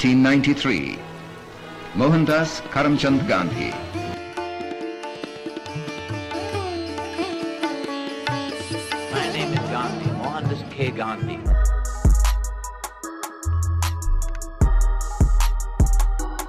[0.00, 0.98] 1893.
[1.94, 3.70] Mohandas Karamchand Gandhi.
[9.12, 10.90] My name is Gandhi, Mohandas K.
[10.90, 11.38] Gandhi.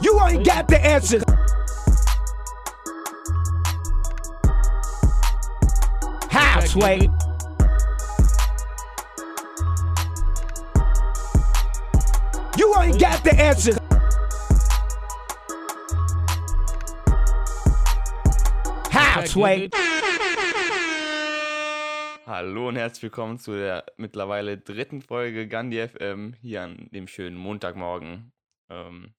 [0.01, 1.21] You ain't got the answer.
[6.29, 6.61] How,
[13.51, 13.75] answer.
[18.93, 19.35] How?
[22.25, 27.35] Hallo und herzlich willkommen zu der mittlerweile dritten Folge Gandhi FM hier an dem schönen
[27.35, 28.31] Montagmorgen.
[28.69, 29.13] Ähm,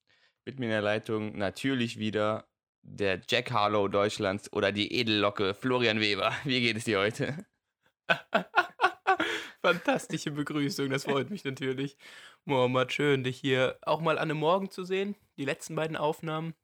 [0.47, 2.49] mit mir in der Leitung natürlich wieder
[2.81, 6.33] der Jack Harlow Deutschlands oder die Edellocke Florian Weber.
[6.45, 7.45] Wie geht es dir heute?
[9.63, 11.97] Fantastische Begrüßung, das freut mich natürlich.
[12.45, 15.15] Mohammed, schön, dich hier auch mal an einem Morgen zu sehen.
[15.37, 16.55] Die letzten beiden Aufnahmen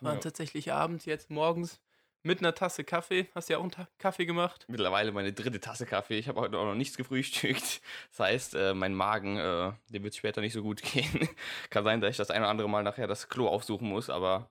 [0.00, 0.20] waren Ja.
[0.20, 1.80] tatsächlich abends, jetzt morgens
[2.24, 3.28] mit einer Tasse Kaffee.
[3.34, 4.64] Hast ja auch einen Ta Kaffee gemacht?
[4.68, 6.18] Mittlerweile meine dritte Tasse Kaffee.
[6.18, 7.80] Ich habe heute auch noch nichts gefrühstückt.
[8.10, 11.28] Das heißt, äh, mein Magen, äh, dem wird später nicht so gut gehen.
[11.70, 14.48] Kann sein, dass ich das ein oder andere Mal nachher das Klo aufsuchen muss, aber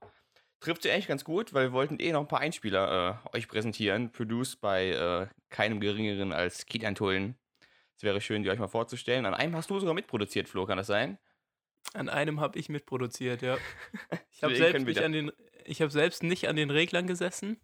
[0.61, 3.47] trifft sich eigentlich ganz gut, weil wir wollten eh noch ein paar Einspieler äh, euch
[3.49, 4.11] präsentieren.
[4.11, 7.35] Produced bei äh, keinem geringeren als Kilian Tullen.
[7.95, 9.25] Es wäre schön, die euch mal vorzustellen.
[9.25, 11.17] An einem hast du sogar mitproduziert, Flo, kann das sein?
[11.93, 13.57] An einem habe ich mitproduziert, ja.
[14.31, 15.31] Ich habe selbst, nicht an den-
[15.65, 17.61] ich hab selbst nicht an den Reglern gesessen.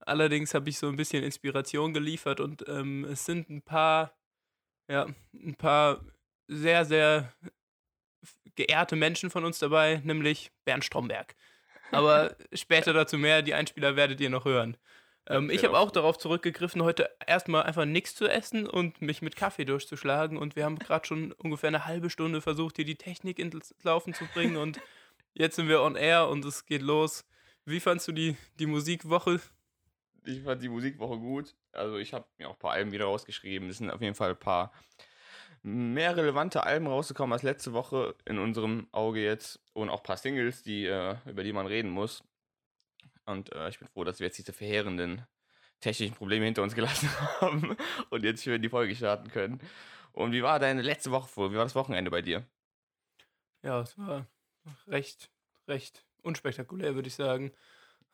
[0.00, 4.14] Allerdings habe ich so ein bisschen Inspiration geliefert und ähm, es sind ein paar,
[4.88, 6.04] ja, ein paar
[6.48, 7.32] sehr, sehr
[8.54, 11.34] geehrte Menschen von uns dabei, nämlich Bernd Stromberg.
[11.90, 14.76] Aber später dazu mehr, die Einspieler werdet ihr noch hören.
[15.28, 19.02] Ähm, ich wird habe auch auch darauf zurückgegriffen, heute erstmal einfach nichts zu essen und
[19.02, 20.38] mich mit Kaffee durchzuschlagen.
[20.38, 24.14] Und wir haben gerade schon ungefähr eine halbe Stunde versucht, hier die Technik ins Laufen
[24.14, 24.56] zu bringen.
[24.56, 24.80] Und
[25.34, 27.26] jetzt sind wir on air und es geht los.
[27.64, 29.40] Wie fandst du die, die Musikwoche?
[30.24, 31.54] Ich fand die Musikwoche gut.
[31.72, 33.68] Also ich habe mir auch ein paar Alben wieder rausgeschrieben.
[33.68, 34.72] Es sind auf jeden Fall ein paar
[35.62, 39.60] mehr relevante Alben rausgekommen als letzte Woche in unserem Auge jetzt.
[39.74, 42.22] Und auch ein paar Singles, die, äh, über die man reden muss.
[43.28, 45.26] Und äh, ich bin froh, dass wir jetzt diese verheerenden
[45.80, 47.08] technischen Probleme hinter uns gelassen
[47.40, 47.76] haben
[48.10, 49.60] und jetzt schön die Folge starten können.
[50.12, 51.52] Und wie war deine letzte Woche vor?
[51.52, 52.46] Wie war das Wochenende bei dir?
[53.62, 54.26] Ja, es war
[54.86, 55.30] recht,
[55.68, 57.52] recht unspektakulär, würde ich sagen.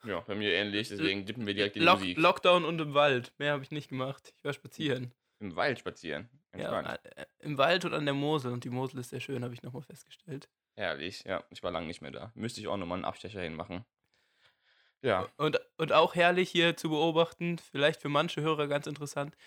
[0.03, 2.17] Ja, bei mir ähnlich, deswegen dippen wir direkt in die Lock Musik.
[2.17, 3.33] Lockdown und im Wald.
[3.37, 4.33] Mehr habe ich nicht gemacht.
[4.37, 5.13] Ich war spazieren.
[5.39, 6.29] Im Wald spazieren.
[6.53, 6.99] Ja, Entspannt.
[7.15, 8.51] äh, Im Wald und an der Mosel.
[8.51, 10.49] Und die Mosel ist sehr schön, habe ich nochmal festgestellt.
[10.75, 11.43] Herrlich, ja.
[11.49, 12.31] Ich war lange nicht mehr da.
[12.35, 13.85] Müsste ich auch nochmal einen Abstecher hinmachen.
[15.05, 19.37] Ja, Und, und auch herrlich hier zu beobachten, vielleicht für manche Hörer ganz interessant.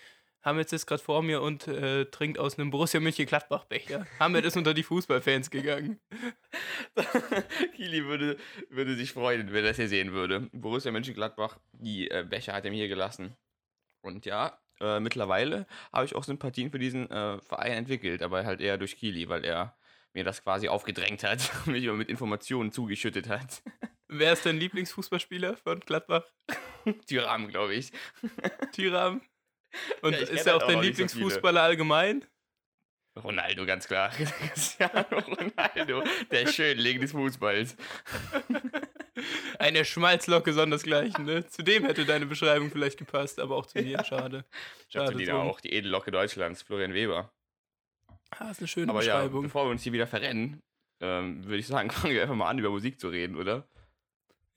[0.41, 4.07] Hamid sitzt gerade vor mir und äh, trinkt aus einem Borussia Mönchengladbach-Becher.
[4.19, 5.99] Hamid ist unter die Fußballfans gegangen.
[7.75, 8.37] Kili würde,
[8.69, 10.49] würde sich freuen, wenn er das hier sehen würde.
[10.53, 13.35] Borussia Mönchengladbach, die äh, Becher hat er mir hier gelassen.
[14.01, 18.61] Und ja, äh, mittlerweile habe ich auch Sympathien für diesen äh, Verein entwickelt, aber halt
[18.61, 19.75] eher durch Kili, weil er
[20.13, 23.61] mir das quasi aufgedrängt hat und mich immer mit Informationen zugeschüttet hat.
[24.09, 26.25] Wer ist dein Lieblingsfußballspieler von Gladbach?
[27.07, 27.91] Tyram, glaube ich.
[28.73, 29.21] Tyram.
[30.01, 32.25] Und Ja, ist er auch halt auch dein nicht so Lieblingsfußballer allgemein?
[33.15, 34.09] Ronaldo, ganz klar.
[34.09, 37.75] Cristiano Ronaldo, der Schönling des Fußballs.
[39.59, 41.45] Eine Schmalzlocke sondersgleichen, ne?
[41.47, 44.03] Zu dem hätte deine Beschreibung vielleicht gepasst, aber auch zu mir.
[44.05, 44.45] Schade.
[44.87, 45.35] Schade Schade die drum.
[45.41, 47.31] auch, die Edellocke Deutschlands, Florian Weber.
[48.31, 49.43] Ah, ist eine schöne Aber ja, Beschreibung.
[49.43, 50.61] bevor wir uns hier wieder verrennen,
[51.01, 53.67] ähm, würde ich sagen, fangen wir einfach mal an, über Musik zu reden, oder?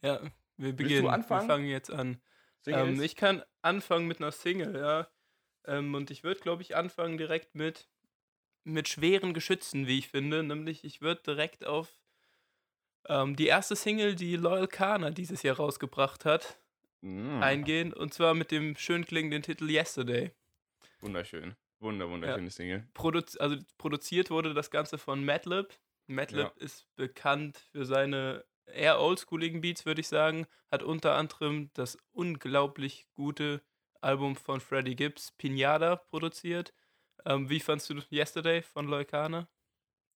[0.03, 0.21] Ja,
[0.57, 1.09] wir beginnen.
[1.09, 1.43] anfangen?
[1.43, 2.21] Wir fangen jetzt an.
[2.67, 5.09] Ähm, ich kann anfangen mit einer Single, ja.
[5.65, 7.89] Ähm, und ich würde, glaube ich, anfangen direkt mit,
[8.65, 10.43] mit schweren Geschützen, wie ich finde.
[10.43, 12.01] Nämlich, ich würde direkt auf
[13.09, 16.59] ähm, die erste Single, die Loyal Kana dieses Jahr rausgebracht hat,
[17.03, 17.93] Mm, eingehen.
[17.93, 20.33] Und zwar mit dem schön klingenden Titel Yesterday.
[21.01, 21.57] Wunderschön.
[21.81, 22.89] Wunder, wunderschöne Single.
[22.95, 25.75] Produz also produziert wurde das Ganze von Madlib.
[26.07, 30.47] Madlib ist bekannt für seine eher oldschooligen Beats, würde ich sagen.
[30.70, 33.62] Hat unter anderem das unglaublich gute
[34.00, 36.72] Album von Freddie Gibbs, Pinata, produziert.
[37.24, 39.48] Ähm, wie fandst du Yesterday von Leukana?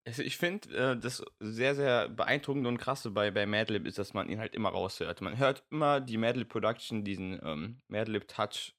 [0.06, 4.14] Also ich finde, äh, das sehr, sehr beeindruckende und krasse bei, bei Madlib ist, dass
[4.14, 5.20] man ihn halt immer raushört.
[5.20, 8.76] Man hört immer die Madlib Production, diesen ähm, Madlib Touch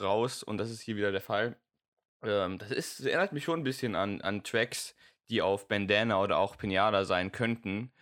[0.00, 1.58] raus und das ist hier wieder der Fall.
[2.22, 4.94] Ähm, das ist, das erinnert mich schon ein bisschen an, an Tracks,
[5.28, 7.92] die auf Bandana oder auch Pinata sein könnten,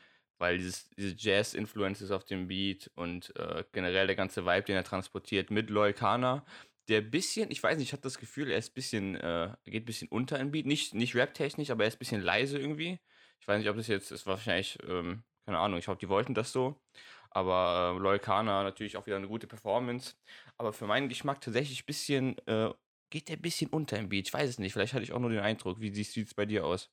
[0.42, 4.82] weil dieses, diese Jazz-Influences auf dem Beat und äh, generell der ganze Vibe, den er
[4.82, 6.44] transportiert mit Loyalkana,
[6.88, 9.84] der bisschen, ich weiß nicht, ich hatte das Gefühl, er ist ein bisschen, äh, geht
[9.84, 12.98] ein bisschen unter im Beat, nicht, nicht rap-technisch, aber er ist ein bisschen leise irgendwie.
[13.40, 16.34] Ich weiß nicht, ob das jetzt, war wahrscheinlich, ähm, keine Ahnung, ich glaube, die wollten
[16.34, 16.82] das so.
[17.30, 20.16] Aber äh, Loyal Kana natürlich auch wieder eine gute Performance.
[20.58, 22.72] Aber für meinen Geschmack tatsächlich ein bisschen, äh,
[23.10, 24.26] geht der ein bisschen unter im Beat.
[24.26, 25.80] Ich weiß es nicht, vielleicht hatte ich auch nur den Eindruck.
[25.80, 26.90] Wie sieht es bei dir aus?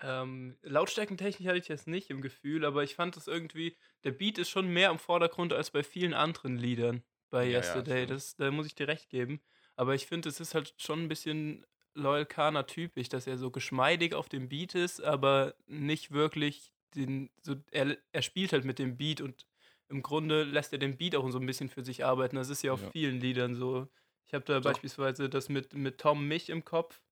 [0.00, 4.38] Ähm, lautstärkentechnisch hatte ich jetzt nicht im Gefühl, aber ich fand das irgendwie, der Beat
[4.38, 8.06] ist schon mehr im Vordergrund als bei vielen anderen Liedern bei Ja, ja, Yesterday.
[8.06, 8.16] stimmt.
[8.16, 9.42] das, da muss ich dir recht geben.
[9.76, 13.50] Aber ich finde, es ist halt schon ein bisschen Loyal Kana typisch, dass er so
[13.50, 18.78] geschmeidig auf dem Beat ist, aber nicht wirklich den, so, er, er spielt halt mit
[18.78, 19.46] dem Beat und
[19.88, 22.36] im Grunde lässt er den Beat auch so ein bisschen für sich arbeiten.
[22.36, 22.92] Das ist ja auf Ja.
[22.92, 23.88] vielen Liedern so.
[24.24, 24.82] Ich habe da Doch.
[24.82, 27.02] beispielsweise das mit, mit Tom Mich im Kopf.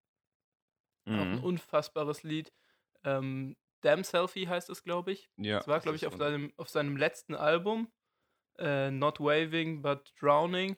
[1.10, 1.40] Auch ein Mhm.
[1.40, 2.52] unfassbares Lied.
[3.06, 5.30] Ähm, Damn Selfie heißt es, glaube ich.
[5.36, 7.90] Ja, Das war, glaube ich, auf seinem, auf seinem letzten Album.
[8.58, 10.76] Äh, Not Waving, but Drowning.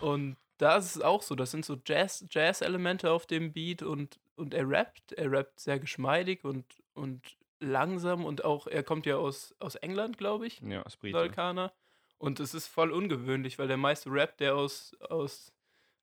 [0.00, 1.34] Und da ist es auch so.
[1.34, 5.12] Das sind so Jazz- Jazz-Elemente auf dem Beat und, und er rappt.
[5.12, 8.24] Er rappt sehr geschmeidig und, und langsam.
[8.24, 10.60] Und auch, er kommt ja aus, aus England, glaube ich.
[10.60, 11.18] Ja, aus Brite.
[11.18, 11.72] Vulkaner.
[12.18, 15.52] Und es ist voll ungewöhnlich, weil der meiste Rap, der aus, aus,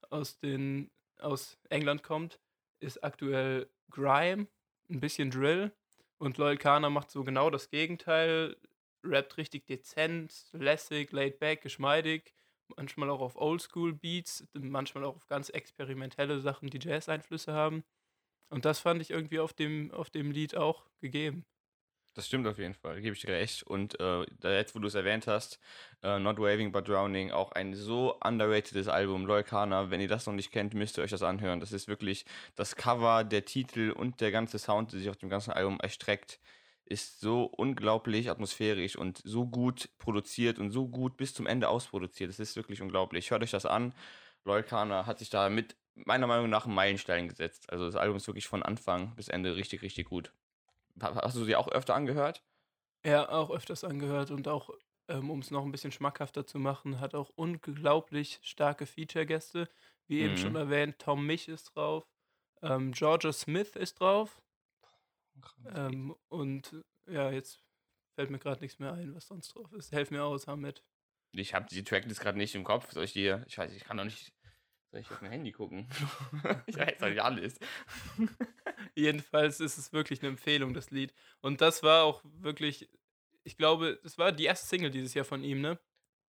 [0.10, 2.40] aus, den, aus England kommt,
[2.80, 4.48] ist aktuell Grime,
[4.90, 5.72] ein bisschen Drill.
[6.18, 8.56] Und Loyal Kana macht so genau das Gegenteil.
[9.04, 12.34] Rappt richtig dezent, lässig, laid back, geschmeidig.
[12.76, 17.84] Manchmal auch auf Oldschool-Beats, manchmal auch auf ganz experimentelle Sachen, die Jazz-Einflüsse haben.
[18.50, 21.46] Und das fand ich irgendwie auf dem, auf dem Lied auch gegeben.
[22.16, 23.64] Das stimmt auf jeden Fall, gebe ich dir recht.
[23.64, 25.60] Und äh, da jetzt, wo du es erwähnt hast,
[26.02, 29.92] äh, Not Waving but Drowning, auch ein so underratedes Album, Loyalkana.
[29.92, 31.60] Wenn ihr das noch nicht kennt, müsst ihr euch das anhören.
[31.60, 32.26] Das ist wirklich
[32.56, 36.40] das Cover, der Titel und der ganze Sound, der sich auf dem ganzen Album erstreckt,
[36.86, 42.30] ist so unglaublich atmosphärisch und so gut produziert und so gut bis zum Ende ausproduziert.
[42.30, 43.30] Das ist wirklich unglaublich.
[43.30, 43.94] Hört euch das an.
[44.46, 47.70] Loyalkana hat sich da mit meiner Meinung nach einen Meilenstein gesetzt.
[47.70, 50.32] Also das Album ist wirklich von Anfang bis Ende richtig, richtig gut.
[51.02, 52.44] Ha- Hast du sie auch öfter angehört?
[53.06, 54.70] Ja, auch öfters angehört und auch,
[55.08, 59.70] ähm, um es noch ein bisschen schmackhafter zu machen, hat auch unglaublich starke Feature-Gäste.
[60.08, 60.38] Wie eben Mhm.
[60.38, 62.08] schon erwähnt, Tom Mich ist drauf,
[62.62, 64.42] ähm, Georgia Smith ist drauf
[65.74, 66.76] ähm, und
[67.08, 67.60] ja, jetzt
[68.16, 69.92] fällt mir gerade nichts mehr ein, was sonst drauf ist.
[69.92, 70.84] Helf mir aus, Hamid.
[71.34, 72.92] Ich habe die Tracklist gerade nicht im Kopf.
[72.92, 73.44] Soll ich dir.
[73.48, 74.34] Ich weiß, ich kann doch nicht.
[74.92, 75.90] Soll ich auf mein Handy gucken?
[76.68, 77.60] ich weiß doch nicht alles.
[78.96, 81.14] Jedenfalls ist es wirklich eine Empfehlung, das Lied.
[81.42, 82.90] Und das war auch wirklich,
[83.44, 85.80] ich glaube, das war die erste Single dieses Jahr von ihm, ne?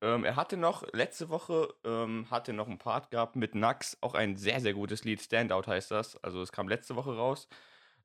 [0.02, 3.96] ähm, er hatte noch, letzte Woche, ähm, hatte noch einen Part gehabt mit Nax.
[4.02, 5.22] Auch ein sehr, sehr gutes Lied.
[5.22, 6.22] Standout heißt das.
[6.22, 7.48] Also, es kam letzte Woche raus.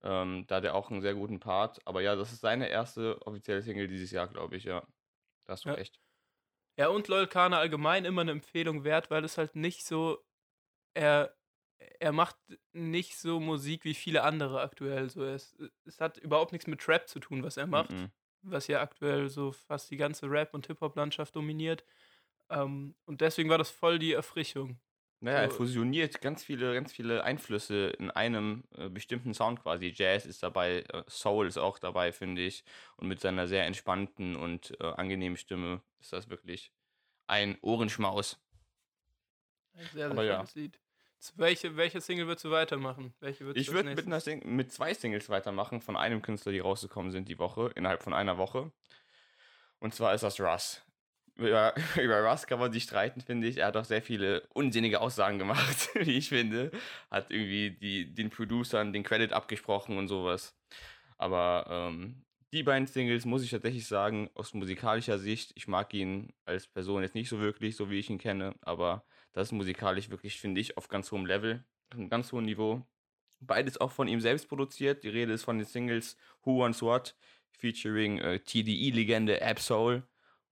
[0.04, 1.86] Ähm, da hat er auch einen sehr guten Part.
[1.86, 4.82] Aber ja, das ist seine erste offizielle Single dieses Jahr, glaube ich, ja.
[5.46, 5.76] Da hast du Ja.
[5.76, 6.00] recht.
[6.78, 10.24] Ja, und Loyal Kana allgemein immer eine Empfehlung wert, weil es halt nicht so.
[10.94, 11.36] Er,
[12.00, 12.36] er macht
[12.74, 15.10] nicht so Musik wie viele andere aktuell.
[15.10, 18.12] So, es, es hat überhaupt nichts mit Trap zu tun, was er macht, Mhm.
[18.42, 21.84] was ja aktuell so fast die ganze Rap- und Hip-Hop-Landschaft dominiert.
[22.50, 24.80] Ähm, und deswegen war das voll die Erfrischung.
[25.24, 29.94] Naja, er So- fusioniert ganz viele, ganz viele Einflüsse in einem äh, bestimmten Sound quasi.
[29.96, 32.64] Jazz ist dabei, äh, Soul ist auch dabei, finde ich.
[32.98, 36.72] Und mit seiner sehr entspannten und äh, angenehmen Stimme ist das wirklich
[37.28, 38.40] ein Ohrenschmaus.
[39.74, 40.36] Ein sehr, sehr Aber ja.
[40.38, 40.80] schönes Lied.
[41.36, 43.14] Welche, welche Single würdest du weitermachen?
[43.20, 47.30] Welche würdest Ich würde mit, mit zwei Singles weitermachen von einem Künstler, die rausgekommen sind
[47.30, 48.72] die Woche, innerhalb von einer Woche.
[49.80, 50.82] Und zwar ist das Russ.
[51.36, 53.58] Über, über Russ kann man sich streiten, finde ich.
[53.58, 56.72] Er hat auch sehr viele unsinnige Aussagen gemacht, wie ich finde.
[57.10, 60.56] Hat irgendwie die, den Producern den Credit abgesprochen und sowas.
[61.18, 66.34] Aber ähm, die beiden Singles, muss ich tatsächlich sagen, aus musikalischer Sicht, ich mag ihn
[66.46, 70.10] als Person jetzt nicht so wirklich, so wie ich ihn kenne, aber das ist musikalisch
[70.10, 72.86] wirklich, finde ich, auf ganz hohem Level, auf einem ganz hohen Niveau.
[73.40, 75.04] Beides auch von ihm selbst produziert.
[75.04, 77.16] Die Rede ist von den Singles Who Wants What,
[77.52, 80.04] featuring äh, TDE-Legende Absol.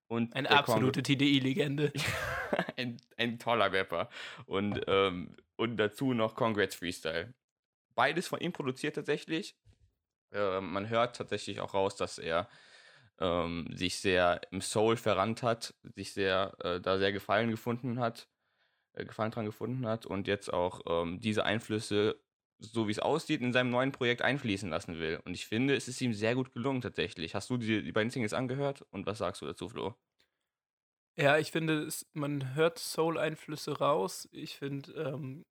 [0.07, 1.93] Und Eine absolute TDI-Legende.
[2.77, 4.09] ein, ein toller Rapper.
[4.47, 7.33] Und, ähm, und dazu noch Congrats Freestyle.
[7.93, 9.55] Beides von ihm produziert tatsächlich.
[10.31, 12.49] Äh, man hört tatsächlich auch raus, dass er
[13.19, 18.27] ähm, sich sehr im Soul verrannt hat, sich sehr, äh, da sehr Gefallen gefunden hat,
[18.93, 22.21] äh, Gefallen dran gefunden hat und jetzt auch ähm, diese Einflüsse,
[22.59, 25.19] so wie es aussieht, in seinem neuen Projekt einfließen lassen will.
[25.25, 27.35] Und ich finde, es ist ihm sehr gut gelungen tatsächlich.
[27.35, 29.95] Hast du die, die beiden Singles angehört und was sagst du dazu, Flo?
[31.17, 34.27] Ja, ich finde, es, man hört Soul-Einflüsse raus.
[34.31, 35.45] Ich finde, ähm,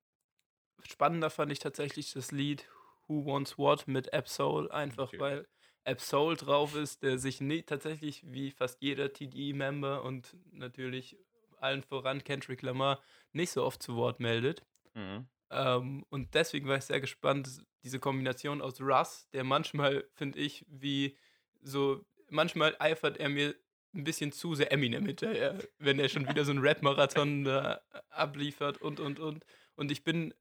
[0.83, 2.69] spannender fand ich tatsächlich das Lied
[3.07, 5.19] Who Wants What mit Absol, einfach Okay.
[5.19, 5.47] weil
[5.85, 11.17] Absol drauf ist, der sich nie, tatsächlich wie fast jeder TDE-Member und natürlich
[11.61, 13.01] allen voran Kendrick Lamar
[13.31, 14.63] nicht so oft zu Wort meldet.
[14.93, 15.27] Mhm.
[15.51, 20.65] Ähm, und deswegen war ich sehr gespannt, diese Kombination aus Russ, der manchmal, finde ich,
[20.67, 21.17] wie
[21.61, 23.55] so, manchmal eifert er mir
[23.93, 28.79] ein bisschen zu sehr Eminem hinterher, wenn er schon wieder so einen Rap-Marathon da abliefert
[28.81, 29.45] und, und, und.
[29.75, 30.33] Und ich bin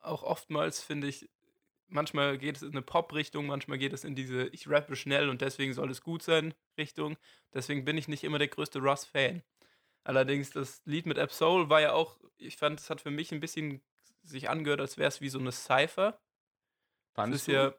[0.00, 1.28] auch oftmals, finde ich,
[1.88, 5.40] manchmal geht es in eine Pop-Richtung, manchmal geht es in diese ich rappe schnell und
[5.40, 7.16] deswegen soll es gut sein Richtung.
[7.54, 9.42] Deswegen bin ich nicht immer der größte Russ-Fan.
[10.08, 13.30] Allerdings das Lied mit Ab Soul war ja auch, ich fand, es hat für mich
[13.30, 13.82] ein bisschen
[14.22, 16.18] sich angehört, als wäre es wie so eine Cypher.
[17.12, 17.74] Fandest ist ja,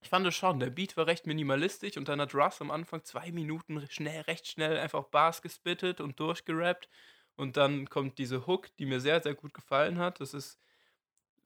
[0.00, 3.02] ich fand es schon, der Beat war recht minimalistisch und dann hat Russ am Anfang
[3.02, 6.88] zwei Minuten schnell, recht schnell einfach Bars gespittet und durchgerappt.
[7.34, 10.20] Und dann kommt diese Hook, die mir sehr, sehr gut gefallen hat.
[10.20, 10.60] Das ist.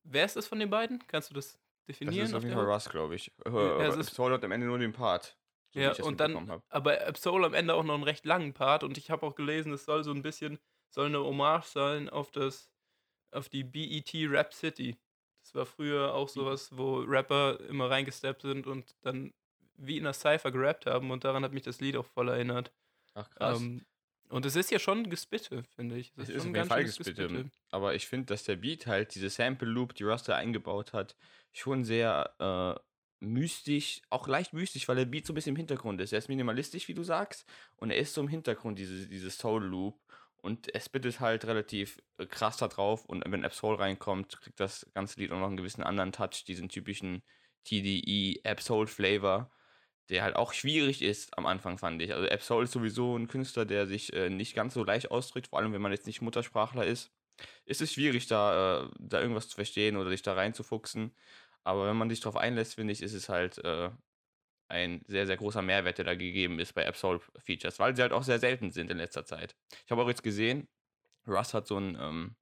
[0.05, 1.03] Wer ist das von den beiden?
[1.07, 2.21] Kannst du das definieren?
[2.21, 2.67] Das ist auf jeden Fall?
[2.67, 3.33] Russ, glaube ich.
[3.47, 5.39] Äh, Ja, ist- Soul hat am Ende nur den Part.
[5.77, 8.99] So Ja, und dann, aber Absol am Ende auch noch einen recht langen Part und
[8.99, 10.59] ich habe auch gelesen, es soll so ein bisschen,
[10.91, 12.71] soll eine Hommage sein auf das,
[13.33, 14.99] auf die BET Rap City.
[15.43, 19.33] Das war früher auch sowas, wo Rapper immer reingesteppt sind und dann
[19.77, 22.73] wie in einer Cypher gerappt haben und daran hat mich das Lied auch voll erinnert.
[23.15, 23.61] Ach krass.
[23.61, 23.85] Ähm,
[24.29, 26.13] und es ist ja schon Gespitte, finde ich.
[26.17, 27.51] Es Es ist auf jeden Fall schönes gespitte.
[27.71, 31.17] Aber ich finde, dass der Beat halt, diese Sample Loop, die Russ da eingebaut hat,
[31.53, 32.81] schon sehr äh,
[33.21, 36.13] mystisch, auch leicht mystisch, weil der Beat so ein bisschen im Hintergrund ist.
[36.13, 37.47] Er ist minimalistisch, wie du sagst,
[37.77, 39.99] und er ist so im Hintergrund, diese, diese Soul Loop.
[40.43, 43.05] Und er spittet halt relativ äh, krass da drauf.
[43.07, 46.45] Und wenn App Soul reinkommt, kriegt das ganze Lied auch noch einen gewissen anderen Touch,
[46.47, 47.23] diesen typischen
[47.65, 49.51] TDE App Soul Flavor,
[50.09, 52.15] der halt auch schwierig ist am Anfang, fand ich.
[52.15, 55.49] Also App Soul ist sowieso ein Künstler, der sich äh, nicht ganz so leicht ausdrückt,
[55.49, 57.11] vor allem wenn man jetzt nicht Muttersprachler ist.
[57.65, 61.13] Ist es schwierig, da, äh, da irgendwas zu verstehen oder sich da reinzufuchsen.
[61.67, 63.91] Aber wenn man sich darauf einlässt, finde ich, ist es halt äh,
[64.69, 68.13] ein sehr, sehr großer Mehrwert, der da gegeben ist bei Absol Features, weil sie halt
[68.13, 69.57] auch sehr selten sind in letzter Zeit.
[69.85, 70.69] Ich habe auch jetzt gesehen,
[71.27, 72.37] Russ hat so ein, ähm,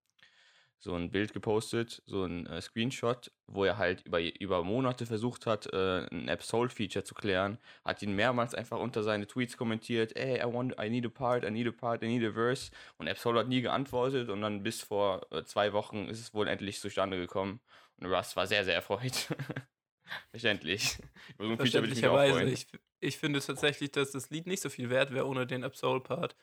[0.79, 5.47] so ein Bild gepostet, so ein äh, Screenshot, wo er halt über, über Monate versucht
[5.47, 10.39] hat, äh, ein Absol-Feature zu klären, hat ihn mehrmals einfach unter seine Tweets kommentiert, ey,
[10.39, 12.71] I want, I need a part, I need a part, I need a verse.
[12.99, 16.47] Und Absol hat nie geantwortet und dann bis vor äh, zwei Wochen ist es wohl
[16.47, 17.61] endlich zustande gekommen.
[18.01, 19.29] Und Russ war sehr, sehr erfreut.
[20.31, 20.99] Verständlich.
[21.39, 22.49] Über so ein Feature würde ich mich auch freuen.
[22.49, 22.67] Ich,
[23.01, 26.37] ich finde tatsächlich, dass das Lied nicht so viel wert wäre ohne den Absol-Part.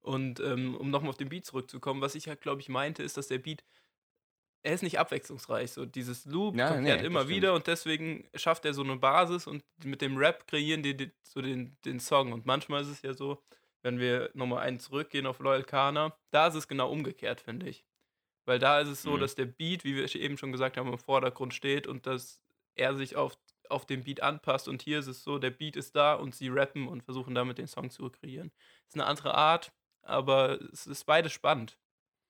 [0.00, 3.16] Und ähm, um nochmal auf den Beat zurückzukommen, was ich halt, glaube ich, meinte, ist,
[3.16, 3.64] dass der Beat,
[4.62, 5.72] er ist nicht abwechslungsreich.
[5.72, 8.96] So dieses Loop Ja, kommt nee, halt immer wieder und deswegen schafft er so eine
[8.96, 12.32] Basis und mit dem Rap kreieren die, die so den, den Song.
[12.32, 13.42] Und manchmal ist es ja so,
[13.82, 17.84] wenn wir nochmal einen zurückgehen auf Loyal Kana, da ist es genau umgekehrt, finde ich.
[18.46, 19.20] Weil da ist es so, Mhm.
[19.20, 22.40] dass der Beat, wie wir eben schon gesagt haben, im Vordergrund steht und dass
[22.76, 23.38] er sich auf,
[23.68, 24.68] auf den Beat anpasst.
[24.68, 27.58] Und hier ist es so, der Beat ist da und sie rappen und versuchen damit
[27.58, 28.52] den Song zu kreieren.
[28.88, 29.72] Ist eine andere Art,
[30.02, 31.78] aber es ist beides spannend.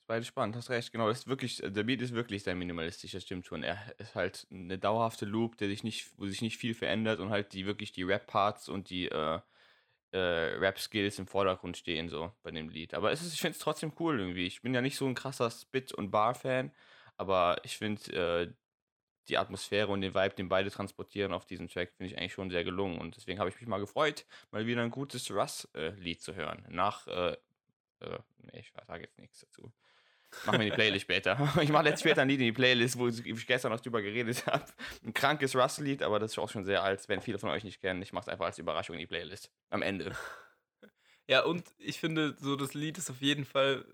[0.00, 1.08] Ist beides spannend, hast recht, genau.
[1.10, 3.62] Ist wirklich, der Beat ist wirklich sehr minimalistisch, das stimmt schon.
[3.62, 7.30] Er ist halt eine dauerhafte Loop, der sich nicht, wo sich nicht viel verändert und
[7.30, 9.40] halt die wirklich die Rap-Parts und die äh,
[10.16, 12.94] äh, Rap-Skills im Vordergrund stehen, so bei dem Lied.
[12.94, 14.46] Aber es ist, ich finde es trotzdem cool irgendwie.
[14.46, 16.72] Ich bin ja nicht so ein krasser Spit- und Bar-Fan,
[17.16, 18.52] aber ich finde äh,
[19.28, 22.50] die Atmosphäre und den Vibe, den beide transportieren auf diesem Track, finde ich eigentlich schon
[22.50, 22.98] sehr gelungen.
[22.98, 26.64] Und deswegen habe ich mich mal gefreut, mal wieder ein gutes Russ-Lied zu hören.
[26.70, 27.36] Nach, äh,
[28.00, 29.72] äh, nee, ich sage jetzt nichts dazu.
[30.44, 31.36] Machen wir die Playlist später.
[31.62, 34.46] Ich mache jetzt später ein Lied in die Playlist, wo ich gestern noch drüber geredet
[34.46, 34.64] habe.
[35.04, 37.08] Ein krankes Russell-Lied, aber das ist auch schon sehr alt.
[37.08, 39.50] Wenn viele von euch nicht kennen, ich mache es einfach als Überraschung in die Playlist.
[39.70, 40.14] Am Ende.
[41.28, 43.84] Ja, und ich finde, so das Lied ist auf jeden Fall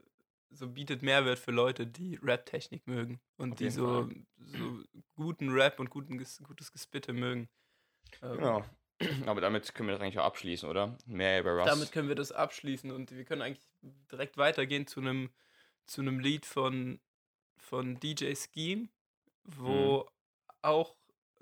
[0.55, 4.83] so bietet Mehrwert für Leute, die Rap-Technik mögen und Auf die so, so
[5.15, 7.49] guten Rap und guten, gutes Gespitte mögen.
[8.23, 8.65] Ähm, Genau.
[9.27, 10.97] Aber damit können wir das eigentlich auch abschließen, oder?
[11.07, 11.67] Mehr über Russ.
[11.67, 13.67] Damit können wir das abschließen und wir können eigentlich
[14.11, 15.31] direkt weitergehen zu einem
[15.87, 17.01] zu einem Lied von
[17.63, 18.89] von DJ Scheme,
[19.45, 20.07] wo
[20.61, 20.97] auch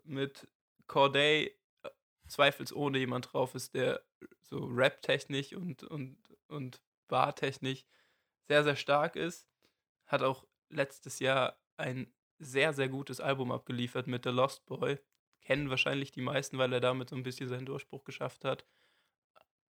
[0.04, 0.47] mit
[0.87, 1.90] Corday äh,
[2.28, 4.02] zweifelsohne jemand drauf ist, der
[4.42, 6.18] so Rap-technisch und, und,
[6.49, 7.85] und Bar-technisch
[8.49, 9.47] sehr, sehr stark ist.
[10.06, 14.99] Hat auch letztes Jahr ein sehr, sehr gutes Album abgeliefert mit The Lost Boy.
[15.40, 18.66] Kennen wahrscheinlich die meisten, weil er damit so ein bisschen seinen Durchbruch geschafft hat.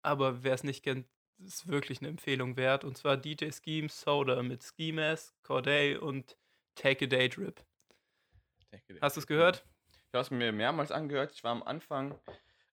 [0.02, 1.08] Aber wer es nicht kennt,
[1.40, 2.84] ist wirklich eine Empfehlung wert.
[2.84, 6.38] Und zwar DJ Scheme Soda mit Ski Mask, Corday und
[6.76, 7.64] Take a Day Drip.
[9.02, 9.66] Hast du es gehört?
[9.92, 11.32] Ich habe es mir mehrmals angehört.
[11.34, 12.16] Ich war am Anfang.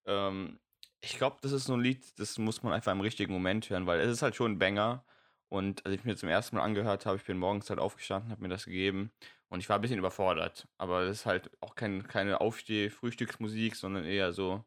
[0.06, 0.58] Ähm,
[1.00, 3.86] ich glaube, das ist so ein Lied, das muss man einfach im richtigen Moment hören,
[3.86, 5.04] weil es ist halt schon ein Banger.
[5.48, 8.42] Und als ich mir zum ersten Mal angehört habe, ich bin morgens halt aufgestanden, habe
[8.42, 9.12] mir das gegeben
[9.48, 10.66] und ich war ein bisschen überfordert.
[10.78, 14.64] Aber das ist halt auch kein, keine Aufsteh-Frühstücksmusik, sondern eher so,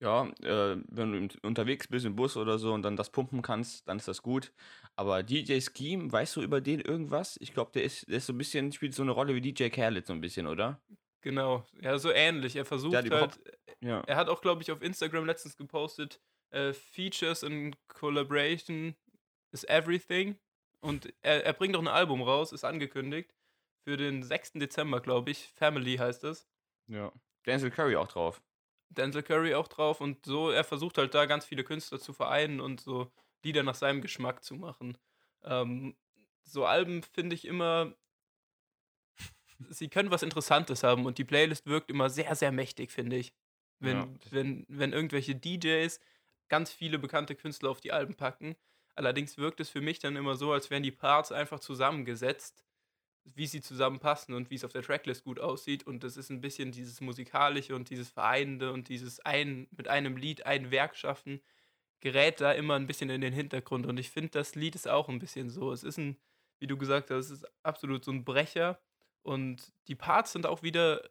[0.00, 3.88] Ja, äh, wenn du unterwegs bist im Bus oder so und dann das pumpen kannst,
[3.88, 4.52] dann ist das gut.
[4.94, 7.38] Aber DJ Scheme, weißt du über den irgendwas?
[7.40, 9.68] Ich glaube, der ist, der ist so ein bisschen, spielt so eine Rolle wie DJ
[9.70, 10.80] Khaled so ein bisschen, oder?
[11.22, 12.56] Genau, ja, so ähnlich.
[12.56, 13.40] Er versucht Ja, halt,
[13.80, 14.00] Ja.
[14.06, 18.94] er hat auch, glaube ich, auf Instagram letztens gepostet, äh, Features in Collaboration
[19.52, 20.38] is everything.
[20.80, 23.34] Und er, er bringt auch ein Album raus, ist angekündigt,
[23.84, 24.52] für den 6.
[24.54, 25.48] Dezember, glaube ich.
[25.54, 26.46] Family heißt es.
[26.86, 27.10] ja.
[27.46, 28.42] Denzel Curry auch drauf.
[28.90, 32.60] Denzel Curry auch drauf und so, er versucht halt da ganz viele Künstler zu vereinen
[32.60, 33.12] und so
[33.44, 34.98] Lieder nach seinem Geschmack zu machen.
[35.44, 35.96] Ähm,
[36.44, 37.94] so Alben finde ich immer,
[39.70, 43.34] sie können was Interessantes haben und die Playlist wirkt immer sehr, sehr mächtig, finde ich.
[43.78, 44.30] Wenn, Ja.
[44.30, 46.00] wenn, wenn irgendwelche DJs
[46.48, 48.56] ganz viele bekannte Künstler auf die Alben packen.
[48.94, 52.64] Allerdings wirkt es für mich dann immer so, als wären die Parts einfach zusammengesetzt,
[53.34, 55.86] wie sie zusammenpassen und wie es auf der Tracklist gut aussieht.
[55.86, 60.16] Und das ist ein bisschen dieses Musikalische und dieses Vereinende und dieses ein, mit einem
[60.16, 61.40] Lied ein Werk schaffen,
[62.00, 63.86] gerät da immer ein bisschen in den Hintergrund.
[63.86, 65.72] Und ich finde, das Lied ist auch ein bisschen so.
[65.72, 66.16] Es ist ein,
[66.60, 68.78] wie du gesagt hast, es ist absolut so ein Brecher.
[69.22, 71.02] Und die Parts sind auch wieder,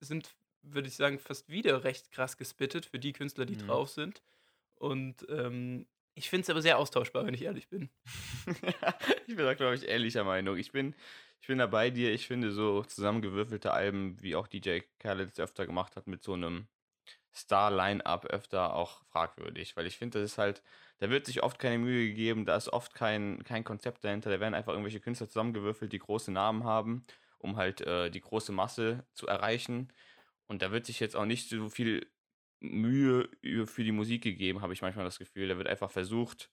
[0.00, 3.66] sind, würde ich sagen, fast wieder recht krass gespittet für die Künstler, die Mhm.
[3.66, 4.22] drauf sind.
[4.76, 7.90] Und ähm, ich finde es aber sehr austauschbar, wenn ich ehrlich bin.
[9.26, 10.56] ich bin da, glaube ich, ähnlicher Meinung.
[10.56, 10.94] Ich bin,
[11.40, 12.12] ich bin da bei dir.
[12.12, 16.34] Ich finde so zusammengewürfelte Alben, wie auch DJ Khaled es öfter gemacht hat, mit so
[16.34, 16.68] einem
[17.34, 19.76] Star-Line-Up öfter auch fragwürdig.
[19.76, 20.62] Weil ich finde, das ist halt,
[20.98, 24.30] da wird sich oft keine Mühe gegeben, da ist oft kein, kein Konzept dahinter.
[24.30, 27.04] Da werden einfach irgendwelche Künstler zusammengewürfelt, die große Namen haben,
[27.38, 29.92] um halt äh, die große Masse zu erreichen.
[30.46, 32.06] Und da wird sich jetzt auch nicht so viel
[32.70, 33.28] Mühe
[33.66, 35.48] für die Musik gegeben, habe ich manchmal das Gefühl.
[35.48, 36.50] Da wird einfach versucht,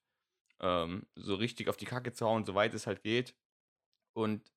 [0.59, 3.35] ähm, so richtig auf die Kacke zu hauen, soweit es halt geht.
[4.13, 4.51] Und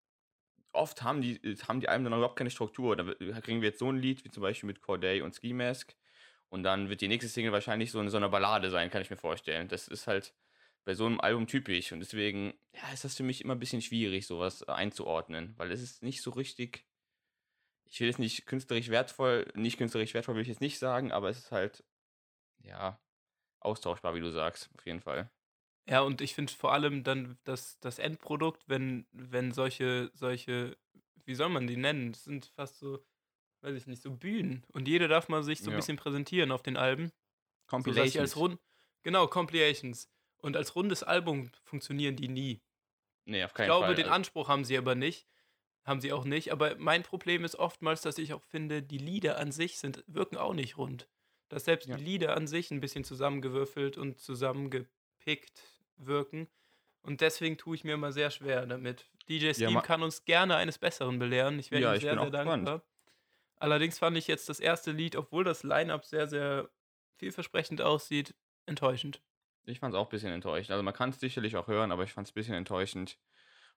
[0.72, 2.96] oft haben die, äh, haben die Alben dann überhaupt keine Struktur.
[2.96, 5.94] Da kriegen wir jetzt so ein Lied, wie zum Beispiel mit Corday und Ski Mask.
[6.48, 9.10] Und dann wird die nächste Single wahrscheinlich so in so einer Ballade sein, kann ich
[9.10, 9.68] mir vorstellen.
[9.68, 10.34] Das ist halt
[10.84, 11.92] bei so einem Album typisch.
[11.92, 15.54] Und deswegen, ja, ist das für mich immer ein bisschen schwierig, sowas äh, einzuordnen.
[15.56, 16.84] Weil es ist nicht so richtig.
[17.94, 21.28] Ich will jetzt nicht künstlerisch wertvoll, nicht künstlerisch wertvoll will ich jetzt nicht sagen, aber
[21.28, 21.84] es ist halt,
[22.60, 23.00] ja,
[23.60, 25.30] austauschbar, wie du sagst, auf jeden Fall.
[25.88, 30.76] Ja, und ich finde vor allem dann das, das Endprodukt, wenn, wenn solche, solche,
[31.24, 32.10] wie soll man die nennen?
[32.10, 33.04] Das sind fast so,
[33.60, 34.64] weiß ich nicht, so Bühnen.
[34.72, 35.76] Und jeder darf mal sich so ein Ja.
[35.76, 37.10] bisschen präsentieren auf den Alben.
[37.10, 37.12] So
[37.68, 38.16] Compilations.
[38.16, 38.60] als rund,
[39.04, 40.10] genau, Compilations.
[40.38, 42.60] Und als rundes Album funktionieren die nie.
[43.24, 43.94] Nee, auf Ich keinen glaube, Fall.
[43.94, 45.28] den Also- Anspruch haben sie aber nicht.
[45.84, 46.50] Haben sie auch nicht.
[46.52, 50.36] Aber mein Problem ist oftmals, dass ich auch finde, die Lieder an sich sind, wirken
[50.38, 51.08] auch nicht rund.
[51.50, 51.96] Dass selbst Ja.
[51.96, 55.62] die Lieder an sich ein bisschen zusammengewürfelt und zusammengepickt
[55.96, 56.48] wirken.
[57.02, 59.10] Und deswegen tue ich mir immer sehr schwer damit.
[59.28, 61.58] DJ Ja, Steam ma- kann uns gerne eines Besseren belehren.
[61.58, 62.66] Ich wäre Ja, ihm sehr, sehr auch gespannt.
[62.66, 62.82] dankbar.
[63.56, 66.70] Allerdings fand ich jetzt das erste Lied, obwohl das Line-Up sehr, sehr
[67.16, 68.34] vielversprechend aussieht,
[68.66, 69.22] enttäuschend.
[69.66, 70.72] Ich fand es auch ein bisschen enttäuschend.
[70.72, 73.18] Also man kann es sicherlich auch hören, aber ich fand es ein bisschen enttäuschend.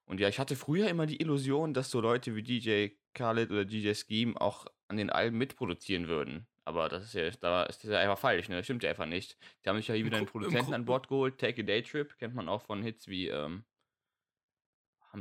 [0.08, 3.65] Und ja, ich hatte früher immer die Illusion, dass so Leute wie DJ Khaled oder
[3.65, 6.48] DJ Scheme auch an den Alben mitproduzieren würden.
[6.65, 8.56] Aber das ist ja, da ist das ja einfach falsch, ne?
[8.58, 9.38] Das stimmt ja einfach nicht.
[9.63, 11.38] Die haben sich ja hier Im wieder einen Produzenten an Bord geholt.
[11.38, 13.63] Take a Day Trip kennt man auch von Hits wie, ähm,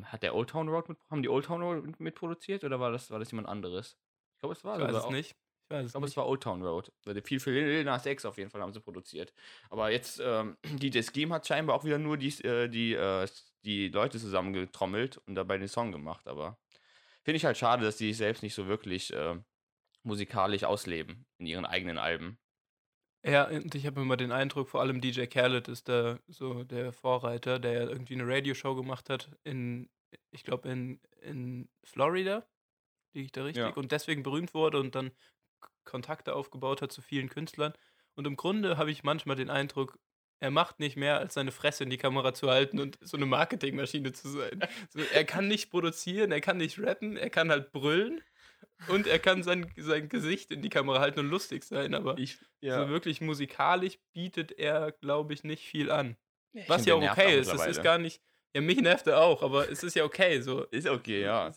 [0.05, 2.91] hat der Old Town Road mit, haben die Old Town Road mit- mitproduziert oder war
[2.93, 3.97] das, war das jemand anderes?
[4.35, 5.31] Ich glaube, es war Ich weiß es auch- nicht.
[5.69, 6.93] Ich weiß Ich glaube, es war Old Town Road.
[7.07, 9.33] Also Viel für Lil Nas X auf jeden Fall haben sie produziert.
[9.71, 13.27] Aber jetzt, ähm, DJ Scheme hat scheinbar auch wieder nur die, äh, die, äh,
[13.67, 16.27] die Leute zusammengetrommelt und dabei den Song gemacht.
[16.29, 16.59] Aber
[17.23, 19.37] finde ich halt schade, dass die sich selbst nicht so wirklich äh,
[20.03, 22.39] musikalisch ausleben in ihren eigenen Alben.
[23.25, 26.93] Ja, und ich habe immer den Eindruck, vor allem DJ Khaled ist da so der
[26.93, 29.91] Vorreiter, der ja irgendwie eine Radioshow gemacht hat in,
[30.31, 32.47] ich glaube, in, in Florida,
[33.15, 33.71] liege ich da richtig, Ja.
[33.75, 35.11] und deswegen berühmt wurde und dann
[35.85, 37.73] Kontakte aufgebaut hat zu vielen Künstlern.
[38.15, 39.99] Und im Grunde habe ich manchmal den Eindruck,
[40.47, 43.27] er macht nicht mehr, als seine Fresse in die Kamera zu halten und so eine
[43.27, 44.61] Marketingmaschine zu sein.
[44.91, 48.23] So, er kann nicht produzieren, er kann nicht rappen, er kann halt brüllen
[48.87, 52.39] und er kann sein, sein Gesicht in die Kamera halten und lustig sein, aber Ich,
[52.61, 56.17] so wirklich musikalisch bietet er, glaube ich, nicht viel an.
[56.53, 57.49] Ich Was ja auch okay ist.
[57.49, 57.71] Mittlerweile.
[57.73, 58.23] ist gar nicht.
[58.55, 60.63] Ja, mich nervt er auch, aber es ist ja okay so.
[60.67, 61.53] Ist okay, ja.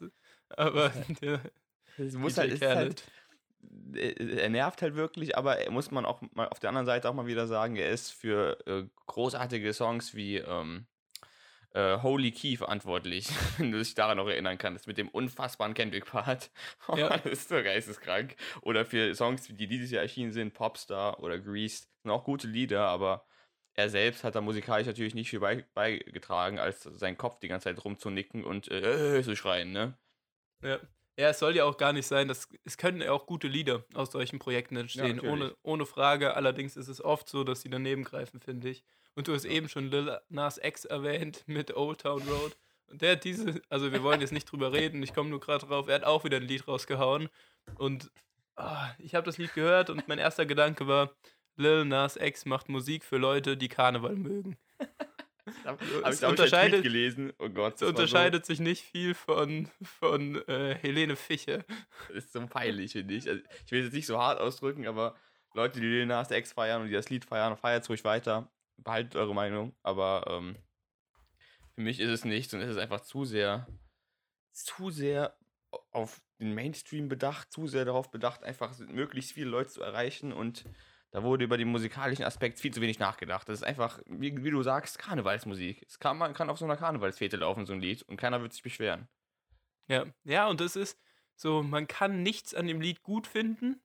[0.49, 0.89] Aber
[1.21, 1.41] der
[1.97, 3.03] Es muss halt, ist halt,
[3.93, 7.13] er nervt halt wirklich, aber er muss man auch mal auf der anderen Seite auch
[7.13, 10.87] mal wieder sagen, er ist für äh, großartige Songs wie ähm,
[11.73, 16.51] äh, Holy Key verantwortlich, wenn du dich daran noch erinnern kannst, mit dem unfassbaren Kendrick-Part.
[16.95, 17.09] Ja.
[17.17, 18.35] das ist so geisteskrank.
[18.61, 22.87] Oder für Songs, die dieses Jahr erschienen sind, Popstar oder Greased, sind auch gute Lieder,
[22.87, 23.25] aber
[23.75, 27.65] er selbst hat da musikalisch natürlich nicht viel bei, beigetragen, als sein Kopf die ganze
[27.65, 29.97] Zeit rumzunicken und äh, äh, zu schreien, ne?
[30.61, 30.79] Ja.
[31.19, 33.83] Ja, es soll ja auch gar nicht sein, dass es können ja auch gute Lieder
[33.93, 35.31] aus solchen Projekten entstehen, natürlich.
[35.33, 36.33] ohne, ohne Frage.
[36.33, 38.85] Allerdings ist es oft so, dass sie daneben greifen, finde ich.
[39.15, 42.55] Und du hast eben schon Lil Nas X erwähnt mit Old Town Road.
[42.87, 45.65] Und der hat diese, also wir wollen jetzt nicht drüber reden, ich komme nur gerade
[45.65, 47.27] drauf, er hat auch wieder ein Lied rausgehauen.
[47.75, 48.09] Und
[48.55, 51.11] ah, ich habe das Lied gehört und mein erster Gedanke war,
[51.57, 54.57] Lil Nas X macht Musik für Leute, die Karneval mögen.
[55.65, 57.33] Hab, hab ich unterscheidet- gelesen.
[57.39, 61.63] Oh Gott, das unterscheidet sich nicht viel von, von äh, Helene Fischer.
[62.07, 63.27] So, ist so peinlich, finde ich.
[63.27, 65.15] Also, ich will es jetzt nicht so hart ausdrücken, aber
[65.53, 68.51] Leute, die Lil Nas X feiern und die das Lied feiern, feiert es ruhig weiter.
[68.77, 70.55] Behaltet eure Meinung, aber ähm,
[71.75, 73.67] für mich ist es nichts und es ist einfach zu sehr,
[74.51, 75.37] zu sehr
[75.91, 80.63] auf den Mainstream bedacht, zu sehr darauf bedacht, einfach möglichst viele Leute zu erreichen und
[81.11, 83.49] da wurde über den musikalischen Aspekt viel zu wenig nachgedacht.
[83.49, 85.83] Das ist einfach, wie, wie du sagst, Karnevalsmusik.
[85.87, 88.53] Es kann, man kann auf so einer Karnevalsfete laufen, so ein Lied, und keiner wird
[88.53, 89.07] sich beschweren.
[89.87, 90.99] Ja, ja, und das ist
[91.35, 93.81] so, man kann nichts an dem Lied gut finden.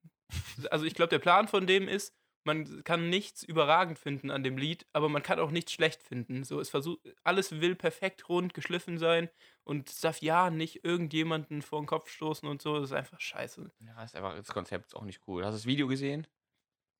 [0.70, 4.58] Also ich glaube, der Plan von dem ist, man kann nichts überragend finden an dem
[4.58, 6.44] Lied, aber man kann auch nichts schlecht finden.
[6.44, 9.30] So, es versucht, alles will perfekt rund geschliffen sein
[9.64, 12.74] und es darf ja nicht irgendjemanden vor den Kopf stoßen und so.
[12.74, 13.70] Das ist einfach scheiße.
[13.80, 15.44] Ja, ist einfach, das Konzept ist auch nicht cool.
[15.44, 16.26] Hast du das Video gesehen?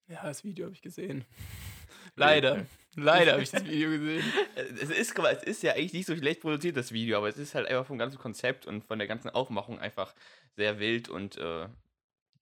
[0.08, 1.24] Ja, das Video habe ich gesehen.
[2.16, 2.66] Leider.
[2.96, 4.22] Leider habe ich das Video gesehen.
[4.56, 7.54] Es ist, es ist ja eigentlich nicht so schlecht produziert, das Video, aber es ist
[7.54, 10.14] halt einfach vom ganzen Konzept und von der ganzen Aufmachung einfach
[10.56, 11.68] sehr wild und äh,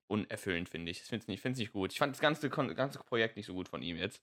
[0.08, 0.98] unerfüllend, finde ich.
[1.00, 1.92] Ich finde es nicht, find's nicht gut.
[1.92, 4.20] Ich fand das ganze, ganze Projekt nicht so gut von ihm jetzt.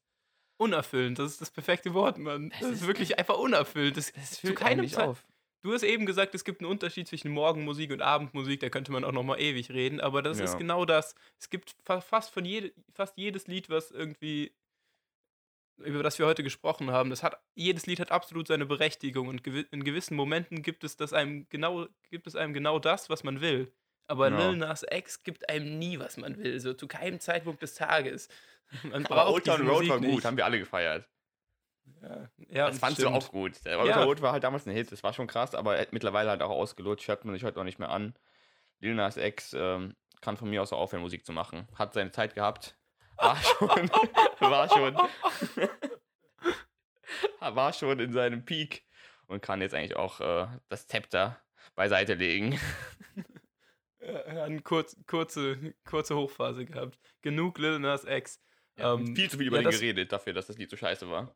[0.57, 2.49] Unerfüllend, das ist das perfekte Wort, Mann.
[2.49, 3.97] Das, Das ist ist- wirklich einfach unerfüllt.
[3.97, 5.25] Das, zu keinem nicht Zeit, auf.
[5.61, 9.03] Du hast eben gesagt, es gibt einen Unterschied zwischen Morgenmusik und Abendmusik, da könnte man
[9.03, 10.57] auch noch mal ewig reden, aber das ist Ja.
[10.57, 11.15] genau das.
[11.37, 14.53] Es gibt fa fast von jede, fast jedes Lied, was irgendwie
[15.77, 19.43] über das wir heute gesprochen haben, das hat jedes Lied hat absolut seine Berechtigung und
[19.45, 23.23] gewi in gewissen Momenten gibt es das einem genau gibt es einem genau das, was
[23.23, 23.71] man will.
[24.07, 24.49] Aber Ja.
[24.49, 28.27] Lil Nas X gibt einem nie, was man will, so zu keinem Zeitpunkt des Tages.
[28.83, 30.25] Man Aber braucht Old Town Road war gut, nicht.
[30.25, 31.07] haben wir alle gefeiert.
[32.01, 33.13] Ja, ja, das fandst stimmt.
[33.13, 33.65] du auch gut.
[33.65, 34.03] Der Ja.
[34.03, 36.41] Road war halt damals ein Hit, das war schon krass, aber er hat mittlerweile halt
[36.41, 38.13] auch ausgelutscht, hört man sich heute auch nicht mehr an.
[38.79, 41.67] Lil Nas X ähm, kann von mir aus auch aufhören, Musik zu machen.
[41.75, 42.77] Hat seine Zeit gehabt.
[43.17, 43.89] War schon,
[44.39, 44.95] war schon,
[47.55, 48.85] war schon in seinem Peak
[49.27, 51.41] und kann jetzt eigentlich auch äh, das Zepter
[51.75, 52.59] beiseite legen.
[54.01, 56.97] Ja, er hat eine kurz, kurze, kurze Hochphase gehabt.
[57.21, 58.41] Genug Lil Nas X.
[58.77, 61.35] Ähm, Viel zu viel über ja, den geredet, dafür, dass das Lied so scheiße war.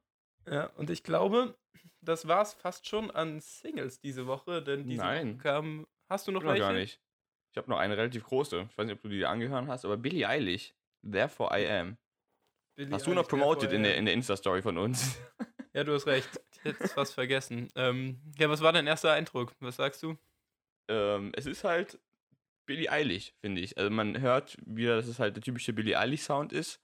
[0.50, 1.56] Ja, und ich glaube,
[2.02, 5.34] das war's fast schon an Singles diese Woche, denn diese Nein.
[5.36, 5.88] Woche kam.
[6.10, 6.62] Hast du noch Noch welche?
[6.62, 7.00] gar nicht.
[7.52, 8.68] Ich habe noch eine relativ große.
[8.70, 10.74] Ich weiß nicht, ob du die angehört hast, aber Billie Eilish.
[11.04, 11.98] Therefore I am.
[12.76, 15.18] Billie Hast du noch promoted in der, in der Insta-Story von uns?
[15.74, 16.30] Ja, du hast recht.
[16.58, 17.68] Ich hätte es fast vergessen.
[17.76, 19.54] Ähm, ja, was war dein erster Eindruck?
[19.60, 20.18] Was sagst du?
[20.88, 22.00] ähm, es ist halt
[22.66, 23.78] Billie Eilish, finde ich.
[23.78, 26.80] Also man hört wieder, dass es halt der typische Billie Eilish-Sound ist.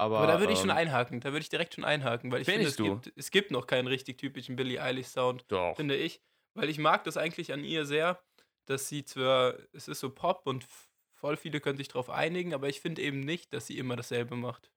[0.00, 1.20] Aber, Aber da würde ich schon ähm, einhaken.
[1.20, 3.86] Da würde ich direkt schon einhaken, weil ich finde, es gibt, es gibt noch keinen
[3.86, 5.44] richtig typischen Billie Eilish-Sound.
[5.74, 6.22] Finde ich.
[6.54, 8.18] Weil ich mag das eigentlich an ihr sehr,
[8.64, 10.66] dass sie zwar, es ist so Pop und
[11.12, 14.36] voll viele können sich darauf einigen, aber ich finde eben nicht, dass sie immer dasselbe
[14.36, 14.72] macht.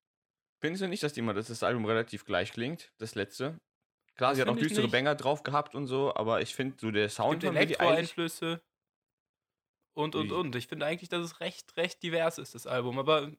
[0.59, 3.59] Findest du nicht, dass die immer, dass das Album relativ gleich klingt, das letzte?
[4.15, 4.89] Klar, Das sie hat auch düstere.
[4.89, 7.77] Banger drauf gehabt und so, aber ich finde so der Es Sound gibt von Eilish.
[7.79, 8.62] Elektro-Einflüsse
[9.95, 10.55] und, und, und.
[10.55, 12.99] Ich finde eigentlich, dass es recht, recht divers ist, das Album.
[12.99, 13.31] Aber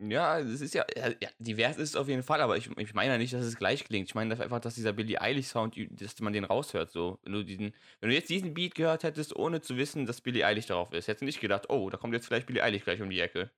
[0.00, 3.12] Ja, es ist ja, ja, divers ist es auf jeden Fall, aber ich, ich meine
[3.12, 4.08] ja nicht, dass es gleich klingt.
[4.08, 6.90] Ich meine dass einfach, dass dieser Billie Eilish-Sound, dass man den raushört.
[6.90, 7.20] So.
[7.22, 10.44] Wenn, du diesen, wenn du jetzt diesen Beat gehört hättest, ohne zu wissen, dass Billie
[10.44, 13.00] Eilish darauf ist, hättest du nicht gedacht, oh, da kommt jetzt vielleicht Billie Eilish gleich
[13.00, 13.50] um die Ecke.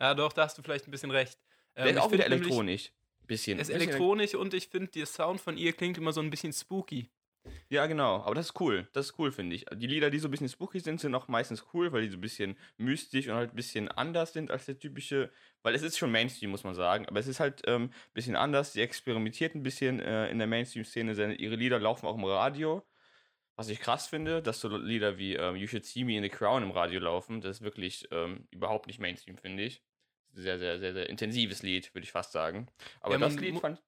[0.00, 1.38] ja, doch, da hast du vielleicht ein bisschen recht.
[1.76, 2.92] Der Ähm, ist ich auch wieder elektronisch.
[3.26, 3.58] Bisschen.
[3.58, 6.52] Er ist elektronisch und ich finde, der Sound von ihr klingt immer so ein bisschen
[6.52, 7.08] spooky.
[7.68, 8.22] Ja, genau.
[8.22, 8.88] Aber das ist cool.
[8.92, 9.64] Das ist cool, finde ich.
[9.74, 12.18] Die Lieder, die so ein bisschen spooky sind, sind auch meistens cool, weil die so
[12.18, 15.30] ein bisschen mystisch und halt ein bisschen anders sind als der typische.
[15.62, 17.06] Weil es ist schon Mainstream, muss man sagen.
[17.08, 18.72] Aber es ist halt ein ähm, bisschen anders.
[18.72, 21.34] Die experimentiert ein bisschen äh, in der Mainstream-Szene.
[21.34, 22.86] Ihre Lieder laufen auch im Radio.
[23.56, 26.28] Was ich krass finde, dass so Lieder wie ähm, You Should See Me in the
[26.28, 27.40] Crown im Radio laufen.
[27.40, 29.82] Das ist wirklich ähm, überhaupt nicht Mainstream, finde ich.
[30.34, 32.68] Sehr, sehr, sehr, sehr intensives Lied, würde ich fast sagen.
[33.00, 33.82] Aber Ja, das man Lied fand.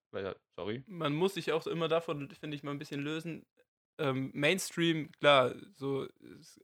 [0.56, 0.82] Sorry.
[0.86, 3.46] man muss sich auch immer davon, finde ich, mal ein bisschen lösen.
[3.98, 6.06] Ähm, Mainstream, klar, so
[6.38, 6.60] es,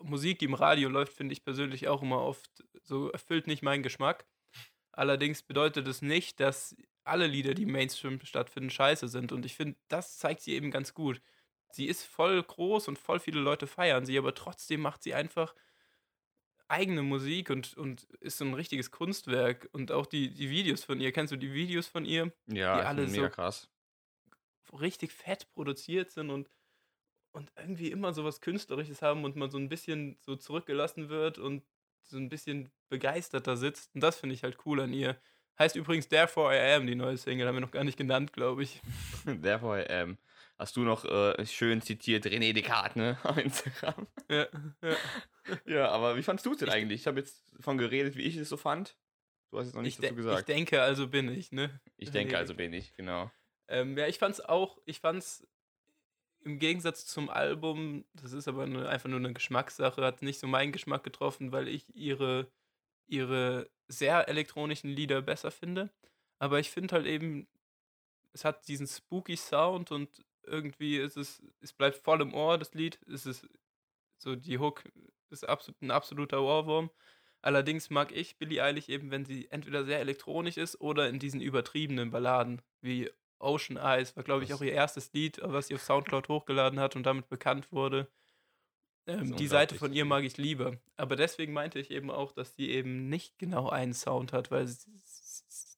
[0.00, 2.50] Musik, die im Radio läuft, finde ich persönlich auch immer oft
[2.82, 4.26] so erfüllt nicht meinen Geschmack.
[4.92, 9.32] Allerdings bedeutet es nicht, dass alle Lieder, die im Mainstream stattfinden, scheiße sind.
[9.32, 11.20] Und ich finde, das zeigt sie eben ganz gut.
[11.70, 15.54] Sie ist voll groß und voll viele Leute feiern sie, aber trotzdem macht sie einfach
[16.68, 19.68] eigene Musik und, und ist so ein richtiges Kunstwerk.
[19.72, 22.32] Und auch die, die Videos von ihr, kennst du die Videos von ihr?
[22.46, 23.68] Ja, Die alle mega so- krass.
[24.80, 26.48] richtig fett produziert sind und
[27.32, 31.36] und irgendwie immer so was Künstlerisches haben und man so ein bisschen so zurückgelassen wird
[31.38, 31.64] und
[32.04, 33.92] so ein bisschen begeisterter sitzt.
[33.92, 35.16] Und das finde ich halt cool an ihr.
[35.58, 38.62] Heißt übrigens Therefore I Am, die neue Single, haben wir noch gar nicht genannt, glaube
[38.62, 38.80] ich.
[39.42, 40.16] Therefore, ähm,
[40.58, 43.18] hast du noch äh, schön zitiert René Descartes, ne?
[43.22, 44.06] Auf Instagram.
[44.30, 44.46] Ja,
[44.82, 44.96] ja.
[45.66, 47.02] Ja, aber wie fandst du es denn eigentlich?
[47.02, 48.96] Ich habe jetzt davon geredet, wie ich es so fand.
[49.50, 50.48] Du hast jetzt noch Ich, nichts dazu ich gesagt.
[50.48, 51.80] denke, also bin ich, ne?
[51.98, 53.30] Ich denke, also bin ich, genau.
[53.68, 55.46] Ähm, ja, ich fand's auch, ich fand's
[56.40, 60.46] im Gegensatz zum Album, das ist aber nur, einfach nur eine Geschmackssache, hat nicht so
[60.46, 62.50] meinen Geschmack getroffen, weil ich ihre,
[63.06, 65.90] ihre sehr elektronischen Lieder besser finde.
[66.38, 67.46] Aber ich finde halt eben,
[68.32, 72.74] es hat diesen spooky Sound und irgendwie ist es, es bleibt voll im Ohr, das
[72.74, 72.98] Lied.
[73.06, 73.46] Es ist
[74.18, 74.84] so, die Hook
[75.30, 76.90] ist absolut, ein absoluter Ohrwurm.
[77.42, 81.42] Allerdings mag ich Billie Eilish eben, wenn sie entweder sehr elektronisch ist oder in diesen
[81.42, 85.82] übertriebenen Balladen, wie Ocean Eyes, war glaube ich auch ihr erstes Lied, was sie auf
[85.82, 88.08] Soundcloud hochgeladen hat und damit bekannt wurde.
[89.06, 90.78] Ähm, die Seite von ihr mag ich lieber.
[90.96, 94.66] Aber deswegen meinte ich eben auch, dass sie eben nicht genau einen Sound hat, weil
[94.66, 94.90] sie,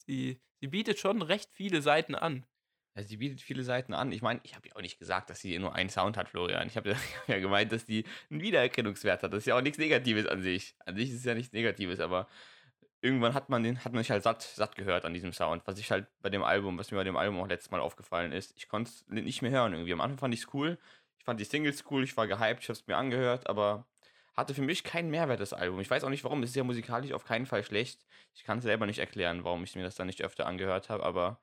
[0.06, 2.46] sie, sie bietet schon recht viele Seiten an.
[2.96, 4.10] Ja, sie bietet viele Seiten an.
[4.10, 6.66] Ich meine, ich habe ja auch nicht gesagt, dass sie nur einen Sound hat, Florian.
[6.66, 9.32] Ich habe ja gemeint, dass die einen Wiedererkennungswert hat.
[9.32, 10.74] Das ist ja auch nichts Negatives an sich.
[10.86, 12.26] An sich ist es ja nichts Negatives, aber
[13.02, 15.62] irgendwann hat man den, hat man sich halt satt, satt gehört an diesem Sound.
[15.66, 18.32] Was ich halt bei dem Album, was mir bei dem Album auch letztes Mal aufgefallen
[18.32, 19.92] ist, ich konnte es nicht mehr hören irgendwie.
[19.92, 20.78] Am Anfang fand ich es cool.
[21.18, 23.86] Ich fand die Singles cool, ich war gehypt, ich habe es mir angehört, aber
[24.34, 25.80] hatte für mich keinen Mehrwert, das Album.
[25.80, 26.42] Ich weiß auch nicht warum.
[26.42, 28.06] Es ist ja musikalisch auf keinen Fall schlecht.
[28.34, 31.04] Ich kann es selber nicht erklären, warum ich mir das dann nicht öfter angehört habe,
[31.04, 31.40] aber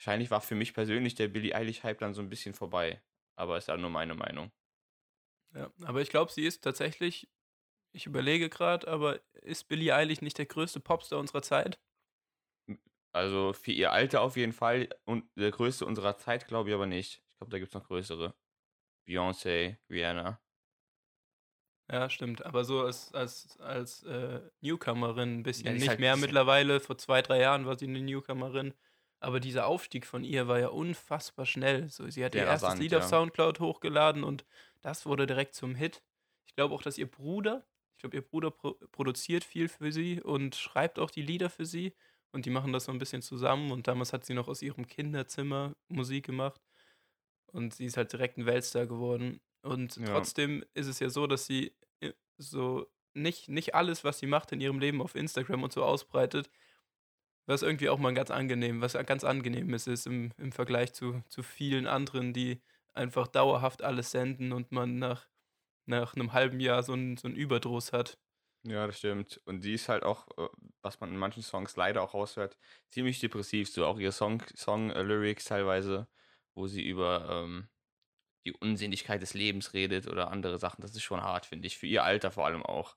[0.00, 3.02] wahrscheinlich war für mich persönlich der Billie Eilish-Hype dann so ein bisschen vorbei.
[3.36, 4.50] Aber ist ja nur meine Meinung.
[5.54, 7.28] Ja, aber ich glaube, sie ist tatsächlich,
[7.92, 11.78] ich überlege gerade, aber ist Billie Eilish nicht der größte Popstar unserer Zeit?
[13.12, 16.86] Also für ihr Alter auf jeden Fall und der größte unserer Zeit glaube ich aber
[16.86, 17.22] nicht.
[17.28, 18.34] Ich glaube, da gibt es noch größere.
[19.06, 20.40] Beyoncé, Rihanna.
[21.90, 22.44] Ja, stimmt.
[22.46, 25.74] Aber so als, als, als äh, Newcomerin ein bisschen.
[25.74, 26.78] ist Nicht halt- mehr ja- mittlerweile.
[26.78, 28.72] Vor zwei, drei Jahren war sie eine Newcomerin.
[29.20, 31.88] Aber dieser Aufstieg von ihr war ja unfassbar schnell.
[31.90, 33.08] So, sie hat ihr erstes rasant, Lied auf ja.
[33.08, 34.44] Soundcloud hochgeladen und
[34.80, 36.02] das wurde direkt zum Hit.
[36.46, 40.22] Ich glaube auch, dass ihr Bruder, ich glaube, ihr Bruder pro produziert viel für sie
[40.22, 41.94] und schreibt auch die Lieder für sie.
[42.32, 43.72] Und die machen das so ein bisschen zusammen.
[43.72, 46.60] Und damals hat sie noch aus ihrem Kinderzimmer Musik gemacht.
[47.52, 49.40] Und sie ist halt direkt ein Weltstar geworden.
[49.62, 50.04] Und Ja.
[50.06, 54.52] trotzdem ist es ja so, dass sie äh, so nicht, nicht alles, was sie macht
[54.52, 56.48] in ihrem Leben auf Instagram und so ausbreitet,
[57.50, 61.42] was irgendwie auch mal ganz angenehm, was ganz angenehm ist, im, im Vergleich zu, zu
[61.42, 62.60] vielen anderen, die
[62.92, 65.26] einfach dauerhaft alles senden und man nach,
[65.84, 68.18] nach einem halben Jahr so einen so einen Überdruss hat.
[68.62, 69.40] Ja, das stimmt.
[69.46, 70.48] Und die ist halt auch, äh,
[70.82, 72.56] was man in manchen Songs leider auch raushört,
[72.90, 73.68] ziemlich depressiv.
[73.68, 76.06] So auch ihre Song, Song äh, teilweise,
[76.54, 77.68] wo sie über ähm,
[78.44, 80.82] die Unsinnigkeit des Lebens redet oder andere Sachen.
[80.82, 81.78] Das ist schon hart, finde ich.
[81.78, 82.96] Für ihr Alter vor allem auch.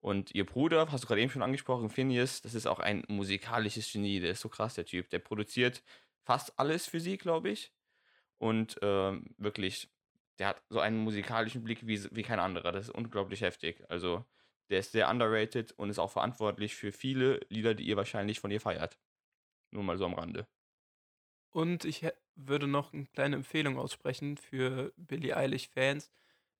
[0.00, 3.90] Und ihr Bruder, hast du gerade eben schon angesprochen, Phineas, das ist auch ein musikalisches
[3.92, 4.20] Genie.
[4.20, 5.10] Der ist so krass, der Typ.
[5.10, 5.82] Der produziert
[6.22, 7.72] fast alles für sie, glaube ich.
[8.38, 9.90] Und ähm, wirklich,
[10.38, 12.70] der hat so einen musikalischen Blick wie, wie kein anderer.
[12.72, 13.84] Das ist unglaublich heftig.
[13.88, 14.24] Also,
[14.70, 18.50] der ist sehr underrated und ist auch verantwortlich für viele Lieder, die ihr wahrscheinlich von
[18.50, 18.98] ihr feiert.
[19.72, 20.46] Nur mal so am Rande.
[21.50, 22.06] Und ich
[22.36, 26.10] würde noch eine kleine Empfehlung aussprechen für Billie Eilish-Fans.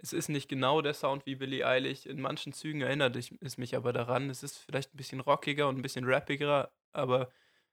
[0.01, 2.07] Es ist nicht genau der Sound wie Billie Eilish.
[2.07, 4.31] In manchen Zügen erinnert es mich aber daran.
[4.31, 7.31] Es ist vielleicht ein bisschen rockiger und ein bisschen rappiger, aber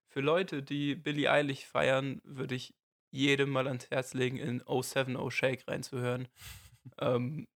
[0.07, 2.73] für Leute, die Billie Eilish feiern, würde ich
[3.11, 6.27] jedem mal ans Herz legen, in 070 Shake reinzuhören.
[6.99, 7.47] ähm,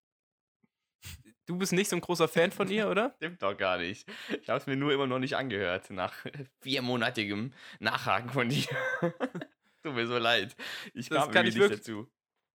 [1.47, 3.13] du bist nicht so ein großer Fan von ihr, oder?
[3.17, 4.07] Stimmt doch gar nicht.
[4.41, 6.13] Ich habe es mir nur immer noch nicht angehört, nach
[6.61, 8.67] viermonatigem Nachhaken von dir.
[9.83, 10.55] Tut mir so leid.
[10.93, 12.07] Ich kam ich nicht wirklich- dazu.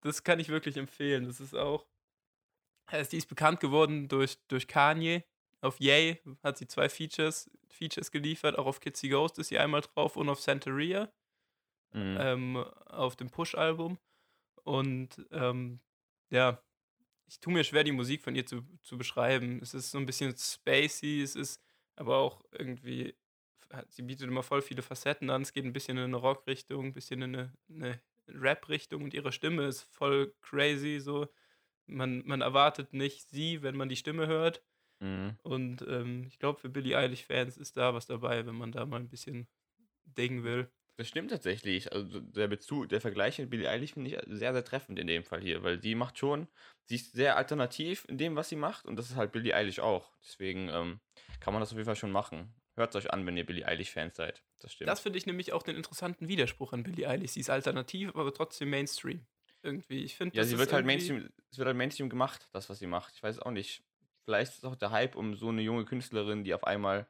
[0.02, 1.24] Das kann ich wirklich empfehlen.
[1.24, 1.86] Das ist auch.
[2.90, 5.24] Äh, Die ist bekannt geworden durch, durch Kanye.
[5.60, 8.58] Auf Yay hat sie zwei Features, Features geliefert.
[8.58, 11.12] Auch auf Kitsy Ghost ist sie einmal drauf und auf Santeria
[11.92, 12.16] Mhm.
[12.20, 13.98] ähm, auf dem Push-Album.
[14.64, 15.80] Und ähm,
[16.30, 16.60] ja,
[17.26, 19.60] ich tue mir schwer, die Musik von ihr zu, zu beschreiben.
[19.62, 21.62] Es ist so ein bisschen spacey, es ist
[21.96, 23.14] aber auch irgendwie,
[23.88, 25.42] sie bietet immer voll viele Facetten an.
[25.42, 29.30] Es geht ein bisschen in eine Rock-Richtung, ein bisschen in eine, eine Rap-Richtung und ihre
[29.32, 30.98] Stimme ist voll crazy.
[30.98, 31.28] So.
[31.86, 34.62] Man, man erwartet nicht sie, wenn man die Stimme hört.
[35.00, 35.36] Mhm.
[35.42, 39.00] Und ähm, ich glaube, für Billie Eilish-Fans ist da was dabei, wenn man da mal
[39.00, 39.48] ein bisschen
[40.04, 40.70] dingen will.
[40.96, 41.92] Das stimmt tatsächlich.
[41.92, 45.24] Also der Bezug, der Vergleich mit Billie Eilish finde ich sehr, sehr treffend in dem
[45.24, 46.46] Fall hier, weil die macht schon,
[46.84, 49.80] sie ist sehr alternativ in dem, was sie macht und das ist halt Billie Eilish
[49.80, 50.16] auch.
[50.22, 51.00] Deswegen ähm,
[51.40, 52.54] kann man das auf jeden Fall schon machen.
[52.76, 54.44] Hört euch an, wenn ihr Billie Eilish-Fans seid.
[54.60, 54.88] Das stimmt.
[54.88, 57.32] Das finde ich nämlich auch den interessanten Widerspruch an Billie Eilish.
[57.32, 59.26] Sie ist alternativ, aber trotzdem Mainstream.
[59.64, 60.04] Irgendwie.
[60.04, 62.86] Ich finde, Ja, sie wird halt Mainstream, es wird halt Mainstream gemacht, das, was sie
[62.86, 63.14] macht.
[63.16, 63.82] Ich weiß es auch nicht.
[64.24, 67.08] Vielleicht ist es auch der Hype um so eine junge Künstlerin, die auf einmal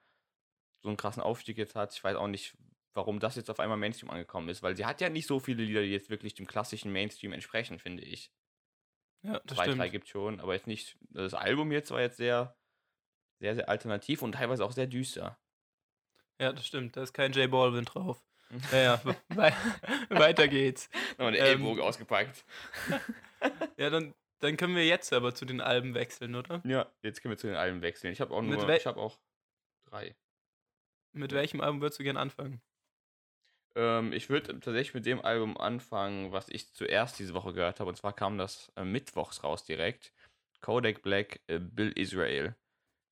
[0.83, 1.95] so einen krassen Aufstieg jetzt hat.
[1.95, 2.57] Ich weiß auch nicht,
[2.95, 5.65] warum das jetzt auf einmal Mainstream angekommen ist, weil sie hat ja nicht so viele
[5.65, 8.33] Lieder, die jetzt wirklich dem klassischen Mainstream entsprechen, finde ich.
[9.23, 9.93] Ja, das Zwei, drei stimmt.
[9.93, 10.99] gibt schon, aber jetzt nicht.
[11.11, 12.57] Das Album jetzt war jetzt sehr,
[13.41, 15.39] sehr, sehr alternativ und teilweise auch sehr düster.
[16.41, 16.97] Ja, das stimmt.
[16.97, 18.23] Da ist kein J Balvin drauf.
[18.71, 19.53] Naja, wei
[20.11, 20.89] weiter geht's.
[21.13, 22.45] Nochmal den Ähm, Ellbogen ausgepackt.
[23.77, 26.63] Ja, dann, dann können wir jetzt aber zu den Alben wechseln, oder?
[26.65, 28.11] Ja, jetzt können wir zu den Alben wechseln.
[28.11, 29.19] Ich habe auch nur, ich habe auch
[29.85, 30.17] drei.
[31.13, 32.63] Mit welchem Album würdest du gern anfangen?
[33.77, 37.91] Ähm, ich würde tatsächlich mit dem Album anfangen, was ich zuerst diese Woche gehört habe.
[37.91, 40.13] Und zwar kam das äh, mittwochs raus direkt.
[40.61, 42.55] Kodak Black, äh, Bill Israel.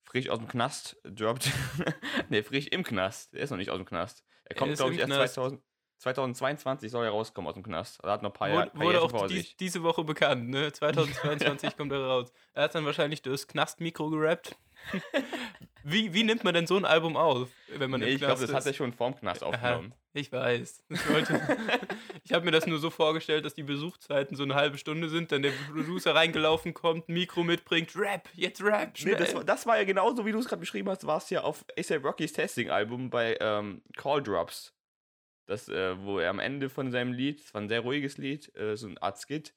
[0.04, 1.50] Frisch aus dem Knast, droppt.
[2.28, 3.34] ne, frisch im Knast.
[3.34, 4.24] Der ist noch nicht aus dem Knast.
[4.52, 5.34] Er kommt, ist glaube ich, erst Knast.
[5.34, 5.62] 2000,
[5.98, 8.02] 2022 soll er rauskommen aus dem Knast.
[8.02, 9.56] Er hat noch ein paar, Jahr, Wurde, Jahre auch dies, sich.
[9.56, 10.72] diese Woche bekannt, ne?
[10.72, 12.32] 2022 kommt er raus.
[12.54, 14.56] Er hat dann wahrscheinlich das Knastmikro gerappt.
[15.84, 18.34] Wie, wie nimmt man denn so ein Album auf, wenn man Nee, im ich glaube,
[18.34, 18.76] Knast das hat er ist?
[18.76, 19.94] schon vorm Knast aufgenommen.
[20.14, 20.84] Ich weiß.
[22.24, 25.32] Ich, habe mir das nur so vorgestellt, dass die Besuchszeiten so eine halbe Stunde sind,
[25.32, 29.76] dann der Producer reingelaufen kommt, Mikro mitbringt, Rap, jetzt Rap, Nee, das, war, das war
[29.76, 33.10] ja genauso, wie du es gerade beschrieben hast, war es ja auf ASAP Rockys Testing-Album
[33.10, 34.72] bei ähm, Call Drops.
[35.46, 38.54] Das, äh, wo er am Ende von seinem Lied, es war ein sehr ruhiges Lied,
[38.56, 39.52] äh, so eine Art Skit,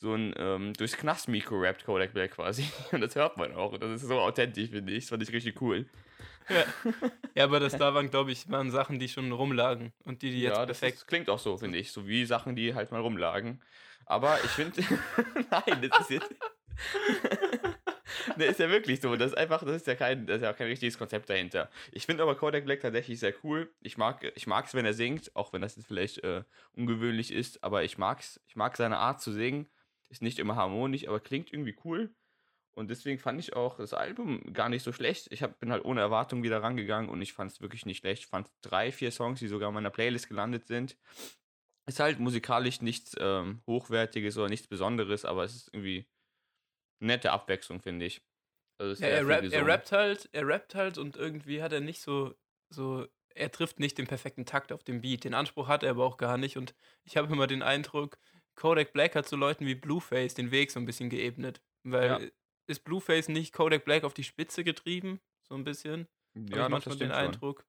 [0.00, 2.64] so ein ähm, durchs Knastmikro rappt Kodak Black quasi.
[2.92, 3.72] Und das hört man auch.
[3.72, 5.04] Und das ist so authentisch, finde ich.
[5.04, 5.86] Das fand ich richtig cool.
[6.48, 6.64] ja.
[7.34, 10.40] ja, aber das da waren, glaube ich, waren Sachen, die schon rumlagen und die, die
[10.40, 11.92] jetzt ja, das perfekt ist, klingt auch so, finde ich.
[11.92, 13.60] So wie Sachen, die halt mal rumlagen.
[14.06, 14.82] Aber ich finde.
[15.50, 16.34] Nein, das ist jetzt.
[18.36, 19.14] ne, ist ja wirklich so.
[19.16, 21.68] Das ist einfach, das ist ja kein, das ist ja kein richtiges Konzept dahinter.
[21.92, 23.70] Ich finde aber Kodak Black tatsächlich sehr cool.
[23.82, 26.42] Ich mag ich mag's, wenn er singt, auch wenn das jetzt vielleicht äh,
[26.74, 29.68] ungewöhnlich ist, aber ich mag's, ich mag seine Art zu singen.
[30.10, 32.14] Ist nicht immer harmonisch, aber klingt irgendwie cool.
[32.72, 35.28] Und deswegen fand ich auch das Album gar nicht so schlecht.
[35.32, 38.24] Ich hab, bin halt ohne Erwartung wieder rangegangen und ich fand es wirklich nicht schlecht.
[38.24, 40.96] Ich fand drei, vier Songs, die sogar in meiner Playlist gelandet sind.
[41.86, 46.06] Ist halt musikalisch nichts ähm, Hochwertiges oder nichts Besonderes, aber es ist irgendwie
[47.00, 48.22] eine nette Abwechslung, finde ich.
[48.78, 52.00] Also Ja, er, rappt, er rappt halt, er rappt halt und irgendwie hat er nicht
[52.00, 52.34] so,
[52.68, 55.24] so, er trifft nicht den perfekten Takt auf dem Beat.
[55.24, 58.18] Den Anspruch hat er aber auch gar nicht und ich habe immer den Eindruck,
[58.54, 61.60] Kodak Black hat so Leuten wie Blueface den Weg so ein bisschen geebnet.
[61.82, 62.30] Weil Ja.
[62.66, 65.20] ist Blueface nicht Kodak Black auf die Spitze getrieben?
[65.42, 66.06] So ein bisschen?
[66.34, 67.24] Ja, noch, manchmal das den stimmt schon.
[67.26, 67.64] Eindruck.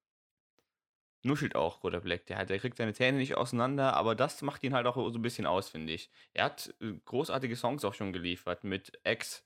[1.24, 2.26] Nuschelt auch, Kodak Black.
[2.26, 5.20] Der, hat, der kriegt seine Zähne nicht auseinander, aber das macht ihn halt auch so
[5.20, 6.10] ein bisschen aus, finde ich.
[6.34, 9.46] Er hat äh, großartige Songs auch schon geliefert mit X,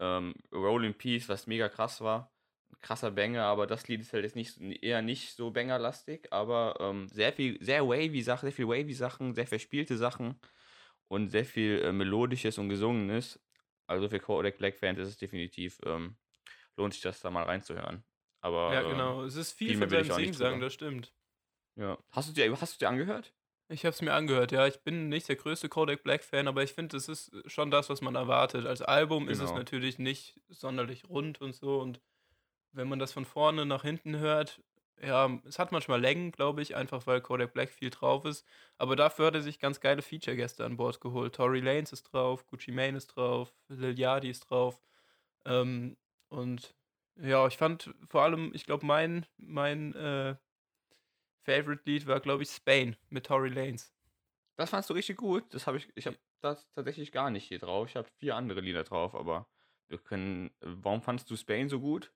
[0.00, 2.30] ähm, Roll in Peace, was mega krass war.
[2.82, 7.08] Krasser Banger, aber das Lied ist halt jetzt nicht, eher nicht so Banger-lastig, aber ähm,
[7.08, 10.38] sehr viel, sehr wavy Sachen, sehr viel wavy Sachen, sehr verspielte Sachen
[11.14, 13.40] und sehr viel äh, Melodisches und Gesungenes.
[13.86, 16.16] Also für Kodak Black-Fans ist es definitiv, ähm,
[16.76, 18.04] lohnt sich das da mal reinzuhören.
[18.40, 19.22] Aber, Ja, ähm, genau.
[19.24, 20.58] Es ist viel viel von seinem drüber.
[20.58, 21.12] das stimmt.
[21.76, 21.98] Ja.
[22.12, 23.32] Hast du dir, hast du dir angehört?
[23.68, 24.66] Ich habe es mir angehört, ja.
[24.66, 28.00] Ich bin nicht der größte Kodak Black-Fan, aber ich finde, es ist schon das, was
[28.02, 28.66] man erwartet.
[28.66, 29.58] Als Album ist es Genau.
[29.58, 31.80] natürlich nicht sonderlich rund und so.
[31.80, 32.00] Und
[32.72, 34.62] wenn man das von vorne nach hinten hört,
[35.02, 38.46] ja, es hat manchmal Längen, glaube ich, einfach weil Kodak Black viel drauf ist.
[38.78, 41.34] Aber dafür hat er sich ganz geile Feature-Gäste an Bord geholt.
[41.34, 44.80] Tory Lanez ist drauf, Gucci Mane ist drauf, Lil Yachty ist drauf.
[45.44, 45.96] Ähm,
[46.28, 46.74] und
[47.16, 50.36] ja, ich fand vor allem, ich glaube, mein, mein äh,
[51.42, 53.92] Favorite-Lied war, glaube ich, Spain mit Tory Lanez.
[54.56, 55.52] Das fandst du richtig gut.
[55.52, 57.88] Das habe ich, ich habe das tatsächlich gar nicht hier drauf.
[57.88, 59.48] Ich habe vier andere Lieder drauf, aber
[59.88, 60.50] wir können.
[60.60, 62.12] Warum fandst du Spain so gut?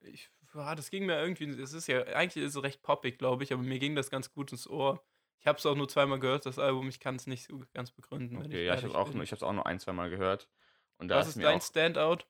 [0.00, 3.44] Ich, ja, das ging mir irgendwie, es ist ja, eigentlich ist es recht poppig, glaube
[3.44, 5.04] ich, aber mir ging das ganz gut ins Ohr.
[5.40, 7.90] Ich habe es auch nur zweimal gehört, das Album, ich kann es nicht so ganz
[7.90, 8.38] begründen.
[8.38, 10.48] Okay, ja, ich habe auch, ich hab's auch nur ein, zwei Mal gehört.
[10.96, 12.24] Und da Was ist dein auch, Standout?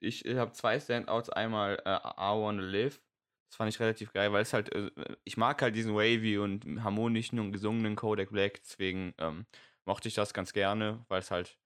[0.00, 1.30] ich habe zwei Standouts.
[1.30, 3.02] Einmal äh, I Wanna Live.
[3.48, 4.90] Das fand ich relativ geil, weil es halt, äh,
[5.24, 8.60] ich mag halt diesen wavy und harmonischen und gesungenen Kodak Black.
[8.62, 9.46] Deswegen ähm,
[9.84, 11.58] mochte ich das ganz gerne, weil es halt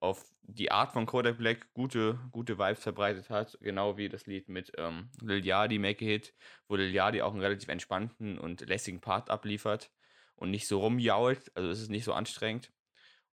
[0.00, 3.58] auf die Art von Kodak Black gute, gute Vibes verbreitet hat.
[3.60, 6.34] Genau wie das Lied mit ähm, Lil Yachty, Make a Hit,
[6.68, 9.90] wo Lil Yachty auch einen relativ entspannten und lässigen Part abliefert
[10.36, 11.50] und nicht so rumjault.
[11.56, 12.72] Also es ist nicht so anstrengend.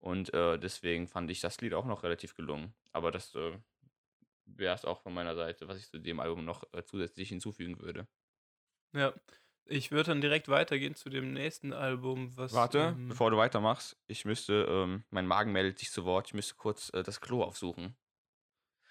[0.01, 2.75] Und äh, deswegen fand ich das Lied auch noch relativ gelungen.
[2.93, 3.59] Aber das äh,
[4.45, 7.79] wäre es auch von meiner Seite, was ich zu dem Album noch äh, zusätzlich hinzufügen
[7.81, 8.07] würde.
[8.93, 9.15] Ja,
[9.67, 12.53] ich würde dann direkt weitergehen zu dem nächsten Album, was.
[12.53, 16.35] Warte, ähm, bevor du weitermachst, ich müsste, ähm, mein Magen meldet sich zu Wort, ich
[16.35, 17.97] müsste kurz äh, das Klo aufsuchen.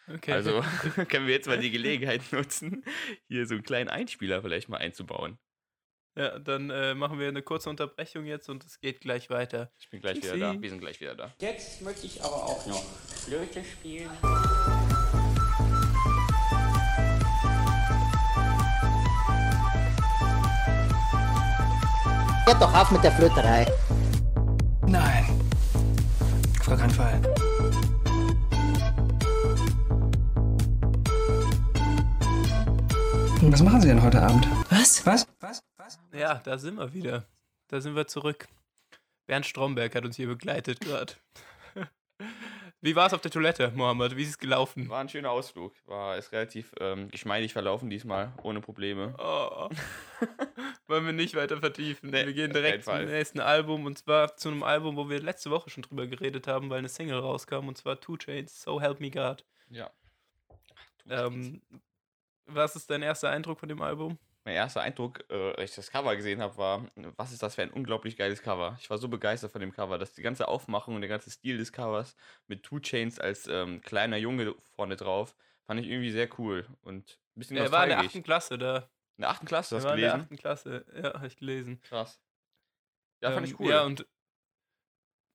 [0.08, 0.34] okay.
[0.34, 0.62] Also
[1.10, 2.84] können wir jetzt mal die Gelegenheit nutzen,
[3.28, 5.38] hier so einen kleinen Einspieler vielleicht mal einzubauen.
[6.16, 9.72] Ja, dann äh, machen wir eine kurze Unterbrechung jetzt und es geht gleich weiter.
[9.80, 10.36] Ich bin gleich Tschüssi.
[10.36, 10.62] wieder da.
[10.62, 11.34] Wir sind gleich wieder da.
[11.40, 14.12] Jetzt möchte ich aber auch noch Flöte spielen.
[22.54, 23.66] Hört doch auf mit der Flöterei.
[24.86, 25.26] Nein.
[26.60, 27.20] Auf gar keinen Fall.
[33.42, 34.48] Was machen Sie denn heute Abend?
[34.70, 35.04] Was?
[35.04, 35.26] Was?
[35.40, 35.64] Was?
[35.78, 35.98] Was?
[36.14, 37.24] Ja, da sind wir wieder.
[37.70, 38.48] Da sind wir zurück.
[39.26, 41.14] Bernd Stromberg hat uns hier begleitet gerade.
[42.84, 44.18] Wie war es auf der Toilette, Mohammed?
[44.18, 44.90] Wie ist es gelaufen?
[44.90, 45.74] War ein schöner Ausflug.
[45.86, 49.16] War ist relativ ähm, geschmeidig verlaufen diesmal, ohne Probleme.
[49.20, 49.70] Oh.
[50.88, 52.10] Wollen wir nicht weiter vertiefen.
[52.10, 55.50] Nee, wir gehen direkt zum nächsten Album und zwar zu einem Album, wo wir letzte
[55.50, 59.00] Woche schon drüber geredet haben, weil eine Single rauskam und zwar Two Chains, So Help
[59.00, 59.46] Me God.
[59.70, 59.90] Ja.
[61.10, 61.62] Ähm,
[62.48, 64.20] was ist dein erster Eindruck von dem Album?
[64.46, 66.86] Mein erster Eindruck, äh, als ich das Cover gesehen habe, war,
[67.16, 68.76] was ist das für ein unglaublich geiles Cover.
[68.80, 71.58] Ich war so begeistert von dem Cover, dass die ganze Aufmachung und der ganze Stil
[71.58, 72.16] des Covers
[72.48, 75.34] mit Two Chains als ähm, kleiner Junge vorne drauf,
[75.66, 78.18] fand ich irgendwie sehr cool und ein bisschen Er war in der nostalgisch.
[78.18, 78.26] 8.
[78.26, 78.78] Klasse da.
[79.18, 80.28] In der achten Klasse, hast du in der gelesen?
[80.34, 80.40] 8.
[80.40, 80.86] Klasse.
[80.94, 81.82] Ja, habe ich gelesen.
[81.84, 82.20] Krass.
[83.22, 83.70] Ja, fand ich Ähm, cool.
[83.72, 84.06] Ja, und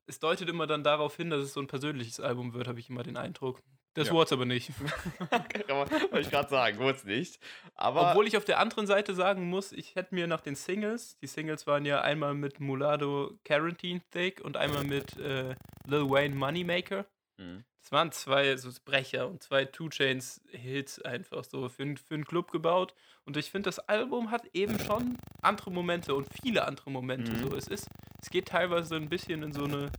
[0.06, 2.90] es deutet immer dann darauf hin, dass es so ein persönliches Album wird, habe ich
[2.90, 3.62] immer den Eindruck.
[3.98, 4.14] Das Ja.
[4.14, 4.70] wurde es aber nicht.
[5.30, 7.40] Wollte ich gerade sagen, wurde es nicht.
[7.74, 11.18] Aber Obwohl ich auf der anderen Seite sagen muss, ich hätte mir nach den Singles,
[11.18, 16.36] die Singles waren ja einmal mit Mulado Quarantine Thick und einmal mit äh, Lil Wayne
[16.36, 17.06] Moneymaker.
[17.38, 17.64] Mhm.
[17.82, 22.24] Das waren zwei so Brecher und zwei Two Chains Hits einfach so für, für einen
[22.24, 22.94] Club gebaut.
[23.24, 27.32] Und ich finde, das Album hat eben schon andere Momente und viele andere Momente.
[27.32, 27.48] Mhm.
[27.48, 27.88] So, es ist,
[28.22, 29.90] es geht teilweise ein bisschen in so eine,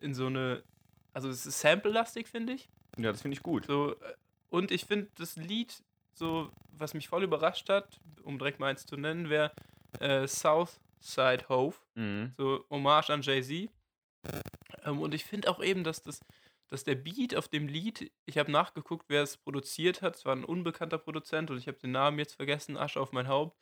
[0.00, 0.62] in so eine,
[1.14, 2.68] also es ist sample-lastig, finde ich.
[2.96, 3.66] Ja, das finde ich gut.
[3.66, 4.14] So, äh,
[4.48, 5.82] und ich finde das Lied,
[6.12, 9.52] so, was mich voll überrascht hat, um direkt mal eins zu nennen, wäre
[10.00, 12.32] äh, Southside Hove, Mhm.
[12.36, 13.70] so Hommage an Jay-Z.
[14.84, 16.20] Ähm, und ich finde auch eben, dass das,
[16.68, 20.34] dass der Beat auf dem Lied, ich habe nachgeguckt, wer es produziert hat, es war
[20.34, 23.56] ein unbekannter Produzent und ich habe den Namen jetzt vergessen, Asche auf mein Haupt.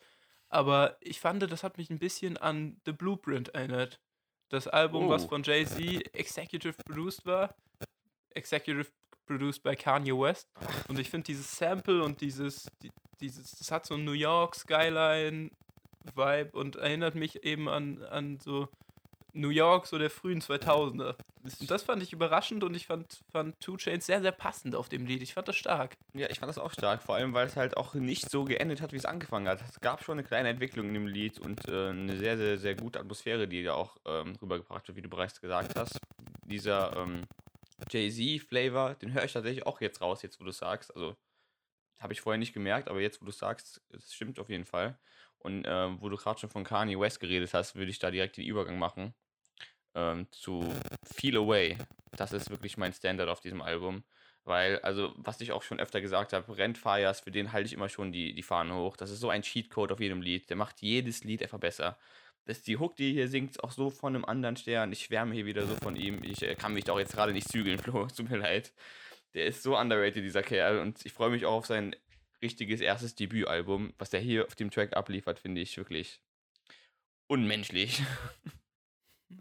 [0.49, 4.01] Aber ich fand, das hat mich ein bisschen an The Blueprint erinnert.
[4.51, 5.29] Das Album, was Oh.
[5.29, 7.55] von Jay-Z executive produced war.
[8.31, 8.91] Executive
[9.27, 10.49] produced by Kanye West.
[10.89, 14.55] Und ich finde dieses Sample und dieses, die, dieses, das hat so ein New York
[14.55, 18.69] Skyline-Vibe und erinnert mich eben an, an so
[19.35, 21.17] New York, so der frühen 2000er.
[21.43, 24.89] Und das fand ich überraschend und ich fand, fand Two Chains sehr, sehr passend auf
[24.89, 25.23] dem Lied.
[25.23, 25.97] Ich fand das stark.
[26.15, 28.81] Ja, ich fand das auch stark, vor allem weil es halt auch nicht so geendet
[28.81, 29.61] hat, wie es angefangen hat.
[29.69, 32.75] Es gab schon eine kleine Entwicklung in dem Lied und äh, eine sehr, sehr, sehr
[32.77, 35.99] gute Atmosphäre, die da auch ähm, rübergebracht wird, wie du bereits gesagt hast.
[36.47, 37.25] Dieser ähm,
[37.91, 40.95] Jay-Z-Flavor, den höre ich tatsächlich auch jetzt raus, jetzt wo du sagst.
[40.95, 41.17] Also,
[41.99, 44.99] habe ich vorher nicht gemerkt, aber jetzt wo du sagst, es stimmt auf jeden Fall.
[45.39, 48.37] Und ähm, wo du gerade schon von Kanye West geredet hast, würde ich da direkt
[48.37, 49.15] den Übergang machen
[49.95, 50.73] ähm, zu
[51.05, 51.79] Feel Away.
[52.13, 54.05] Das ist wirklich mein Standard auf diesem Album.
[54.45, 57.73] Weil, also, was ich auch schon öfter gesagt habe, Rent Fires, für den halte ich
[57.73, 58.97] immer schon die, die Fahne hoch.
[58.97, 60.51] Das ist so ein Cheatcode auf jedem Lied.
[60.51, 61.99] Der macht jedes Lied einfach besser.
[62.47, 64.93] Das ist die Hook, die hier singt, auch so von einem anderen Stern.
[64.93, 66.23] Ich schwärme hier wieder so von ihm.
[66.23, 68.07] Ich äh, kann mich da auch jetzt gerade nicht zügeln, Flo.
[68.07, 68.73] Tut mir leid.
[69.33, 70.79] Der ist so underrated, dieser Kerl.
[70.79, 71.97] Und ich freue mich auch auf sein
[72.43, 73.95] richtiges erstes Debütalbum.
[73.99, 76.21] Was der hier auf dem Track abliefert, finde ich wirklich
[77.27, 78.03] unmenschlich.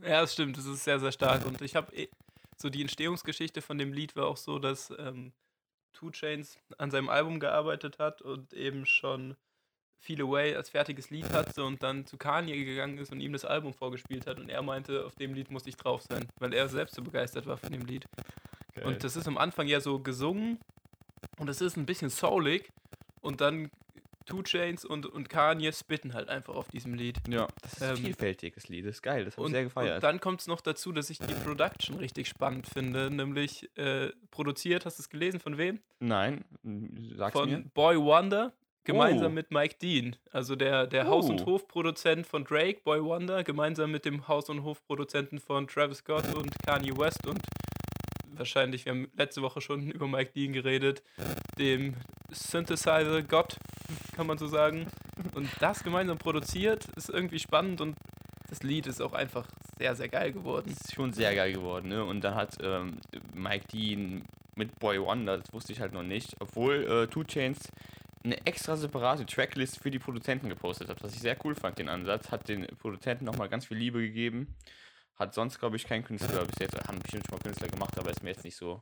[0.02, 1.46] Ja, das stimmt, das ist sehr, sehr stark.
[1.46, 2.10] Und ich habe
[2.58, 5.34] so die Entstehungsgeschichte von dem Lied war auch so, dass ähm,
[5.94, 9.36] Two Chains an seinem Album gearbeitet hat und eben schon
[10.04, 13.46] Feel Away als fertiges Lied hatte und dann zu Kanye gegangen ist und ihm das
[13.46, 14.38] Album vorgespielt hat.
[14.38, 17.46] Und er meinte, auf dem Lied muss ich drauf sein, weil er selbst so begeistert
[17.46, 18.06] war von dem Lied.
[18.84, 20.60] Und das ist am Anfang ja so gesungen
[21.38, 22.70] und es ist ein bisschen soulig
[23.22, 23.70] und dann
[24.26, 27.18] Two Chains und, und Kanye spitten halt einfach auf diesem Lied.
[27.28, 28.86] Ja, das ist Ähm, vielfältig, das Lied.
[28.86, 30.02] Das ist geil, das habe ich Und, sehr und gefeiert.
[30.04, 34.86] dann kommt es noch dazu, dass ich die Production richtig spannend finde, nämlich äh, produziert,
[34.86, 35.80] hast du es gelesen, von wem?
[36.00, 36.46] Nein,
[37.18, 37.64] sag's von mir.
[37.74, 38.54] Boy Wonder,
[38.84, 39.36] gemeinsam Oh.
[39.36, 40.16] mit Mike Dean.
[40.32, 41.46] Also der, der Haus- und Oh.
[41.54, 46.52] Hofproduzent von Drake, Boy Wonder, gemeinsam mit dem Haus- und Hofproduzenten von Travis Scott und
[46.66, 47.40] Kanye West und
[48.36, 51.04] wahrscheinlich, wir haben letzte Woche schon über Mike Dean geredet,
[51.60, 51.94] dem
[52.32, 53.58] Synthesizer-Gott,
[54.16, 54.88] kann man so sagen.
[55.36, 57.96] Und das gemeinsam produziert, ist irgendwie spannend und
[58.50, 60.66] das Lied ist auch einfach sehr, sehr geil geworden.
[60.70, 62.04] Das ist schon sehr geil geworden, ne?
[62.06, 62.98] Und dann hat ähm,
[63.34, 64.24] Mike Dean
[64.56, 67.60] mit Boy Wonder, das wusste ich halt noch nicht, obwohl äh, Two Chains
[68.24, 71.90] eine extra separate Tracklist für die Produzenten gepostet hat, was ich sehr cool fand, den
[71.90, 72.32] Ansatz.
[72.32, 74.56] Hat den Produzenten nochmal ganz viel Liebe gegeben.
[75.16, 78.10] Hat sonst, glaube ich, kein Künstler bis jetzt, haben bestimmt schon mal Künstler gemacht, aber
[78.10, 78.82] ist mir jetzt nicht so,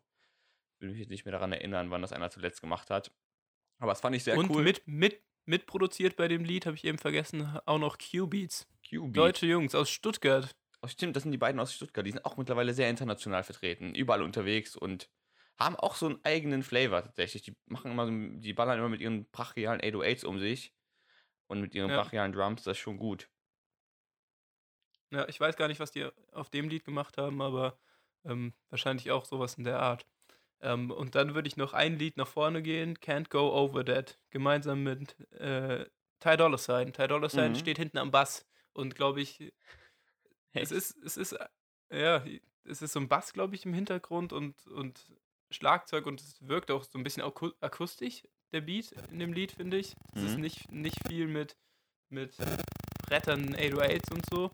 [0.80, 3.12] will mich jetzt nicht mehr daran erinnern, wann das einer zuletzt gemacht hat.
[3.80, 4.64] Aber das fand ich sehr und cool.
[4.64, 8.68] mit, mit, mitproduziert bei dem Lied, habe ich eben vergessen, auch noch Q-Beats.
[8.88, 9.14] QB.
[9.14, 10.56] Deutsche Jungs aus Stuttgart.
[10.82, 12.06] Oh, stimmt, das sind die beiden aus Stuttgart.
[12.06, 15.10] Die sind auch mittlerweile sehr international vertreten, überall unterwegs und
[15.66, 17.43] haben auch so einen eigenen Flavor tatsächlich.
[17.43, 20.74] Die machen immer, so, die ballern immer mit ihren brachialen 808s um sich
[21.47, 21.93] und mit ihren Ja.
[21.93, 23.30] brachialen Drums, das ist schon gut.
[25.12, 27.80] Ja, ich weiß gar nicht, was die auf dem Lied gemacht haben, aber
[28.24, 30.07] ähm, wahrscheinlich auch sowas in der Art.
[30.62, 34.20] Ähm, und dann würde ich noch ein Lied nach vorne gehen, Can't Go Over That,
[34.32, 35.86] gemeinsam mit äh,
[36.20, 36.93] Ty Dolla Sign.
[36.93, 37.55] Ty Dolla Sign Mhm.
[37.55, 39.53] steht hinten am Bass und glaube ich,
[40.53, 41.38] es ist, es ist,
[41.91, 42.24] ja,
[42.64, 45.14] es ist so ein Bass, glaube ich, im Hintergrund und, und
[45.52, 48.24] Schlagzeug und es wirkt auch so ein bisschen aku akustisch,
[48.54, 49.93] der Beat in dem Lied, finde ich.
[50.16, 50.41] Es ist Mhm.
[50.41, 51.56] nicht, nicht viel mit,
[52.10, 52.36] mit
[53.08, 54.52] Brettern, 808s und so.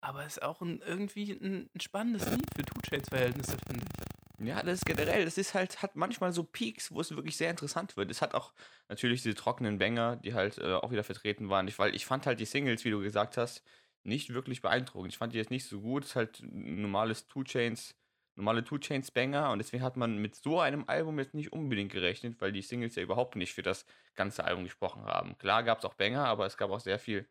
[0.00, 3.84] Aber es ist auch ein, irgendwie ein, ein spannendes Lied für Two Chains Verhältnisse, finde
[3.86, 4.46] ich.
[4.46, 7.50] Ja, das ist generell, das ist halt, hat manchmal so Peaks, wo es wirklich sehr
[7.50, 8.10] interessant wird.
[8.10, 8.52] Es hat auch
[8.88, 11.68] natürlich diese trockenen Banger, die halt äh, auch wieder vertreten waren.
[11.68, 13.62] Ich, weil ich fand halt die Singles, wie du gesagt hast,
[14.02, 15.12] nicht wirklich beeindruckend.
[15.12, 16.02] Ich fand die jetzt nicht so gut.
[16.02, 17.94] Es ist halt ein normales Two Chains,
[18.34, 21.92] normale Two Chains Banger und deswegen hat man mit so einem Album jetzt nicht unbedingt
[21.92, 25.36] gerechnet, weil die Singles ja überhaupt nicht für das ganze Album gesprochen haben.
[25.38, 27.28] Klar gab es auch Banger, aber es gab auch sehr viel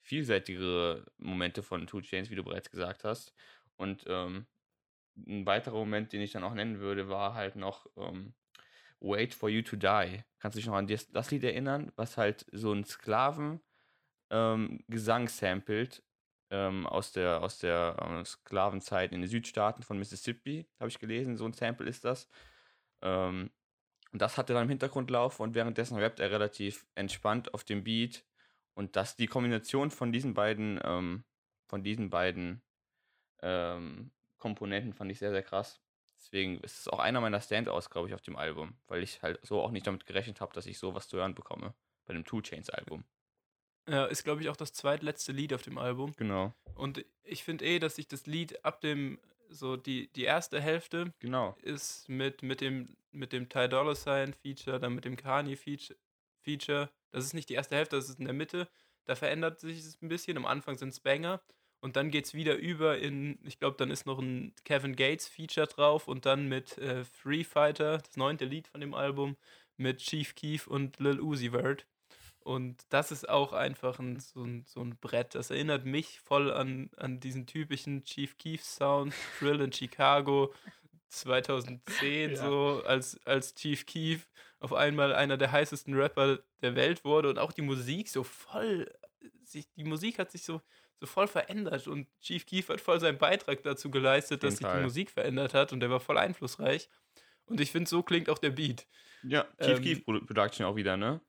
[0.00, 3.34] vielseitigere Momente von Two Chains, wie du bereits gesagt hast.
[3.76, 4.46] Und ähm,
[5.16, 8.34] ein weiterer Moment, den ich dann auch nennen würde, war halt noch ähm,
[9.00, 10.22] Wait for You to Die.
[10.38, 13.60] Kannst du dich noch an das, Lied erinnern, was halt so ein Sklaven
[14.30, 16.02] ähm, Gesang samplet
[16.54, 21.36] ähm, aus der, aus der ähm, Sklavenzeit in den Südstaaten von Mississippi, habe ich gelesen,
[21.36, 22.28] so ein Sample ist das.
[23.02, 23.50] Ähm,
[24.12, 27.82] und das hatte dann im Hintergrund laufen und währenddessen rappt er relativ entspannt auf dem
[27.82, 28.24] Beat.
[28.74, 31.24] Und das, die Kombination von diesen beiden, ähm,
[31.66, 32.62] von diesen beiden
[33.42, 35.80] ähm, Komponenten fand ich sehr, sehr krass.
[36.18, 39.40] Deswegen ist es auch einer meiner Standouts, glaube ich, auf dem Album, weil ich halt
[39.42, 41.74] so auch nicht damit gerechnet habe, dass ich sowas zu hören bekomme
[42.06, 43.04] bei dem Two Chains Album.
[43.88, 46.12] Ja, ist, glaube ich, auch das zweitletzte Lied auf dem Album.
[46.16, 49.18] Genau, Und ich finde eh, dass sich das Lied ab dem,
[49.50, 51.56] so die, die erste Hälfte genau.
[51.62, 55.98] ist mit, mit dem, mit dem Ty Dolla Sign Feature, dann mit dem Kanye Feature,
[56.42, 56.90] Feature.
[57.10, 58.68] Das ist nicht die erste Hälfte, das ist in der Mitte.
[59.04, 60.36] Da verändert sich es ein bisschen.
[60.36, 61.40] Am Anfang sind es Banger.
[61.80, 65.28] Und dann geht es wieder über in, ich glaube, dann ist noch ein Kevin Gates
[65.28, 69.36] Feature drauf und dann mit äh, Free Fighter, das neunte Lied von dem Album,
[69.76, 71.86] mit Chief Keef und Lil Uzi Vert.
[72.44, 75.34] Und das ist auch einfach ein, so, ein, so ein Brett.
[75.34, 80.52] Das erinnert mich voll an, an diesen typischen Chief Keef Sound, Thrill in Chicago
[81.08, 82.36] 2010, Ja.
[82.36, 84.28] so als, als Chief Keef
[84.60, 88.92] auf einmal einer der heißesten Rapper der Welt wurde und auch die Musik so voll,
[89.44, 90.60] sich, die Musik hat sich so,
[91.00, 94.82] so voll verändert und Chief Keef hat voll seinen Beitrag dazu geleistet, dass sich die
[94.82, 96.88] Musik verändert hat und der war voll einflussreich.
[97.46, 98.86] Und ich finde, so klingt auch der Beat.
[99.22, 101.20] Ja, Chief Ähm, Keef Produ- Production auch wieder, ne?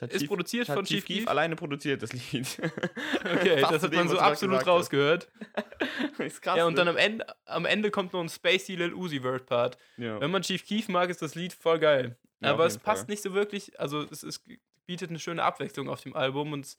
[0.00, 1.28] Hat Ist produziert hat von Chief Keef?
[1.28, 2.46] alleine produziert, das Lied.
[3.24, 5.30] Okay, das hat man so absolut rausgehört.
[6.18, 6.56] ist krass.
[6.58, 6.90] Ja, und dann ne?
[6.92, 9.78] am Ende, am Ende kommt noch ein Spacey Lil Uzi Vert Part.
[9.96, 10.20] ja.
[10.20, 12.16] Wenn man Chief Keef mag, ist das Lied voll geil.
[12.40, 13.12] Ja, Aber es passt Fall.
[13.12, 14.42] nicht so wirklich, also es ist,
[14.86, 16.76] bietet eine schöne Abwechslung auf dem Album und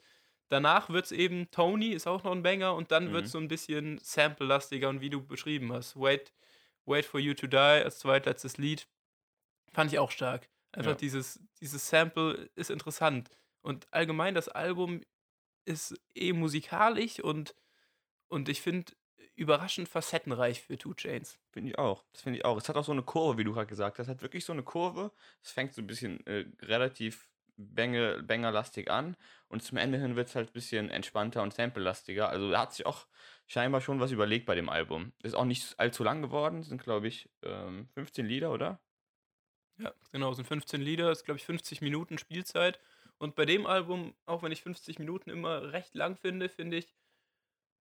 [0.50, 3.26] danach wird es eben, Tony ist auch noch ein Banger und dann wird Mhm.
[3.26, 5.96] es so ein bisschen sample-lastiger und wie du beschrieben hast.
[5.98, 6.34] Wait,
[6.86, 8.88] Wait for You to Die als zweitletztes Lied
[9.72, 10.50] fand ich auch stark.
[10.74, 10.98] Einfach Ja.
[10.98, 13.30] dieses, dieses Sample ist interessant.
[13.62, 15.02] Und allgemein das Album
[15.66, 17.56] ist eh musikalisch und,
[18.28, 18.94] und ich finde
[19.36, 21.40] überraschend facettenreich für Two Chains.
[21.52, 22.04] Finde ich auch.
[22.12, 22.58] Das finde ich auch.
[22.58, 24.08] Es hat auch so eine Kurve, wie du gerade gesagt hast.
[24.08, 25.12] Es hat wirklich so eine Kurve.
[25.42, 29.16] Es fängt so ein bisschen äh, relativ banger, bangerlastig an
[29.48, 32.30] und zum Ende hin wird es halt ein bisschen entspannter und samplelastiger.
[32.30, 33.08] Also da hat sich auch
[33.48, 35.14] scheinbar schon was überlegt bei dem Album.
[35.24, 36.60] Ist auch nicht allzu lang geworden.
[36.62, 38.80] Es sind, glaube ich, ähm, 15 Lieder, oder?
[39.78, 42.80] Ja, genau, es sind 15 Lieder, ist glaube ich 50 Minuten Spielzeit.
[43.18, 46.94] Und bei dem Album, auch wenn ich 50 Minuten immer recht lang finde, finde ich,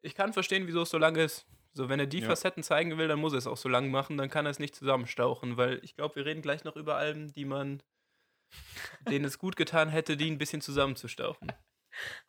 [0.03, 1.47] ich kann verstehen, wieso es so lang ist.
[1.75, 2.27] So, wenn er die Ja.
[2.27, 4.59] Facetten zeigen will, dann muss er es auch so lang machen, dann kann er es
[4.59, 7.83] nicht zusammenstauchen, weil ich glaube, wir reden gleich noch über Alben, die man,
[9.09, 11.53] denen es gut getan hätte, die ein bisschen zusammenzustauchen.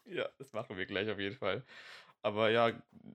[0.05, 1.65] Ja, das machen wir gleich auf jeden Fall.
[2.21, 2.71] Aber ja,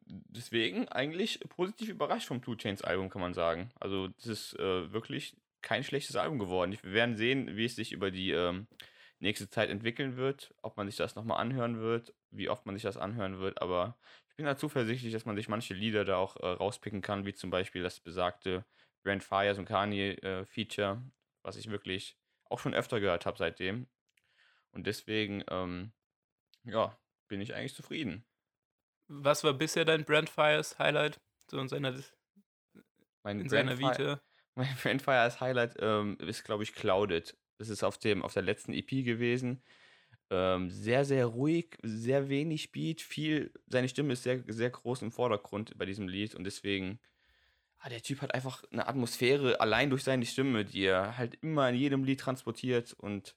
[0.06, 3.70] deswegen eigentlich positiv überrascht vom Two Chains Album, kann man sagen.
[3.80, 6.76] Also, das ist äh, wirklich kein schlechtes Album geworden.
[6.82, 8.66] Wir werden sehen, wie es sich über die ähm,
[9.18, 12.82] nächste Zeit entwickeln wird, ob man sich das nochmal anhören wird, wie oft man sich
[12.82, 13.60] das anhören wird.
[13.60, 13.98] Aber
[14.30, 17.34] ich bin da zuversichtlich, dass man sich manche Lieder da auch äh, rauspicken kann, wie
[17.34, 18.64] zum Beispiel das besagte
[19.02, 21.02] Brand Fires und Kanye äh, Feature,
[21.42, 23.88] was ich wirklich auch schon öfter gehört habe seitdem.
[24.70, 25.92] Und deswegen, ähm,
[26.64, 26.96] ja,
[27.26, 28.24] bin ich eigentlich zufrieden.
[29.08, 31.20] Was war bisher dein Brandfires Highlight?
[31.50, 31.94] So in seiner,
[33.22, 34.20] Mein in seiner Brandfi- Vita?
[34.58, 37.36] Mein Brandfire als Highlight ähm, ist, glaube ich, Clouded.
[37.58, 39.62] Das ist auf, dem, auf der letzten EP gewesen.
[40.30, 43.52] Ähm, sehr, sehr ruhig, sehr wenig Beat, viel.
[43.68, 46.98] Seine Stimme ist sehr, sehr groß im Vordergrund bei diesem Lied und deswegen.
[47.80, 51.68] Ah, der Typ hat einfach eine Atmosphäre allein durch seine Stimme, die er halt immer
[51.68, 53.36] in jedem Lied transportiert und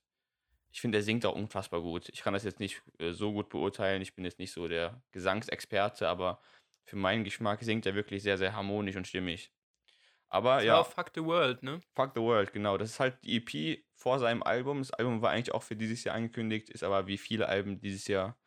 [0.71, 2.09] ich finde, er singt auch unfassbar gut.
[2.09, 4.01] Ich kann das jetzt nicht äh, so gut beurteilen.
[4.01, 6.39] Ich bin jetzt nicht so der Gesangsexperte, aber
[6.85, 9.51] für meinen Geschmack singt er wirklich sehr, sehr harmonisch und stimmig.
[10.31, 10.73] Aber Das ja.
[10.75, 11.81] war Fuck the World, ne?
[11.93, 12.77] Fuck the World, genau.
[12.77, 14.79] Das ist halt die EP vor seinem Album.
[14.79, 18.07] Das Album war eigentlich auch für dieses Jahr angekündigt, ist aber wie viele Alben dieses
[18.07, 18.37] Jahr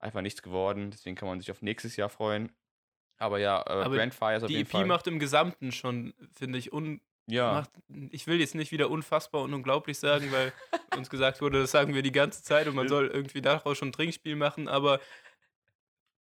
[0.00, 0.90] einfach nichts geworden.
[0.90, 2.50] Deswegen kann man sich auf nächstes Jahr freuen.
[3.18, 4.86] Aber ja, äh, Aber Brandfire ist auf Die jeden EP Fall.
[4.86, 7.70] macht im Gesamten schon, finde ich, un ja, macht,
[8.10, 10.52] ich will jetzt nicht wieder unfassbar und unglaublich sagen, weil
[10.96, 13.88] uns gesagt wurde, das sagen wir die ganze Zeit und man soll irgendwie daraus schon
[13.88, 14.98] ein Trinkspiel machen, aber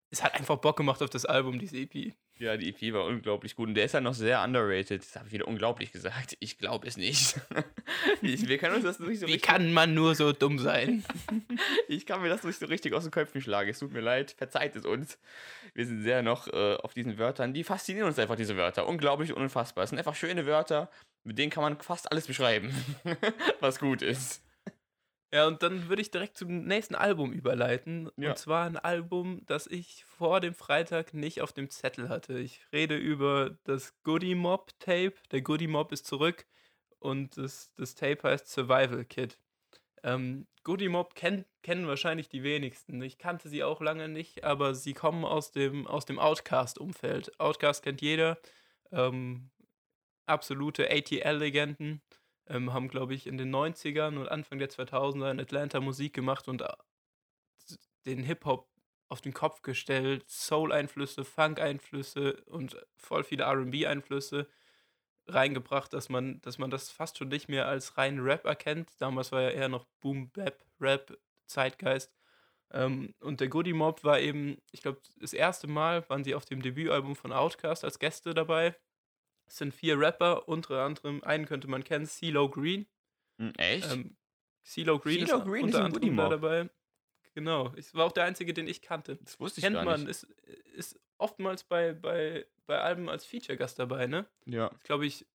[0.10, 2.14] es hat einfach Bock gemacht auf das Album, diese EP.
[2.40, 3.70] Ja, die EP war unglaublich gut.
[3.70, 5.02] Und der ist ja noch sehr underrated.
[5.02, 6.38] Das habe ich wieder unglaublich gesagt.
[6.40, 7.40] Ich glaube es nicht.
[8.22, 11.04] ich, wir können uns das nicht so Wie richtig kann man nur so dumm sein?
[11.88, 13.70] Ich kann mir das nicht so richtig aus den Köpfen schlagen.
[13.70, 15.18] Es tut mir leid, verzeiht es uns.
[15.74, 17.54] Wir sind sehr noch äh, auf diesen Wörtern.
[17.54, 18.88] Die faszinieren uns einfach, diese Wörter.
[18.88, 19.84] Unglaublich und unfassbar.
[19.84, 20.90] Es sind einfach schöne Wörter,
[21.24, 22.74] mit denen kann man fast alles beschreiben,
[23.60, 24.42] was gut ist.
[25.34, 28.10] Ja, und dann würde ich direkt zum nächsten Album überleiten.
[28.16, 28.30] Ja.
[28.30, 32.40] Und zwar ein Album, das ich vor dem Freitag nicht auf dem Zettel hatte.
[32.40, 35.14] Ich rede über das Goody Mob Tape.
[35.32, 36.46] Der Goody Mob ist zurück
[37.00, 39.38] und das, das Tape heißt Survival Kit.
[40.04, 43.02] Ähm, Goody Mob kenn, kennen wahrscheinlich die wenigsten.
[43.02, 47.38] Ich kannte sie auch lange nicht, aber sie kommen aus dem, aus dem Outcast-Umfeld.
[47.40, 48.38] Outcast kennt jeder.
[48.92, 49.50] Ähm,
[50.26, 52.02] absolute ATL-Legenden
[52.50, 56.48] ähm, haben, glaube ich, in den 90ern und Anfang der 2000er in Atlanta Musik gemacht
[56.48, 56.68] und äh,
[58.06, 58.68] den Hip-Hop
[59.10, 64.48] auf den Kopf gestellt, Soul-Einflüsse, Funk-Einflüsse und voll viele RB-Einflüsse
[65.28, 68.90] reingebracht, dass man, dass man das fast schon nicht mehr als reinen Rap erkennt.
[69.00, 71.18] Damals war ja eher noch Boom, Bap, Rap,
[71.48, 72.14] Zeitgeist.
[72.72, 76.46] Ähm, und der Goody Mob war eben, ich glaube, das erste Mal waren sie auf
[76.46, 78.76] dem Debütalbum von Outkast als Gäste dabei.
[79.48, 82.86] Es sind vier Rapper, unter anderem einen könnte man kennen, CeeLo Green.
[83.40, 83.92] Hm, echt?
[83.92, 84.18] Ähm,
[84.64, 86.70] CeeLo Green CeeLo ist Green unter ist anderem da dabei.
[87.34, 89.18] Genau, es war auch der einzige, den ich kannte.
[89.18, 90.10] das wusste ich Kennt gar man, nicht.
[90.10, 90.24] ist,
[90.74, 94.26] ist oftmals bei, bei, bei Alben als Feature-Gast dabei, ne?
[94.46, 95.26] Ja, Ist, glaube ich,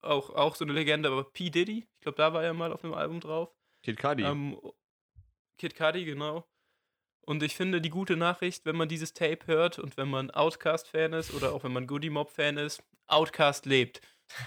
[0.00, 1.50] auch, auch so eine Legende, aber P.
[1.50, 3.54] Diddy, ich glaube, da war er mal auf einem Album drauf.
[3.82, 4.24] Kid Cudi.
[4.24, 4.58] Ähm,
[5.56, 6.46] Kid Cudi, genau.
[7.24, 11.12] Und ich finde die gute Nachricht, wenn man dieses Tape hört und wenn man Outcast-Fan
[11.12, 14.00] ist oder auch wenn man Goody Mob-Fan ist, Outcast lebt.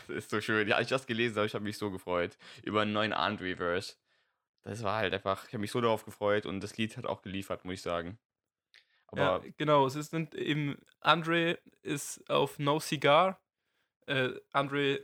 [0.08, 0.68] Das ist so schön.
[0.68, 2.38] Ja, als ich das gelesen habe, ich habe mich so gefreut.
[2.64, 3.96] Über einen neuen Arndt-Reverse.
[4.64, 7.22] Das war halt einfach, ich habe mich so darauf gefreut und das Lied hat auch
[7.22, 8.18] geliefert, muss ich sagen.
[9.08, 13.40] Aber ja, genau, es ist sind eben, Andre ist auf No Cigar,
[14.08, 15.02] äh, Andre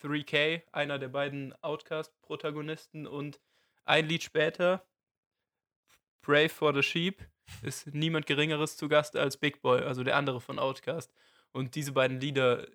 [0.00, 3.40] 3K, einer der beiden Outcast-Protagonisten und
[3.84, 4.86] ein Lied später,
[6.22, 7.20] Brave for the Sheep,
[7.62, 11.12] ist niemand Geringeres zu Gast als Big Boy, also der andere von Outcast.
[11.52, 12.66] Und diese beiden Lieder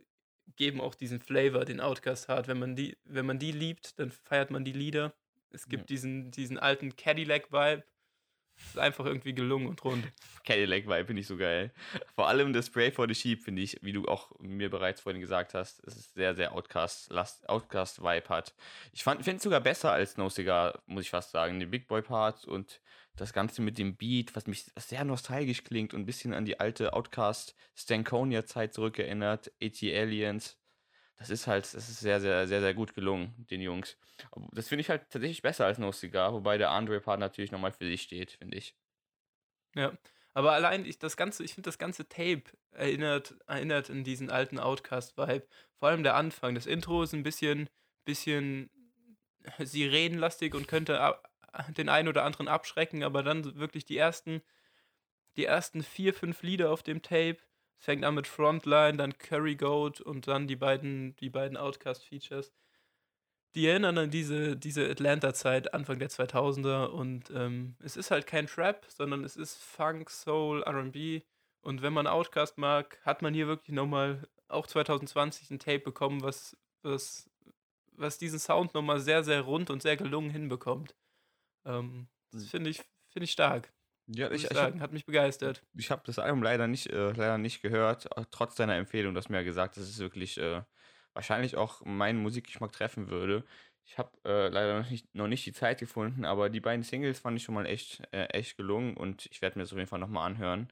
[0.56, 2.48] geben auch diesen Flavor, den Outcast hat.
[2.48, 5.14] Wenn man die, wenn man die liebt, dann feiert man die Lieder.
[5.50, 5.88] Es gibt Ja.
[5.88, 7.84] diesen, diesen alten Cadillac-Vibe.
[8.60, 10.04] Es ist einfach irgendwie gelungen und rund.
[10.44, 11.72] Cadillac Vibe finde ich so geil.
[12.16, 15.22] Vor allem das Spray for the Sheep finde ich, wie du auch mir bereits vorhin
[15.22, 18.56] gesagt hast, es ist sehr, sehr Outcast, Last, Outcast hat.
[18.94, 21.60] Ich finde es sogar besser als No Cigar, muss ich fast sagen.
[21.60, 22.82] Den Big Boy Part und
[23.18, 26.60] das Ganze mit dem Beat, was mich sehr nostalgisch klingt und ein bisschen an die
[26.60, 30.58] alte Outcast Stankonia Zeit zurückerinnert, AT Aliens.
[31.18, 33.98] Das ist halt, das ist sehr, sehr, sehr, sehr gut gelungen, den Jungs.
[34.52, 37.72] Das finde ich halt tatsächlich besser als No Cigar, wobei der Andre Part natürlich nochmal
[37.72, 38.76] für sich steht, finde ich.
[39.76, 39.98] Ja,
[40.34, 44.60] aber allein ich das ganze, ich finde das ganze Tape erinnert, erinnert an diesen alten
[44.60, 45.48] Outcast-Vibe.
[45.80, 46.54] Vor allem der Anfang.
[46.54, 47.68] Das Intro ist ein bisschen,
[48.06, 48.70] bisschen
[49.58, 51.00] sirenenlastig und könnte
[51.78, 54.42] den einen oder anderen abschrecken, aber dann wirklich die ersten,
[55.36, 57.38] die ersten vier, fünf Lieder auf dem Tape.
[57.80, 62.52] Es fängt an mit Frontline, dann Curry Goat und dann die beiden, die beiden Outcast-Features.
[63.56, 66.86] Die erinnern an diese, diese Atlanta-Zeit, Anfang der 2000er.
[66.88, 71.24] Und ähm, es ist halt kein Trap, sondern es ist Funk, Soul, RB.
[71.62, 76.22] Und wenn man Outcast mag, hat man hier wirklich nochmal, auch 2020, ein Tape bekommen,
[76.24, 77.30] was, was,
[77.92, 80.96] was diesen Sound nochmal sehr, sehr rund und sehr gelungen hinbekommt.
[81.68, 82.78] Ähm, das finde ich,
[83.12, 83.72] finde ich stark.
[84.08, 85.62] Ja, ich, ich, ich, hab- sagen, hat mich begeistert.
[85.78, 89.38] ich habe das Album leider nicht, äh, leider nicht gehört, trotz deiner Empfehlung, dass mir
[89.38, 90.64] ja gesagt, dass es wirklich äh,
[91.14, 93.44] wahrscheinlich auch meinen Musikgeschmack treffen würde.
[93.86, 97.20] Ich habe äh, leider noch nicht, noch nicht die Zeit gefunden, aber die beiden Singles
[97.20, 99.90] fand ich schon mal echt, äh, echt gelungen und ich werde mir das auf jeden
[99.90, 100.72] Fall nochmal anhören.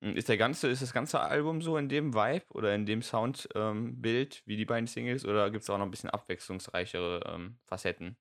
[0.00, 3.02] Mm, Ist der ganze, ist das ganze Album so in dem Vibe oder in dem
[3.02, 7.58] Soundbild ähm, wie die beiden Singles oder gibt es auch noch ein bisschen abwechslungsreichere ähm,
[7.66, 8.16] Facetten?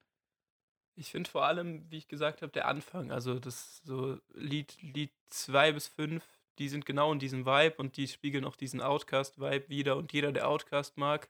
[0.99, 5.13] Ich finde vor allem, wie ich gesagt habe, der Anfang, also das so Lied, Lied
[5.29, 6.21] 2 bis 5,
[6.57, 9.95] die sind genau in diesem Vibe und die spiegeln auch diesen Outcast-Vibe wieder.
[9.95, 11.29] Und jeder, der Outcast mag,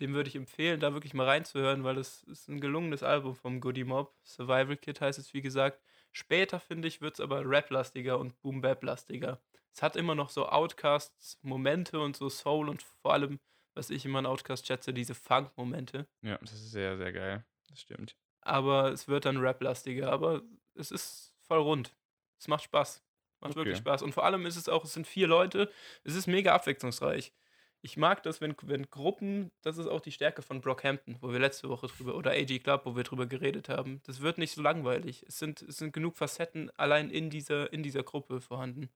[0.00, 3.60] dem würde ich empfehlen, da wirklich mal reinzuhören, weil das ist ein gelungenes Album vom
[3.60, 4.14] Goody Mob.
[4.24, 5.82] Survival Kid heißt es, wie gesagt.
[6.10, 9.38] Später, finde ich, wird es aber Rap-lastiger und Boom-Bap-lastiger.
[9.70, 13.38] Es hat immer noch so Outcasts-Momente und so Soul und vor allem,
[13.74, 16.06] was ich immer an Outcast schätze, diese Funk-Momente.
[16.22, 17.44] Ja, das ist sehr, sehr geil.
[17.68, 18.16] Das stimmt.
[18.48, 20.10] Aber es wird dann Rap-lastiger.
[20.10, 20.42] Aber
[20.74, 21.94] es ist voll rund.
[22.38, 23.02] Es macht Spaß.
[23.40, 23.56] Macht Okay.
[23.60, 24.02] wirklich Spaß.
[24.02, 25.70] Und vor allem ist es auch, es sind vier Leute.
[26.04, 27.32] Es ist mega abwechslungsreich.
[27.80, 31.38] Ich mag das, wenn, wenn Gruppen, das ist auch die Stärke von Brockhampton, wo wir
[31.38, 34.00] letzte Woche drüber, oder AG Club, wo wir drüber geredet haben.
[34.04, 35.24] Das wird nicht so langweilig.
[35.28, 38.88] Es sind, es sind genug Facetten allein in dieser, in dieser Gruppe vorhanden.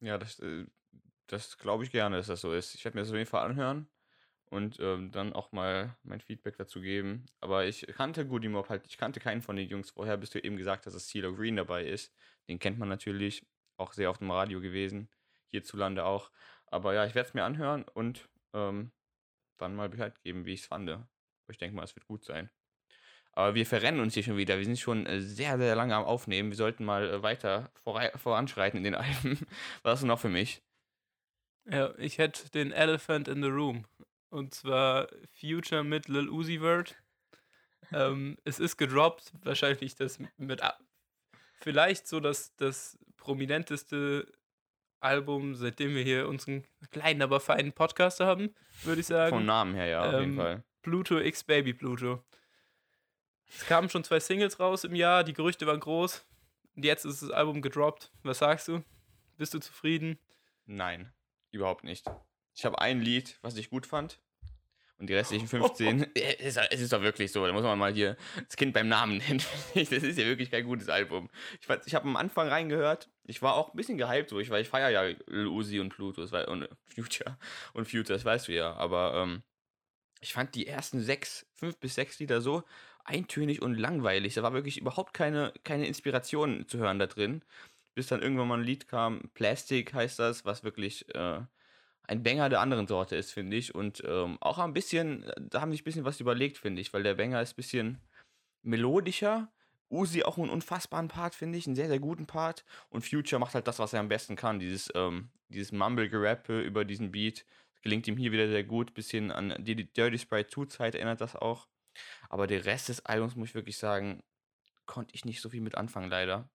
[0.00, 0.66] Ja, das, äh,
[1.28, 2.74] das glaube ich gerne, dass das so ist.
[2.74, 3.88] Ich werde mir das auf jeden Fall anhören
[4.50, 7.26] und ähm, dann auch mal mein Feedback dazu geben.
[7.40, 10.42] Aber ich kannte Goody Mob halt, ich kannte keinen von den Jungs vorher, bis du
[10.42, 12.12] eben gesagt hast, dass CeeLo Green dabei ist.
[12.48, 13.46] Den kennt man natürlich,
[13.76, 15.08] auch sehr auf dem Radio gewesen,
[15.48, 16.30] hierzulande auch.
[16.66, 18.92] Aber ja, ich werde es mir anhören und ähm,
[19.56, 20.90] dann mal Bescheid geben, wie ich es fand.
[21.48, 22.50] Ich denke mal, es wird gut sein.
[23.32, 24.58] Aber wir verrennen uns hier schon wieder.
[24.58, 26.50] Wir sind schon äh, sehr, sehr lange am Aufnehmen.
[26.50, 27.70] Wir sollten mal äh, weiter
[28.16, 29.38] voranschreiten in den Alben.
[29.82, 30.62] Was hast du noch für mich?
[31.66, 33.86] Ja, ich hätte den Elephant in the Room.
[34.30, 35.08] Und zwar
[35.38, 36.96] Future mit Lil Uzi Vert.
[37.92, 40.62] ähm, es ist gedroppt, wahrscheinlich das mit
[41.60, 44.32] vielleicht so das, das prominenteste
[45.00, 49.34] Album, seitdem wir hier unseren kleinen, aber feinen Podcast haben, würde ich sagen.
[49.36, 50.64] Vom Namen her, ja, auf jeden Ähm, Fall.
[50.82, 52.22] Pluto X Baby Pluto.
[53.48, 56.24] Es kamen schon zwei Singles raus im Jahr, die Gerüchte waren groß.
[56.76, 58.12] Und jetzt ist das Album gedroppt.
[58.22, 58.84] Was sagst du?
[59.36, 60.18] Bist du zufrieden?
[60.66, 61.12] Nein,
[61.50, 62.06] überhaupt nicht.
[62.54, 64.20] Ich habe ein Lied, was ich gut fand.
[64.98, 68.56] Und die restlichen 15, es ist, doch wirklich so, da muss man mal hier das
[68.56, 69.42] Kind beim Namen nennen.
[69.74, 71.30] Das ist ja wirklich kein gutes Album.
[71.60, 74.68] Ich, ich habe am Anfang reingehört, ich war auch ein bisschen gehypt, ich, weil ich
[74.68, 77.38] feiere ja Uzi und Pluto und Future
[77.72, 78.74] und Future, das weißt du ja.
[78.74, 79.42] Aber ähm,
[80.20, 82.62] ich fand die ersten sechs, fünf bis sechs Lieder so
[83.04, 84.34] eintönig und langweilig.
[84.34, 87.42] Da war wirklich überhaupt keine, keine Inspiration zu hören da drin.
[87.94, 91.40] Bis dann irgendwann mal ein Lied kam, Plastic heißt das, was wirklich äh,
[92.04, 93.74] ein Banger der anderen Sorte ist, finde ich.
[93.74, 97.02] Und ähm, auch ein bisschen, da haben sich ein bisschen was überlegt, finde ich, weil
[97.02, 97.98] der Banger ist ein bisschen
[98.62, 99.52] melodischer.
[99.90, 102.64] Uzi auch einen unfassbaren Part, finde ich, einen sehr, sehr guten Part.
[102.90, 106.84] Und Future macht halt das, was er am besten kann, dieses, ähm, dieses Mumble-Gerappe über
[106.84, 107.44] diesen Beat.
[107.82, 108.94] Gelingt ihm hier wieder sehr gut.
[108.94, 111.66] Bisschen an die Dirty Sprite 2 Zeit erinnert das auch.
[112.28, 114.22] Aber der Rest des Albums, muss ich wirklich sagen,
[114.86, 116.48] konnte ich nicht so viel mit anfangen, leider.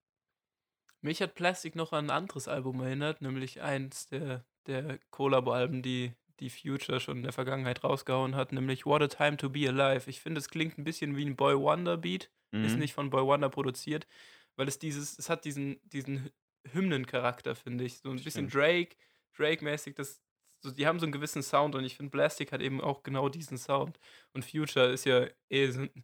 [1.02, 6.12] Mich hat Plastic noch an ein anderes Album erinnert, nämlich eins der, der Collabo-Alben, die,
[6.40, 10.10] die Future schon in der Vergangenheit rausgehauen hat, nämlich What a Time to Be Alive.
[10.10, 12.80] Ich finde, es klingt ein bisschen wie ein Boy Wonder Beat, ist Mhm.
[12.80, 14.08] nicht von Boy Wonder produziert,
[14.56, 16.30] weil es dieses, es hat diesen, diesen
[16.72, 18.00] Hymnencharakter, finde ich.
[18.00, 18.50] So ein bisschen.
[18.50, 18.96] Drake,
[19.38, 20.22] Drake-mäßig, das.
[20.62, 23.30] So, die haben so einen gewissen Sound und ich finde, Plastic hat eben auch genau
[23.30, 24.00] diesen Sound.
[24.34, 26.04] Und Future ist ja eh so, ein-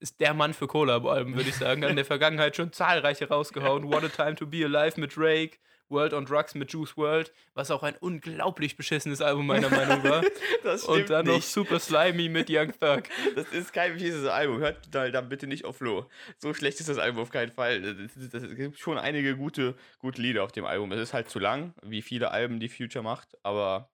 [0.00, 1.82] ist der Mann für Collabo-Alben, würde ich sagen.
[1.82, 3.84] Hat in der Vergangenheit schon zahlreiche rausgehauen.
[3.84, 5.58] What a Time to Be Alive mit Drake,
[5.90, 10.22] World on Drugs mit Juice World, was auch ein unglaublich beschissenes Album meiner Meinung war.
[10.64, 13.04] Das Und dann noch Super Slimy mit Young Thug.
[13.36, 14.58] Das ist kein fieses Album.
[14.58, 16.10] Hört da dann bitte nicht auf Flo.
[16.38, 17.82] So schlecht ist das Album auf keinen Fall.
[17.84, 20.90] Es gibt schon einige gute, gute Lieder auf dem Album.
[20.92, 23.90] Es ist halt zu lang, wie viele Alben die Future macht, aber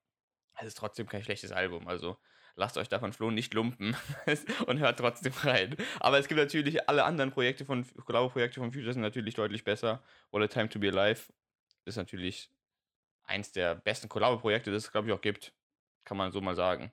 [0.59, 1.87] es ist trotzdem kein schlechtes Album.
[1.87, 2.17] Also
[2.57, 3.97] lasst euch davon Flo nicht lumpen
[4.67, 5.77] und hört trotzdem rein.
[6.01, 10.03] Aber es gibt natürlich alle anderen Projekte von Collabo-Projekte von Future sind natürlich deutlich besser.
[10.31, 11.33] What a Time to Be Alive
[11.85, 12.51] ist natürlich
[13.25, 15.53] eins der besten Collabo-Projekte, das es, glaube ich, auch gibt.
[16.05, 16.93] Kann man so mal sagen.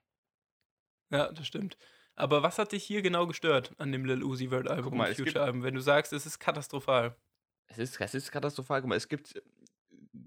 [1.10, 1.78] Ja, das stimmt.
[2.16, 5.12] Aber was hat dich hier genau gestört an dem Lil Uzi Vert Album mal, und
[5.12, 7.16] es gibt- Future-Album, wenn du sagst, es ist katastrophal?
[7.68, 8.82] Es ist, es ist katastrophal.
[8.82, 9.42] Guck mal, es gibt.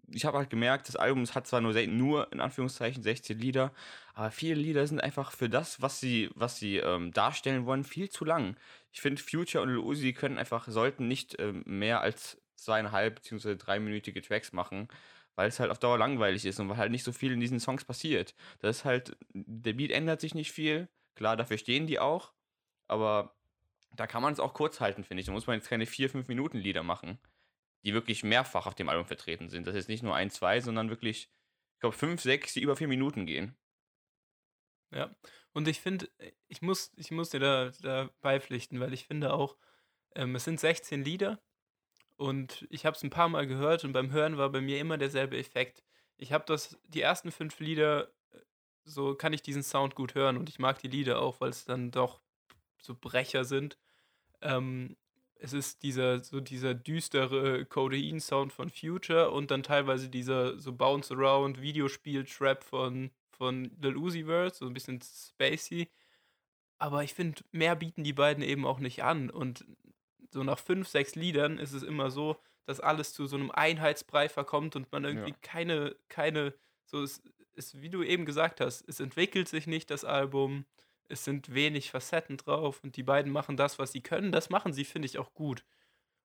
[0.08, 3.72] Ich habe halt gemerkt, das Album hat zwar nur, nur in Anführungszeichen 16 Lieder,
[4.14, 8.08] aber viele Lieder sind einfach für das, was sie, was sie ähm, darstellen wollen, viel
[8.08, 8.56] zu lang.
[8.92, 13.56] Ich finde, Future und Lil Uzi können einfach, sollten nicht ähm, mehr als zweieinhalb bzw.
[13.56, 14.88] dreiminütige Tracks machen,
[15.36, 17.60] weil es halt auf Dauer langweilig ist und weil halt nicht so viel in diesen
[17.60, 18.34] Songs passiert.
[18.60, 20.88] Das ist halt, der Beat ändert sich nicht viel.
[21.14, 22.32] Klar, dafür stehen die auch,
[22.88, 23.34] aber
[23.94, 25.26] da kann man es auch kurz halten, finde ich.
[25.26, 27.18] Da muss man jetzt keine 4-5 Minuten Lieder machen
[27.84, 29.66] die wirklich mehrfach auf dem Album vertreten sind.
[29.66, 31.28] Das ist nicht nur ein, zwei, sondern wirklich,
[31.74, 33.54] ich glaube, fünf, sechs, die über vier Minuten gehen.
[34.90, 35.14] Ja.
[35.52, 36.08] Und ich finde,
[36.48, 39.56] ich muss, ich muss dir da, da beipflichten, weil ich finde auch,
[40.14, 41.40] ähm, es sind 16 Lieder
[42.16, 44.98] und ich habe es ein paar Mal gehört und beim Hören war bei mir immer
[44.98, 45.82] derselbe Effekt.
[46.16, 48.38] Ich habe das, die ersten fünf Lieder, äh,
[48.84, 51.64] so kann ich diesen Sound gut hören und ich mag die Lieder auch, weil es
[51.64, 52.20] dann doch
[52.80, 53.78] so Brecher sind.
[54.42, 54.96] Ähm,
[55.36, 61.60] es ist dieser, so dieser düstere Codein-Sound von Future und dann teilweise dieser so Bounce-Around
[61.60, 65.90] Videospiel-Trap von, von Lil Uzi Vert, so ein bisschen spacey.
[66.78, 69.30] Aber ich finde, mehr bieten die beiden eben auch nicht an.
[69.30, 69.66] Und
[70.30, 74.28] so nach fünf, sechs Liedern ist es immer so, dass alles zu so einem Einheitsbrei
[74.28, 75.36] verkommt und man irgendwie Ja.
[75.42, 76.54] keine, keine,
[76.86, 77.22] so es
[77.54, 80.64] ist, wie du eben gesagt hast, es entwickelt sich nicht das Album,
[81.08, 84.32] es sind wenig Facetten drauf und die beiden machen das, was sie können.
[84.32, 85.64] Das machen sie, finde ich, auch gut.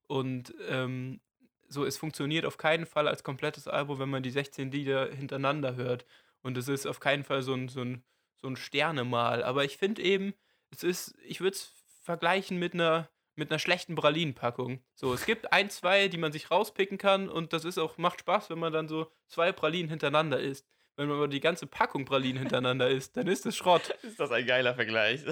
[0.07, 1.19] Und ähm,
[1.67, 5.75] so, es funktioniert auf keinen Fall als komplettes Album, wenn man die 16 Lieder hintereinander
[5.75, 6.05] hört.
[6.41, 8.03] Und es ist auf keinen Fall so ein, so ein,
[8.37, 9.43] so ein Sternemal.
[9.43, 10.33] Aber ich finde eben,
[10.71, 13.09] es ist, ich würde es vergleichen mit einer,
[13.39, 14.81] mit einer schlechten Pralinenpackung.
[14.93, 18.19] So, es gibt ein, zwei, die man sich rauspicken kann und das ist auch, macht
[18.19, 20.67] Spaß, wenn man dann so zwei Pralinen hintereinander isst.
[20.97, 23.89] Wenn man aber die ganze Packung Pralinen hintereinander isst, dann ist es Schrott.
[24.03, 25.25] Ist das ein geiler Vergleich?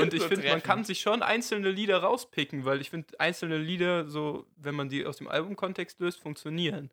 [0.00, 3.56] Und ich so finde, man kann sich schon einzelne Lieder rauspicken, weil ich finde, einzelne
[3.56, 6.90] Lieder, so, wenn man die aus dem Albumkontext löst, funktionieren.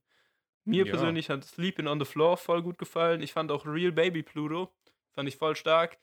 [0.64, 0.92] Mir Ja.
[0.92, 3.24] persönlich hat Sleeping on the Floor voll gut gefallen.
[3.24, 4.72] Ich fand auch Real Baby Pluto,
[5.12, 5.98] fand ich voll stark.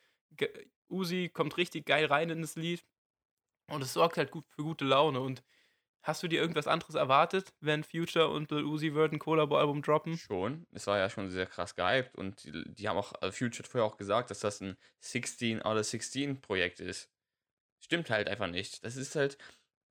[0.89, 2.85] Uzi kommt richtig geil rein in das Lied.
[3.71, 5.21] Und es sorgt halt gut für gute Laune.
[5.21, 5.43] Und
[6.03, 10.19] hast du dir irgendwas anderes erwartet, wenn Future und Lil Uzi Vert ein Collabo-Album droppen?
[10.19, 10.67] Schon.
[10.73, 13.71] Es war ja schon sehr krass gehypt und die, die haben auch, also Future hat
[13.71, 17.11] vorher auch gesagt, dass das ein 16 out of 16 Projekt ist.
[17.83, 18.85] Stimmt halt einfach nicht.
[18.85, 19.39] Das ist halt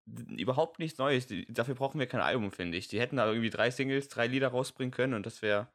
[0.05, 1.27] überhaupt nichts Neues.
[1.47, 2.87] Dafür brauchen wir kein Album, finde ich.
[2.87, 5.71] Die hätten da irgendwie drei Singles, drei Lieder rausbringen können und das wäre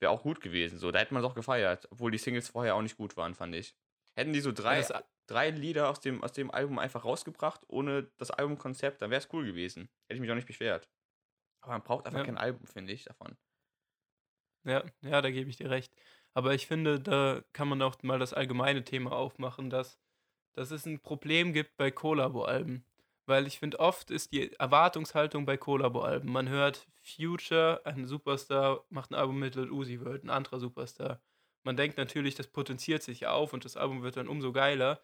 [0.00, 0.78] wär auch gut gewesen.
[0.78, 3.34] So, da hätte man es auch gefeiert, obwohl die Singles vorher auch nicht gut waren,
[3.34, 3.74] fand ich.
[4.20, 7.62] Hätten die so drei, das A- drei Lieder aus dem, aus dem Album einfach rausgebracht,
[7.68, 9.88] ohne das Albumkonzept, dann wäre es cool gewesen.
[10.04, 10.90] Hätte ich mich auch nicht beschwert.
[11.62, 12.26] Aber man braucht einfach Ja.
[12.26, 13.36] kein Album, finde ich, davon.
[14.64, 15.94] Ja, ja, da gebe ich dir recht.
[16.34, 19.98] Aber ich finde, da kann man auch mal das allgemeine Thema aufmachen, dass,
[20.52, 22.84] dass es ein Problem gibt bei Collabo-Alben.
[23.26, 26.30] Weil ich finde, oft ist die Erwartungshaltung bei Collabo-Alben.
[26.30, 31.22] Man hört Future, ein Superstar, macht ein Album mit Lil Uzi Vert, ein anderer Superstar.
[31.64, 35.02] Man denkt natürlich, das potenziert sich auf und das Album wird dann umso geiler.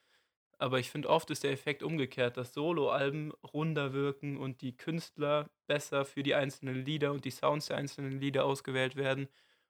[0.58, 5.50] Aber ich finde, oft ist der Effekt umgekehrt, dass Solo-Alben runder wirken und die Künstler
[5.66, 9.28] besser für die einzelnen Lieder und die Sounds der einzelnen Lieder ausgewählt werden.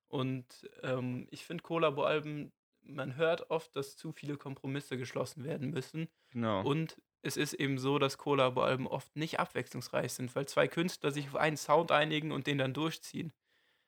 [0.08, 6.08] Und ähm, ich finde Collabo-Alben, man hört oft, dass zu viele Kompromisse geschlossen werden müssen.
[6.30, 6.66] Genau.
[6.66, 11.28] Und es ist eben so, dass Collabo-Alben oft nicht abwechslungsreich sind, weil zwei Künstler sich
[11.28, 13.32] auf einen Sound einigen und den dann durchziehen.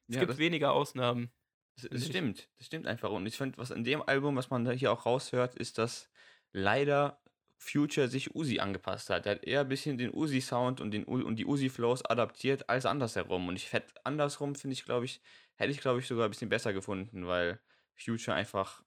[0.09, 1.33] Es Ja, gibt weniger Ausnahmen.
[1.81, 3.11] Das, das stimmt, das stimmt einfach.
[3.11, 6.09] Und ich finde, was in dem Album, was man da hier auch raushört, ist, dass
[6.53, 7.21] leider
[7.57, 9.27] Future sich Uzi angepasst hat.
[9.27, 13.49] Er hat eher ein bisschen den Uzi-Sound und, den und die Uzi-Flows adaptiert als andersherum.
[13.49, 15.21] Und ich hätte andersrum, finde ich, glaube ich,
[15.57, 17.61] hätte ich, glaube ich, sogar ein bisschen besser gefunden, weil
[17.97, 18.83] Future einfach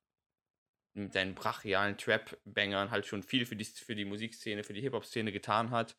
[0.93, 5.31] mit seinen brachialen Trap-Bangern halt schon viel für die, für die Musikszene, für die Hip-Hop-Szene
[5.31, 5.95] getan hat.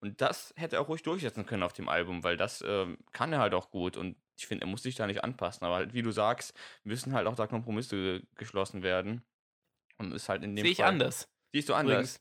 [0.00, 3.32] Und das hätte er auch ruhig durchsetzen können auf dem Album, weil das ähm, kann
[3.32, 3.96] er halt auch gut.
[3.96, 5.64] Und ich finde, er muss sich da nicht anpassen.
[5.64, 9.22] Aber halt, wie du sagst, müssen halt auch da Kompromisse geschlossen werden.
[9.98, 11.28] Und ist halt in dem Sehe ich Fall- anders.
[11.52, 11.92] Siehst du anders?
[11.94, 12.20] Übrigens.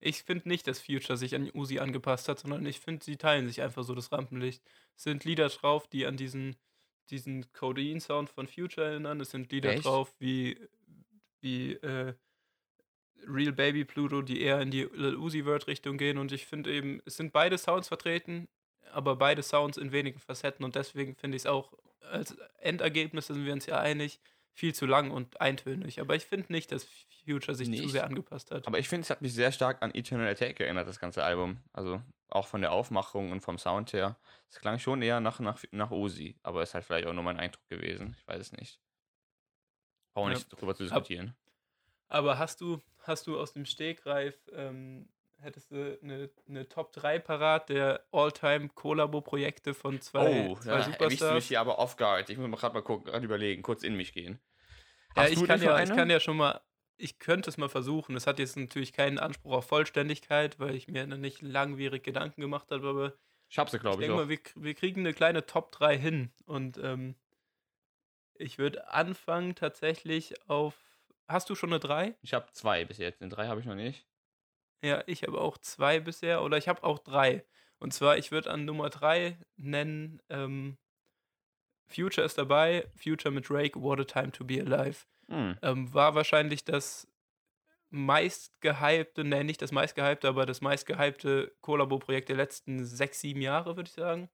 [0.00, 3.48] Ich finde nicht, dass Future sich an Uzi angepasst hat, sondern ich finde, sie teilen
[3.48, 4.62] sich einfach so das Rampenlicht.
[4.96, 6.54] Es sind Lieder drauf, die an diesen,
[7.10, 9.20] diesen Codein-Sound von Future erinnern.
[9.20, 9.84] Es sind Lieder Echt?
[9.84, 10.60] drauf wie,
[11.40, 12.14] wie äh,
[13.26, 16.18] Real Baby Pluto, die eher in die Lil Uzi Vert Richtung gehen.
[16.18, 18.48] Und ich finde eben, es sind beide Sounds vertreten,
[18.92, 20.64] aber beide Sounds in wenigen Facetten.
[20.64, 21.72] Und deswegen finde ich es auch
[22.10, 24.20] als Endergebnis, sind wir uns ja einig,
[24.52, 26.00] viel zu lang und eintönig.
[26.00, 26.84] Aber ich finde nicht, dass
[27.24, 27.90] Future sich zu Nicht?
[27.90, 28.66] sehr angepasst hat.
[28.66, 31.58] Aber ich finde, es hat mich sehr stark an Eternal Attack erinnert, das ganze Album.
[31.72, 34.16] Also auch von der Aufmachung und vom Sound her.
[34.48, 37.38] Es klang schon eher nach, nach, nach Uzi, aber ist halt vielleicht auch nur mein
[37.38, 38.16] Eindruck gewesen.
[38.18, 38.80] Ich weiß es nicht.
[40.14, 40.38] Brauchen wir Ja.
[40.38, 41.36] nicht drüber zu diskutieren.
[42.08, 45.08] Aber hast du, hast du aus dem Stegreif, ähm,
[45.40, 50.88] hättest du eine, eine Top 3 parat der All-Time-Kollabo-Projekte von zwei, oh, zwei da erwischst
[51.00, 51.44] du mich Superstars?
[51.46, 52.30] hier aber off guard.
[52.30, 54.40] Ich muss mal gerade mal gucken, gerade überlegen, kurz in mich gehen.
[55.16, 55.96] Ja, Hast ich kann ja, ich eine?
[55.96, 56.60] kann ja schon mal,
[56.96, 58.16] ich könnte es mal versuchen.
[58.16, 62.40] Es hat jetzt natürlich keinen Anspruch auf Vollständigkeit, weil ich mir noch nicht langwierig Gedanken
[62.40, 63.12] gemacht habe, aber
[63.48, 64.26] Ich hab sie, ich glaube ich, denke auch.
[64.26, 66.32] mal, wir, wir kriegen eine kleine Top 3 hin.
[66.46, 67.14] Und ähm,
[68.34, 70.74] ich würde anfangen tatsächlich auf.
[71.28, 72.14] Hast du schon eine 3?
[72.22, 73.20] Ich habe zwei bis jetzt.
[73.20, 74.06] Den drei habe ich noch nicht.
[74.82, 77.44] Ja, ich habe auch zwei bisher oder ich habe auch drei.
[77.78, 80.78] Und zwar, ich würde an Nummer drei nennen, ähm,
[81.88, 85.06] Future ist dabei, Future mit Drake, What a Time to Be Alive.
[85.28, 85.56] Hm.
[85.62, 87.08] Ähm, war wahrscheinlich das
[87.90, 93.88] meistgehypte, ne, nicht das meistgehypte, aber das meistgehypte Kollabo-Projekt der letzten sechs, sieben Jahre, würde
[93.88, 94.28] ich sagen.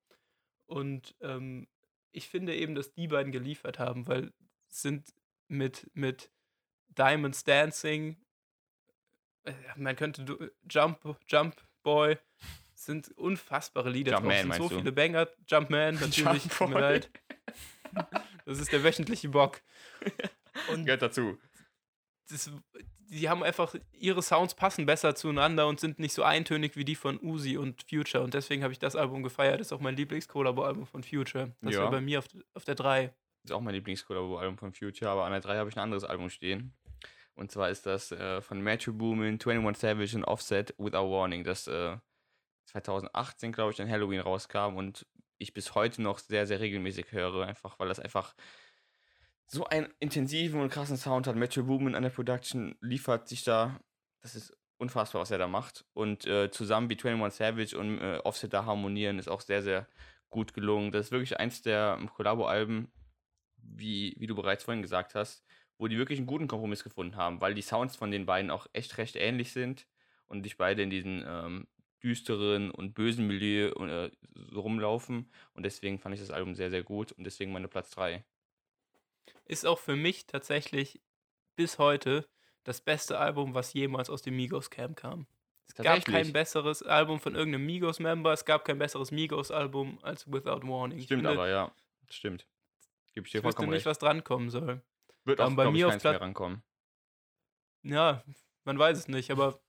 [0.66, 1.68] Und ähm,
[2.11, 4.32] ich finde eben, dass die beiden geliefert haben, weil
[4.68, 5.14] es sind
[5.49, 6.30] mit, mit
[6.88, 8.24] Diamonds Dancing,
[9.76, 12.18] man könnte Jump, Jump Boy.
[12.74, 14.40] Sind unfassbare Lieder Jumpman, drauf.
[14.40, 14.78] Sind so meinst du?
[14.78, 15.28] viele Banger.
[15.47, 16.45] Jumpman, natürlich.
[16.45, 16.80] mir Jumpboy.
[16.80, 17.11] leid.
[18.45, 19.61] Das ist der wöchentliche Bock.
[20.72, 21.38] Und Gehört dazu.
[22.28, 22.51] das,
[23.09, 26.97] die haben einfach, ihre Sounds passen besser zueinander und sind nicht so eintönig wie die
[26.97, 28.22] von Uzi und Future.
[28.24, 29.61] Und deswegen habe ich das Album gefeiert.
[29.61, 31.53] Das ist auch mein Lieblings-Collabo-Album von Future.
[31.62, 31.84] Das Ja.
[31.84, 33.14] war bei mir auf, auf der 3.
[33.45, 36.28] ist auch mein Lieblings-Collabo-Album von Future, aber an der 3 habe ich ein anderes Album
[36.28, 36.72] stehen.
[37.35, 41.66] Und zwar ist das äh, von Matthew Boomin, 21 Savage und Offset Without Warning, das
[41.66, 41.97] äh,
[42.66, 45.07] 2018, glaube ich, an Halloween rauskam und
[45.39, 48.35] ich bis heute noch sehr, sehr regelmäßig höre, einfach weil das einfach
[49.47, 51.37] so einen intensiven und krassen Sound hat.
[51.37, 53.78] Matthew Boomin an der Production liefert sich da,
[54.22, 55.85] das ist unfassbar, was er da macht.
[55.93, 59.87] Und äh, zusammen wie 21 Savage und äh, Offset da harmonieren, ist auch sehr, sehr
[60.30, 60.93] gut gelungen.
[60.93, 62.91] Das ist wirklich eins der Collabo-Alben,
[63.57, 65.45] wie, wie du bereits vorhin gesagt hast,
[65.79, 68.66] wo die wirklich einen guten Kompromiss gefunden haben, weil die Sounds von den beiden auch
[68.72, 69.87] echt recht ähnlich sind
[70.27, 71.66] und dich beide in diesen ähm,
[72.03, 74.11] düsteren und bösen Milieu äh,
[74.51, 75.31] so rumlaufen.
[75.55, 78.22] Und deswegen fand ich das Album sehr, sehr gut und deswegen meine Platz 3.
[79.47, 81.01] Ist auch für mich tatsächlich
[81.57, 82.29] bis heute
[82.62, 85.27] das beste Album, was jemals aus dem Migos-Camp kam.
[85.66, 90.66] Es gab kein besseres Album von irgendeinem Migos-Member, es gab kein besseres Migos-Album als Without
[90.66, 91.01] Warning.
[91.01, 91.72] Stimmt finde, aber, ja.
[92.09, 92.47] Stimmt.
[93.14, 93.87] Gib ich dir Ich wüsste vollkommen nicht, recht.
[93.87, 94.83] was drankommen soll.
[95.25, 96.62] Wird ähm, auch, bei glaub ich, mir auf mehr Platz- rankommen.
[97.83, 98.22] Ja,
[98.64, 99.61] man weiß es nicht, aber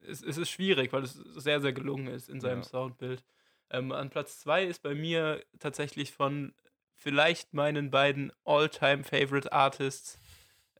[0.00, 2.64] es, es ist schwierig, weil es sehr, sehr gelungen ist in seinem Ja.
[2.68, 3.22] Soundbild.
[3.70, 6.54] Ähm, an Platz 2 ist bei mir tatsächlich von
[6.94, 10.18] vielleicht meinen beiden All-Time-Favorite Artists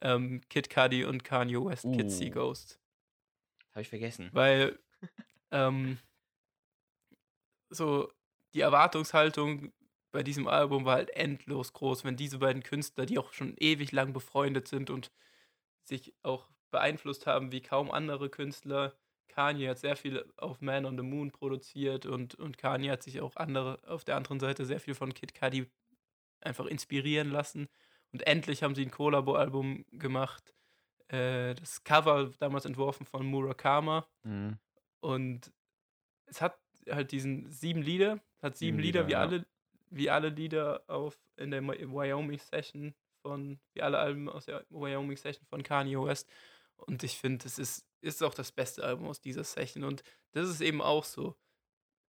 [0.01, 2.35] ähm, Kid Cudi und Kanye West, Kid See Uh.
[2.35, 2.81] Ghost.
[3.73, 4.31] Habe ich vergessen.
[4.33, 4.79] Weil
[5.51, 5.99] ähm,
[7.71, 8.11] so
[8.55, 9.73] die Erwartungshaltung
[10.11, 13.93] bei diesem Album war halt endlos groß, wenn diese beiden Künstler, die auch schon ewig
[13.93, 15.11] lang befreundet sind und
[15.85, 18.95] sich auch beeinflusst haben wie kaum andere Künstler.
[19.29, 23.21] Kanye hat sehr viel auf Man on the Moon produziert und, und Kanye hat sich
[23.21, 25.67] auch andere, auf der anderen Seite sehr viel von Kid Cudi
[26.41, 27.69] einfach inspirieren lassen.
[28.13, 30.55] Und endlich haben sie ein Collabo-Album gemacht.
[31.09, 34.09] Äh, das Cover damals entworfen von Murakama.
[34.23, 34.59] Mhm.
[35.01, 35.53] Und
[36.27, 36.59] es hat
[36.91, 39.21] halt diesen sieben Lieder, hat sieben, Sieben Lieder, Lieder, wie ja.
[39.21, 39.47] alle,
[39.91, 45.17] wie alle Lieder auf in der Wyoming Session von, wie alle Alben aus der Wyoming
[45.17, 46.29] Session von Kanye West.
[46.77, 49.85] Und ich finde, es ist, ist auch das beste Album aus dieser Session.
[49.85, 51.37] Und das ist eben auch so.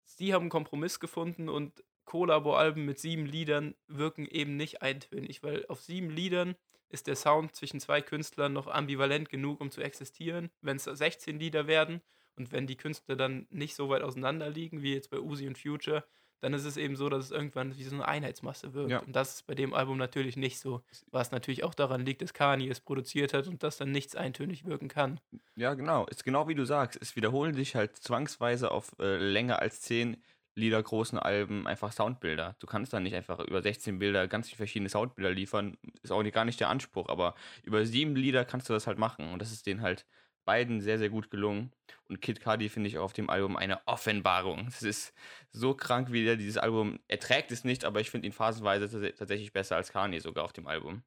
[0.04, 5.64] Sie haben einen Kompromiss gefunden und Collabo-Alben mit sieben Liedern wirken eben nicht eintönig, weil
[5.66, 6.54] auf sieben Liedern
[6.88, 10.50] ist der Sound zwischen zwei Künstlern noch ambivalent genug, um zu existieren.
[10.60, 12.02] Wenn es 16 Lieder werden
[12.36, 15.58] und wenn die Künstler dann nicht so weit auseinander liegen, wie jetzt bei Uzi und
[15.58, 16.04] Future,
[16.40, 18.90] dann ist es eben so, dass es irgendwann wie so eine Einheitsmasse wirkt.
[18.90, 18.98] Ja.
[19.00, 20.82] Und das ist bei dem Album natürlich nicht so.
[21.10, 24.64] Was natürlich auch daran liegt, dass Kanye es produziert hat und das dann nichts eintönig
[24.66, 25.20] wirken kann.
[25.56, 26.06] Ja, genau.
[26.06, 27.00] Ist genau wie du sagst.
[27.00, 30.22] Es wiederholen sich halt zwangsweise auf äh, länger als zehn
[30.56, 32.54] Lieder großen Alben einfach Soundbilder.
[32.60, 35.76] Du kannst dann nicht einfach über 16 Bilder ganz viele verschiedene Soundbilder liefern.
[36.02, 38.98] Ist auch nicht, gar nicht der Anspruch, aber über sieben Lieder kannst du das halt
[38.98, 39.32] machen.
[39.32, 40.06] Und das ist denen halt
[40.44, 41.72] beiden sehr, sehr gut gelungen.
[42.08, 44.66] Und Kid Cudi finde ich auch auf dem Album eine Offenbarung.
[44.68, 45.14] Es ist
[45.50, 48.86] so krank, wie der dieses Album er trägt es nicht, aber ich finde ihn phasenweise
[48.86, 51.02] tats- tatsächlich besser als Kanye sogar auf dem Album.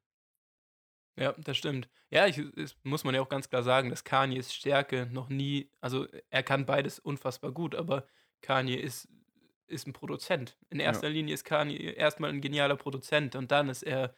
[1.16, 1.88] Ja, das stimmt.
[2.10, 5.70] Ja, ich, das muss man ja auch ganz klar sagen, dass Kanyes Stärke noch nie,
[5.80, 8.06] also er kann beides unfassbar gut, aber
[8.40, 9.08] Kanye ist,
[9.66, 10.56] ist ein Produzent.
[10.70, 14.14] In erster Linie ist Kanye erstmal ein genialer Produzent und dann ist er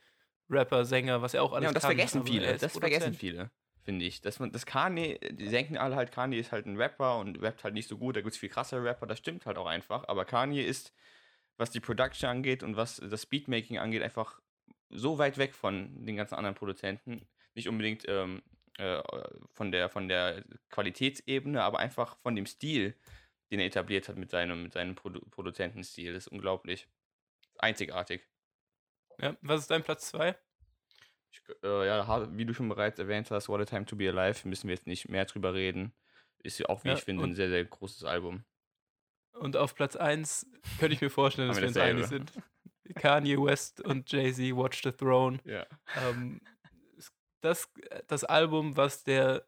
[0.50, 1.90] Rapper, Sänger, was er auch alles Ja, und das kann.
[1.96, 2.46] vergessen viele.
[2.46, 3.16] er Das vergessen Produzent.
[3.16, 3.50] viele,
[3.82, 4.20] finde ich.
[4.20, 7.64] Dass man, das Kanye, die denken alle halt, Kanye ist halt ein Rapper und rappt
[7.64, 8.16] halt nicht so gut.
[8.16, 10.06] Da gibt es viel krassere Rapper, das stimmt halt auch einfach.
[10.08, 10.92] Aber Kanye ist,
[11.56, 14.40] was die Production angeht und was das Beatmaking angeht, einfach
[14.88, 17.26] so weit weg von den ganzen anderen Produzenten.
[17.54, 18.42] Nicht unbedingt ähm,
[18.78, 19.02] äh,
[19.52, 22.96] von, der, von der Qualitätsebene, aber einfach von dem Stil,
[23.50, 26.12] den er etabliert hat mit seinem, mit seinem Produ Produzentenstil.
[26.12, 26.88] Das ist unglaublich.
[27.58, 28.26] Einzigartig.
[29.20, 30.34] Ja, was ist dein Platz 2?
[31.32, 34.46] Ich, äh, ja, wie du schon bereits erwähnt hast, What a Time to Be Alive,
[34.48, 35.92] müssen wir jetzt nicht mehr drüber reden.
[36.42, 38.44] Ist ja auch, wie Ja, ich finde, ein sehr, sehr großes Album.
[39.32, 40.46] Und auf Platz 1
[40.78, 42.32] könnte ich mir vorstellen, dass wir uns einig sind.
[42.96, 45.38] Kanye West und Jay-Z, Watch the Throne.
[45.44, 45.66] Ja.
[45.96, 46.40] ähm,
[47.40, 47.70] das,
[48.06, 49.46] das Album, was der,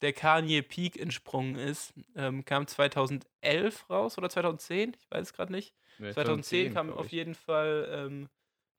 [0.00, 5.52] der Kanye Peak entsprungen ist, ähm, kam 2011 raus oder 2010, ich weiß es gerade
[5.52, 5.74] nicht.
[5.98, 8.28] 2010 kam auf jeden Fall, ähm,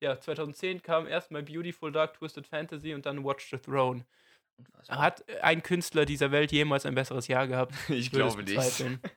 [0.02, 4.06] ja, 2010 kam erstmal Beautiful Dark Twisted Fantasy und dann Watch the Throne.
[4.89, 7.74] Hat ein Künstler dieser Welt jemals ein besseres Jahr gehabt?
[7.89, 8.58] Ich es glaube nicht.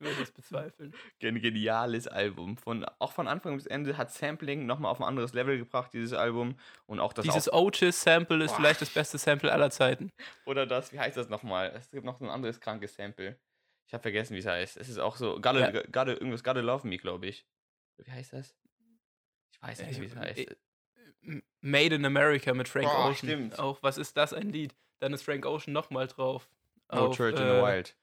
[0.00, 0.94] Ich würde es bezweifeln.
[1.22, 2.58] Ein geniales Album.
[2.58, 6.12] Von, auch von Anfang bis Ende hat Sampling nochmal auf ein anderes Level gebracht, dieses
[6.12, 6.58] Album.
[6.84, 8.56] Und auch das Dieses Otis-Sample ist Boah.
[8.56, 10.10] vielleicht das beste Sample aller Zeiten.
[10.44, 11.72] Oder das, wie heißt das nochmal?
[11.74, 13.38] Es gibt noch so ein anderes krankes Sample.
[13.86, 14.76] Ich habe vergessen, wie es heißt.
[14.76, 15.70] Es ist auch so, gotta, Ja.
[15.70, 17.46] gotta, irgendwas Gotta Love Me, glaube ich.
[17.96, 18.54] Wie heißt das?
[19.66, 20.56] Weiß Ja, nicht, ich- wie es heißt.
[21.22, 23.16] M- Made in America mit Frank Boah, Ocean.
[23.16, 23.58] stimmt.
[23.58, 24.74] Auch, was ist das ein Lied?
[25.00, 26.48] Dann ist Frank Ocean nochmal drauf.
[26.92, 27.96] no Auf, Church in the äh, Wild.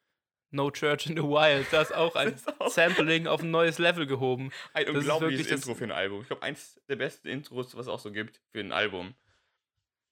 [0.53, 1.67] No Church in the Wild.
[1.71, 4.51] Das ist auch ein Das ist auch- Sampling auf ein neues Level gehoben.
[4.73, 6.21] Ein ist unglaubliches wirklich das- Intro für ein Album.
[6.21, 9.13] Ich glaube, eins der besten Intros, was es auch so gibt für ein Album.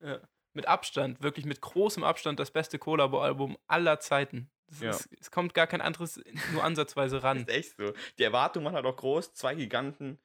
[0.02, 0.20] Ja.
[0.54, 4.50] Mit Abstand, wirklich mit großem Abstand das beste Collabo-Album aller Zeiten.
[4.72, 4.89] Es, Ja.
[4.91, 6.22] es, es kommt gar kein anderes
[6.54, 7.38] nur ansatzweise ran.
[7.39, 7.91] ist echt so.
[8.18, 9.34] Die Erwartungen waren halt auch groß.
[9.34, 10.20] Zwei Giganten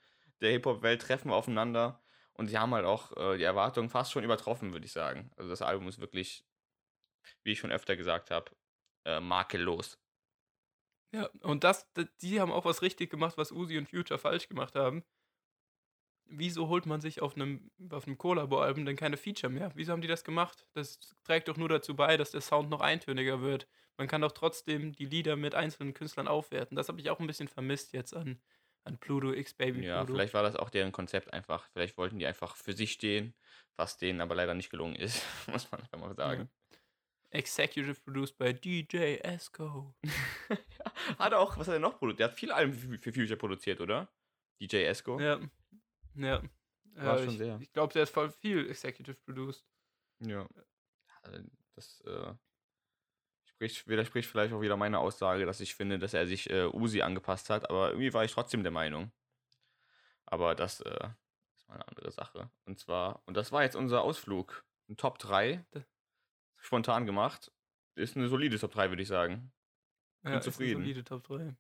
[0.45, 2.01] der Hip-Hop-Welt treffen aufeinander.
[2.35, 5.31] Und sie haben halt auch äh, die Erwartungen fast schon übertroffen, würde ich sagen.
[5.37, 6.45] Also das Album ist wirklich,
[7.43, 8.51] wie ich schon öfter gesagt habe,
[9.05, 9.99] äh, makellos.
[11.13, 11.89] Ja, und das,
[12.23, 15.05] die haben auch was richtig gemacht, was Uzi und Future falsch gemacht haben.
[16.27, 19.71] Wieso holt man sich auf einem, auf einem Collabo-Album denn keine Feature mehr?
[19.75, 20.67] Wieso haben die das gemacht?
[20.73, 23.69] Das trägt doch nur dazu bei, dass der Sound noch eintöniger wird.
[23.97, 26.77] Man kann doch trotzdem die Lieder mit einzelnen Künstlern aufwerten.
[26.77, 28.41] Das habe ich auch ein bisschen vermisst jetzt an,
[28.85, 30.15] an Pluto X Baby Ja, Pluto.
[30.15, 31.67] vielleicht war das auch deren Konzept einfach.
[31.73, 33.35] Vielleicht wollten die einfach für sich stehen,
[33.77, 36.51] was denen aber leider nicht gelungen ist, muss man einfach mal sagen.
[37.31, 39.95] Executive produced by DJ Esco.
[40.49, 42.21] ja, hat er auch, was hat er noch produziert?
[42.21, 44.09] Der hat viele Alben für, Future produziert, oder?
[44.61, 45.19] DJ Esco.
[45.19, 45.41] Ja.
[46.15, 46.43] Ja.
[46.97, 47.59] War ja schon ich sehr.
[47.61, 49.67] ich glaube, der ist voll viel Executive produced.
[50.21, 50.47] Ja.
[51.23, 51.39] Also,
[51.75, 52.35] Das äh,
[53.55, 57.03] spricht, widerspricht vielleicht auch wieder meiner Aussage, dass ich finde, dass er sich äh, Uzi
[57.03, 59.13] angepasst hat, aber irgendwie war ich trotzdem der Meinung.
[60.27, 61.09] Aber das äh,
[61.57, 62.51] ist mal eine andere Sache.
[62.65, 64.65] Und zwar, und das war jetzt unser Ausflug.
[64.89, 65.65] Ein Top 3.
[65.71, 65.85] Da-
[66.57, 67.53] Spontan gemacht.
[67.95, 69.53] Ist eine solide Top 3, würde ich sagen.
[70.23, 70.81] Ja, Bin ist eine zufrieden.
[70.83, 71.55] solide Top 3.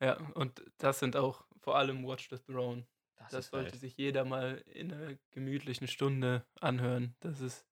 [0.00, 2.86] Ja, und das sind auch vor allem Watch the Throne.
[3.16, 7.14] Das, ist sollte halt- sich jeder mal in einer gemütlichen Stunde anhören.
[7.20, 7.64] Das ist,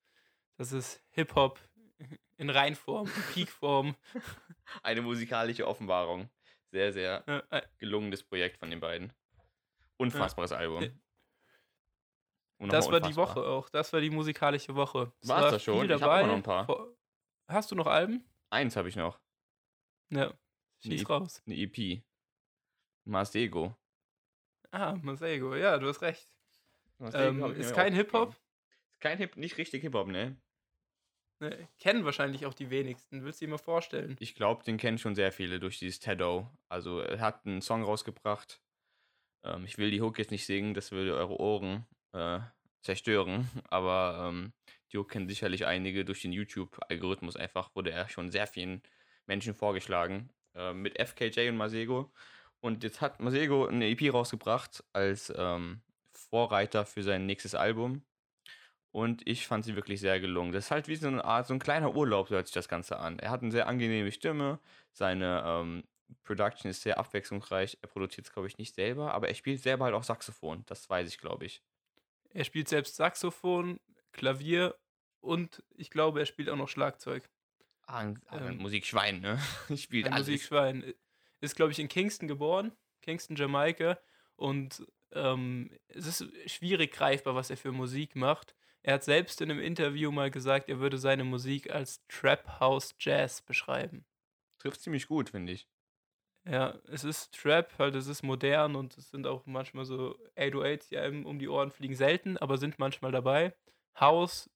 [0.56, 1.58] das ist Hip-Hop
[2.42, 3.96] in Reinform, in Peakform.
[4.82, 6.28] eine musikalische Offenbarung.
[6.70, 9.12] Sehr, sehr äh, gelungenes Projekt von den beiden.
[9.96, 11.00] Unfassbares Album.
[12.58, 13.14] Und das war die.
[13.16, 13.68] Woche auch.
[13.70, 15.12] Das war die musikalische Woche.
[15.20, 15.84] Es war das schon?
[15.84, 16.66] Ich hab immer noch ein paar.
[17.48, 18.24] Hast du noch Alben?
[18.50, 19.20] Eins habe ich noch.
[20.10, 20.32] Ja.
[20.80, 21.06] Schieß Nee.
[21.06, 21.42] raus.
[21.46, 22.02] Eine EP.
[23.04, 23.76] Masego.
[24.70, 25.54] Ah, Masego.
[25.54, 26.28] Ja, du hast recht.
[26.98, 27.94] Masego Ähm, ist kein.
[27.94, 28.34] Hip-Hop?
[29.00, 30.36] Kein Hip, nicht richtig Hip-Hop, ne?
[31.42, 33.24] Ne, kennen wahrscheinlich auch die wenigsten.
[33.24, 34.14] Willst du dir mal vorstellen?
[34.20, 36.48] Ich glaube, den kennen schon sehr viele durch dieses Teddo.
[36.68, 38.62] Also er hat einen Song rausgebracht.
[39.42, 42.38] Ähm, ich will die Hook jetzt nicht singen, das würde eure Ohren äh,
[42.82, 43.50] zerstören.
[43.70, 44.52] Aber ähm,
[44.92, 46.04] die Hook kennen sicherlich einige.
[46.04, 48.80] Durch den YouTube-Algorithmus einfach wurde er schon sehr vielen
[49.26, 50.30] Menschen vorgeschlagen.
[50.54, 52.12] Äh, mit FKJ und Masego.
[52.60, 55.82] Und jetzt hat Masego eine EP rausgebracht als ähm,
[56.12, 58.04] Vorreiter für sein nächstes Album.
[58.92, 60.52] Und ich fand sie wirklich sehr gelungen.
[60.52, 62.68] Das ist halt wie so eine Art, so ein kleiner Urlaub, so hört sich das
[62.68, 63.18] Ganze an.
[63.18, 64.60] Er hat eine sehr angenehme Stimme.
[64.92, 65.84] Seine ähm,
[66.24, 67.78] Production ist sehr abwechslungsreich.
[67.80, 70.64] Er produziert es, glaube ich, nicht selber, aber er spielt selber halt auch Saxophon.
[70.66, 71.62] Das weiß ich, glaube ich.
[72.34, 73.80] Er spielt selbst Saxophon,
[74.12, 74.76] Klavier
[75.20, 77.28] und ich glaube, er spielt auch noch Schlagzeug.
[77.86, 79.40] Ah, ein, ah, ein Ähm, Musikschwein, ne?
[79.76, 80.26] spielt Ein alles.
[80.26, 80.94] Musikschwein.
[81.40, 82.72] Ist, glaube ich, in Kingston geboren.
[83.00, 83.98] Kingston, Jamaika.
[84.36, 88.54] Und ähm, es ist schwierig greifbar, was er für Musik macht.
[88.82, 92.94] Er hat selbst in einem Interview mal gesagt, er würde seine Musik als Trap House
[92.98, 94.04] Jazz beschreiben.
[94.58, 95.68] Trifft ziemlich gut, finde ich.
[96.44, 100.88] Ja, es ist Trap, halt, es ist modern und es sind auch manchmal so 808s,
[100.88, 103.54] die einem um die Ohren fliegen, selten, aber sind manchmal dabei.
[104.00, 104.50] House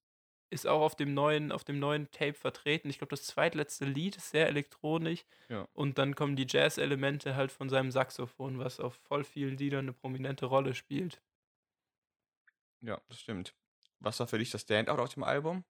[0.51, 2.89] ist auch auf dem neuen, auf dem neuen Tape vertreten.
[2.89, 5.25] Ich glaube, das zweitletzte Lied ist sehr elektronisch.
[5.49, 5.69] Ja.
[5.73, 9.93] Und dann kommen die Jazz-Elemente halt von seinem Saxophon, was auf voll vielen Liedern eine
[9.93, 11.21] prominente Rolle spielt.
[12.81, 13.55] Ja, das stimmt.
[14.01, 15.65] Was war für dich das Standout auf dem Album?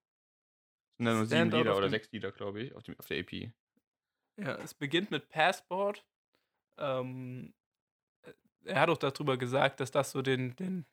[0.97, 3.51] Sind da nur sieben Lieder oder sechs Lieder, glaube ich, auf, dem, auf der EP.
[4.37, 6.05] Ja, es beginnt mit Passport.
[6.77, 7.53] Ähm,
[8.23, 8.33] äh,
[8.65, 10.85] er hat auch darüber gesagt, dass das so den, den,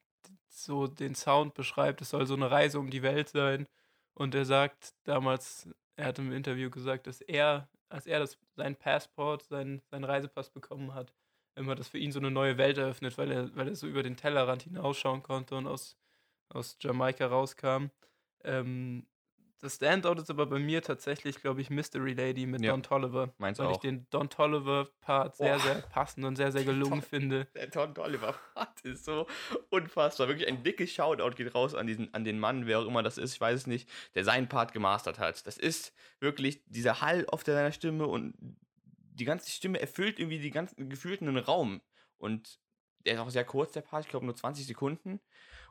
[0.48, 2.01] so den Sound beschreibt.
[2.01, 3.66] Es soll so eine Reise um die Welt sein.
[4.15, 8.77] Und er sagt damals, er hat im Interview gesagt, dass er, als er das, sein
[8.77, 11.12] Passport, sein, seinen Reisepass bekommen hat,
[11.56, 14.02] immer das für ihn so eine neue Welt eröffnet, weil er, weil er so über
[14.02, 15.97] den Tellerrand hinausschauen konnte und aus,
[16.55, 17.87] aus Jamaika rauskam.
[18.43, 19.07] Ähm,
[19.61, 23.33] das Standout ist aber bei mir tatsächlich, glaube ich, Mystery Lady mit Ja, Don Tolliver.
[23.39, 27.47] meins weil ich den Don Tolliver-Part sehr, sehr passend und sehr, sehr gelungen finde.
[27.55, 29.27] Der Don Toliver Part ist so
[29.71, 30.29] unfassbar.
[30.29, 33.17] Wirklich ein dickes Shoutout geht raus an, diesen, an den Mann, wer auch immer das
[33.17, 35.47] ist, ich weiß es nicht, der seinen Part gemastert hat.
[35.47, 38.35] Das ist wirklich dieser Hall auf seiner Stimme und
[39.15, 41.81] die ganze Stimme erfüllt irgendwie die ganzen gefühlten Raum.
[42.19, 42.61] Und
[43.07, 45.21] der ist auch sehr kurz, der Part, ich glaube nur 20 Sekunden.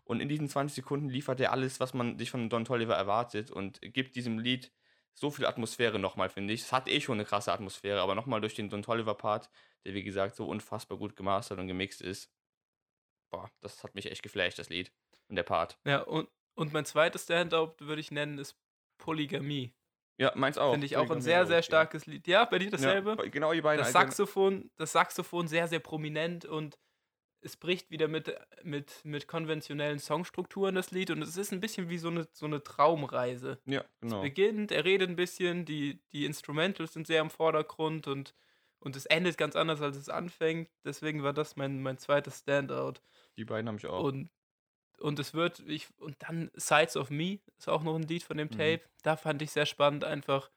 [0.05, 3.51] Und in diesen 20 Sekunden liefert er alles, was man sich von Don Toliver erwartet
[3.51, 4.71] und gibt diesem Lied
[5.13, 6.61] so viel Atmosphäre nochmal, finde ich.
[6.61, 9.49] Es hat eh schon eine krasse Atmosphäre, aber nochmal durch den Don Toliver-Part,
[9.85, 12.31] der wie gesagt so unfassbar gut gemastert und gemixt ist.
[13.31, 14.91] Boah, das hat mich echt geflasht, das Lied.
[15.29, 15.79] Und der Part.
[15.85, 18.57] Ja, und, und mein zweites Standout würde ich nennen, ist
[18.97, 19.73] Polygamie.
[20.17, 20.71] Ja, meins auch.
[20.71, 21.63] Finde ich auch ein sehr, sehr ja.
[21.63, 22.27] starkes Lied.
[22.27, 23.15] Ja, bei dir dasselbe?
[23.17, 23.79] Ja, genau die beiden.
[23.79, 26.77] das also- Saxophon, das Saxophon sehr, sehr prominent und
[27.43, 28.33] es bricht wieder mit,
[28.63, 32.45] mit, mit konventionellen Songstrukturen das Lied und es ist ein bisschen wie so eine, so
[32.45, 33.59] eine Traumreise.
[33.65, 34.17] Ja, genau.
[34.17, 38.33] Es beginnt, er redet ein bisschen, die, die Instrumentals sind sehr im Vordergrund und,
[38.79, 40.69] und es endet ganz anders, als es anfängt.
[40.85, 42.95] Deswegen war das mein, mein zweites Standout.
[43.37, 44.03] Die beiden habe ich auch.
[44.03, 44.29] Und,
[44.99, 48.37] und es wird, ich, und dann Sides of Me ist auch noch ein Lied von
[48.37, 48.57] dem Mhm.
[48.57, 48.81] Tape.
[49.03, 50.49] Da fand ich sehr spannend, einfach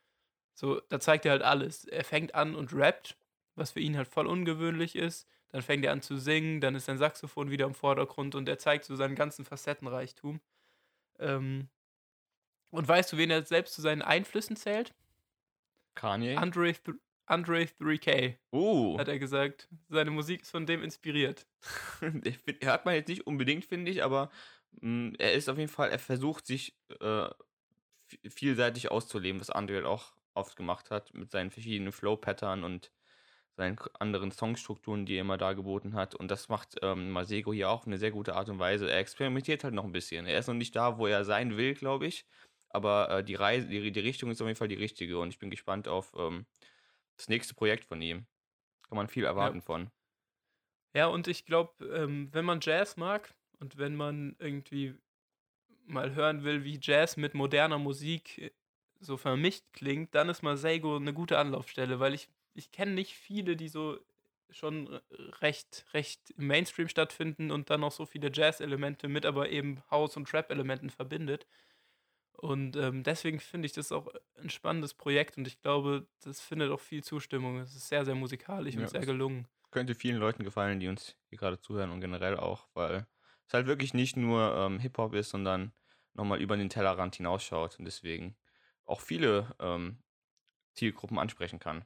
[0.53, 1.85] so, da zeigt er halt alles.
[1.85, 3.17] Er fängt an und rappt,
[3.55, 5.27] was für ihn halt voll ungewöhnlich ist.
[5.49, 8.59] Dann fängt er an zu singen, dann ist sein Saxophon wieder im Vordergrund und er
[8.59, 10.41] zeigt so seinen ganzen Facettenreichtum.
[11.19, 11.69] Ähm,
[12.69, 14.93] und weißt du, wen er selbst zu seinen Einflüssen zählt?
[15.95, 16.35] Kanye.
[16.35, 18.97] Andre, Th- Andre 3K, oh.
[18.99, 19.67] hat er gesagt.
[19.89, 21.47] Seine Musik ist von dem inspiriert.
[21.99, 22.25] Find-
[22.63, 24.29] hört man jetzt nicht unbedingt, finde ich, aber
[24.81, 27.29] mh, er ist auf jeden Fall, er versucht sich äh,
[28.09, 32.91] vi- vielseitig auszuleben, was Andre auch oft gemacht hat, mit seinen verschiedenen Flow-Pattern und
[33.57, 36.15] seinen anderen Songstrukturen, die er immer dargeboten hat.
[36.15, 38.89] Und das macht ähm, Masego hier auch auf eine sehr gute Art und Weise.
[38.89, 40.27] Er experimentiert halt noch ein bisschen.
[40.27, 42.25] Er ist noch nicht da, wo er sein will, glaube ich.
[42.69, 45.17] Aber äh, die Reise, die, die Richtung ist auf jeden Fall die richtige.
[45.19, 46.45] Und ich bin gespannt auf ähm,
[47.17, 48.27] das nächste Projekt von ihm.
[48.87, 49.89] Kann man viel erwarten von.
[50.93, 54.95] Ja, und ich glaube, ähm, wenn man Jazz mag und wenn man irgendwie
[55.85, 58.51] mal hören will, wie Jazz mit moderner Musik äh,
[58.99, 63.55] so vermischt klingt, dann ist Masego eine gute Anlaufstelle, weil ich, ich kenne nicht viele,
[63.57, 63.99] die so
[64.49, 65.01] schon äh,
[65.41, 70.17] recht, recht im Mainstream stattfinden und dann noch so viele Jazz-Elemente mit aber eben House-
[70.17, 71.47] und Trap-Elementen verbindet.
[72.33, 76.71] Und ähm, deswegen finde ich das auch ein spannendes Projekt und ich glaube, das findet
[76.71, 77.59] auch viel Zustimmung.
[77.59, 79.47] Es ist sehr, sehr musikalisch Ja, und sehr gelungen.
[79.71, 83.07] könnte vielen Leuten gefallen, die uns hier gerade zuhören und generell auch, weil
[83.47, 85.73] es halt wirklich nicht nur ähm, Hip-Hop ist, sondern
[86.13, 88.37] nochmal über den Tellerrand hinausschaut und deswegen
[88.85, 90.03] auch viele ähm,
[90.75, 91.85] Zielgruppen ansprechen kann.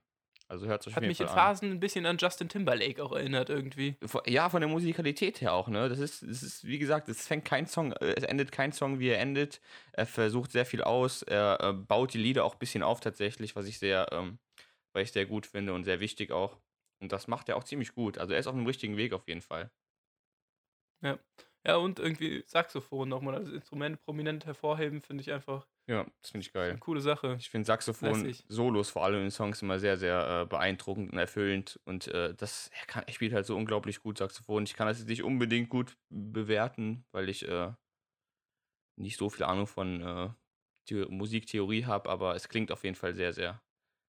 [0.51, 1.55] Also hört es euch Hat mich in Fall an.
[1.55, 3.95] Phasen ein bisschen an Justin Timberlake auch erinnert irgendwie.
[4.25, 5.87] Ja, von der Musikalität her auch, ne?
[5.87, 9.07] Das ist, das ist, wie gesagt, es fängt kein Song, es endet kein Song, wie
[9.07, 9.61] er endet.
[9.93, 13.55] Er versucht sehr viel aus, er äh, baut die Lieder auch ein bisschen auf tatsächlich,
[13.55, 14.39] was ich sehr, ähm,
[14.91, 16.57] weil ich sehr gut finde und sehr wichtig auch.
[17.01, 18.17] Und das macht er auch ziemlich gut.
[18.17, 19.71] Also er ist auf dem richtigen Weg auf jeden Fall.
[21.01, 26.45] Ja, und irgendwie Saxophon nochmal als Instrument prominent hervorheben, finde ich einfach Ja, das finde
[26.45, 26.77] ich geil.
[26.79, 27.35] coole Sache.
[27.37, 28.45] Ich finde Saxophon, Lässig.
[28.47, 31.81] Solos vor allem in Songs immer sehr, sehr äh, beeindruckend und erfüllend.
[31.83, 34.63] Und äh, das, er, kann, er spielt halt so unglaublich gut Saxophon.
[34.63, 37.73] Ich kann das jetzt nicht unbedingt gut bewerten, weil ich äh,
[38.95, 40.29] nicht so viel Ahnung von äh,
[40.87, 43.61] The Musiktheorie habe, aber es klingt auf jeden Fall sehr, sehr,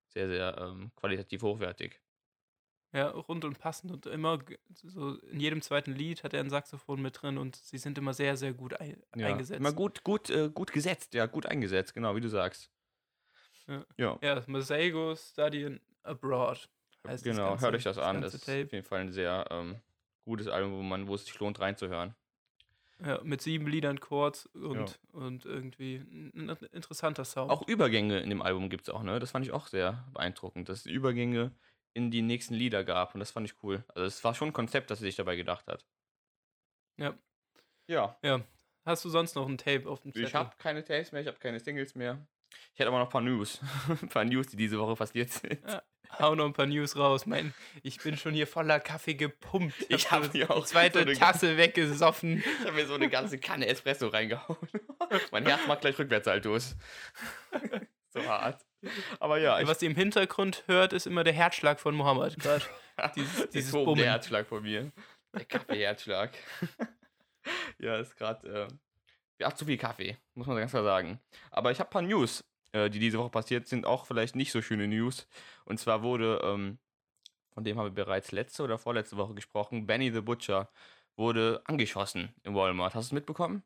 [0.08, 2.00] sehr, sehr ähm, qualitativ hochwertig.
[2.92, 4.38] Ja, rund und passend und immer
[4.74, 8.12] so in jedem zweiten Lied hat er ein Saxophon mit drin und sie sind immer
[8.12, 9.60] sehr, sehr gut ein Ja, eingesetzt.
[9.60, 12.70] Immer gut, gut, äh, gut gesetzt, ja, gut eingesetzt, genau, wie du sagst.
[13.66, 13.86] Ja.
[13.96, 14.18] ja.
[14.22, 16.68] Ja, Masego Studying Abroad.
[17.06, 18.20] heißt das Genau, ganze- hört euch das, an.
[18.20, 19.76] Das ist auf jeden Fall ein sehr ähm,
[20.24, 22.14] gutes Album, wo man, wo es sich lohnt reinzuhören.
[23.04, 27.50] Ja, mit sieben Liedern kurz und, und irgendwie ein, interessanter Sound.
[27.50, 29.18] Auch Übergänge in dem Album gibt es auch, ne?
[29.18, 31.52] Das fand ich auch sehr beeindruckend, dass Übergänge
[31.94, 33.84] in die nächsten Lieder gab und das fand ich cool.
[33.88, 35.84] Also es war schon ein Konzept, das er sich dabei gedacht hat.
[36.96, 37.14] Ja.
[38.22, 38.44] Ja.
[38.84, 40.28] Hast du sonst noch ein Tape auf dem Zettel?
[40.28, 42.18] Ich habe keine Tapes mehr, ich habe keine Singles mehr.
[42.72, 43.60] Ich hätte aber noch ein paar News.
[44.02, 45.58] ein paar News, die diese Woche passiert sind.
[45.66, 45.82] Ja.
[46.18, 47.24] Hau noch ein paar News raus.
[47.24, 49.86] Mein, ich bin schon hier voller Kaffee gepumpt.
[49.88, 52.42] Ich hab hab so hier die auch zweite so eine Tasse weggesoffen.
[52.60, 54.58] Ich habe mir so eine ganze Kanne Espresso reingehauen.
[55.30, 56.76] mein Herz macht gleich Rückwärtssaltos.
[58.12, 58.64] So hart.
[59.20, 62.64] Aber ja, ich Was ihr im Hintergrund hört, ist immer der Herzschlag von Mohammed gerade.
[63.16, 63.96] Dieses, dieses Bummen.
[63.96, 64.92] der Herzschlag von mir.
[65.34, 66.36] Der Kaffeeherzschlag.
[67.78, 68.68] ja, ist gerade.
[68.68, 68.74] Äh,
[69.40, 71.18] ja, zu viel Kaffee, muss man ganz klar sagen.
[71.50, 74.52] Aber ich habe ein paar News, äh, die diese Woche passiert sind, auch vielleicht nicht
[74.52, 75.26] so schöne News.
[75.64, 76.78] Und zwar wurde, ähm,
[77.54, 80.70] von dem haben wir bereits letzte oder vorletzte Woche gesprochen, Benny the Butcher
[81.16, 82.94] wurde angeschossen im Walmart.
[82.94, 83.62] Hast du es mitbekommen?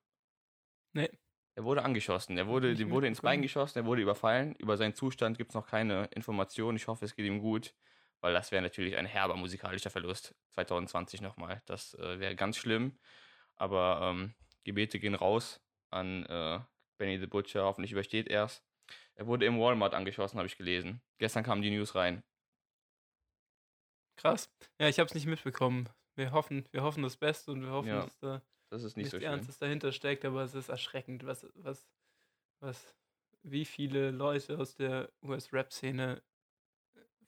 [0.93, 1.11] Nee.
[1.57, 2.37] Er wurde angeschossen.
[2.37, 4.55] Er wurde, dem wurde ins Bein geschossen, er wurde überfallen.
[4.57, 6.77] Über seinen Zustand gibt es noch keine Informationen.
[6.77, 7.75] Ich hoffe, es geht ihm gut,
[8.21, 10.35] weil das wäre natürlich ein herber musikalischer Verlust.
[10.53, 11.63] 2020 nochmal.
[11.65, 12.99] Das äh, wäre ganz schlimm.
[13.57, 14.35] Aber ähm,
[14.65, 16.61] Gebete gehen raus an äh,
[16.99, 17.65] Benny the Butcher.
[17.65, 18.63] Hoffentlich übersteht er es.
[19.15, 21.01] Er wurde im Walmart angeschossen, habe ich gelesen.
[21.17, 22.23] Gestern kamen die News rein.
[24.17, 24.55] Krass.
[24.79, 25.89] Ja, ich habe es nicht mitbekommen.
[26.17, 29.11] Wir hoffen, wir hoffen das Beste und wir hoffen, Ja, dass da Das ist nicht
[29.11, 29.31] so schlimm.
[29.33, 31.87] Ernstes dahinter steckt, aber es ist erschreckend, was, was,
[32.61, 32.95] was
[33.43, 36.23] wie viele Leute aus der US-Rap-Szene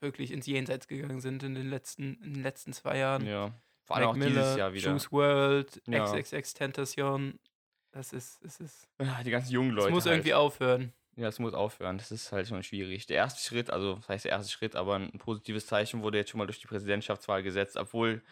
[0.01, 3.27] wirklich ins Jenseits gegangen sind in den letzten, in den letzten zwei Jahren.
[3.27, 3.53] Ja.
[3.85, 4.91] Vor allem Mac auch Miller, dieses Jahr wieder.
[4.91, 6.05] Juice World, Ja.
[6.05, 7.39] XXX Tentation.
[7.91, 9.89] Das ist, es ist, Ja, die ganzen jungen Leute.
[9.89, 10.17] es muss halt.
[10.17, 10.93] irgendwie aufhören.
[11.17, 11.99] Ja, es muss aufhören.
[11.99, 13.07] Das ist halt schon schwierig.
[13.07, 16.31] Der erste Schritt, also das heißt der erste Schritt, aber ein positives Zeichen wurde jetzt
[16.31, 18.23] schon mal durch die Präsidentschaftswahl gesetzt, obwohl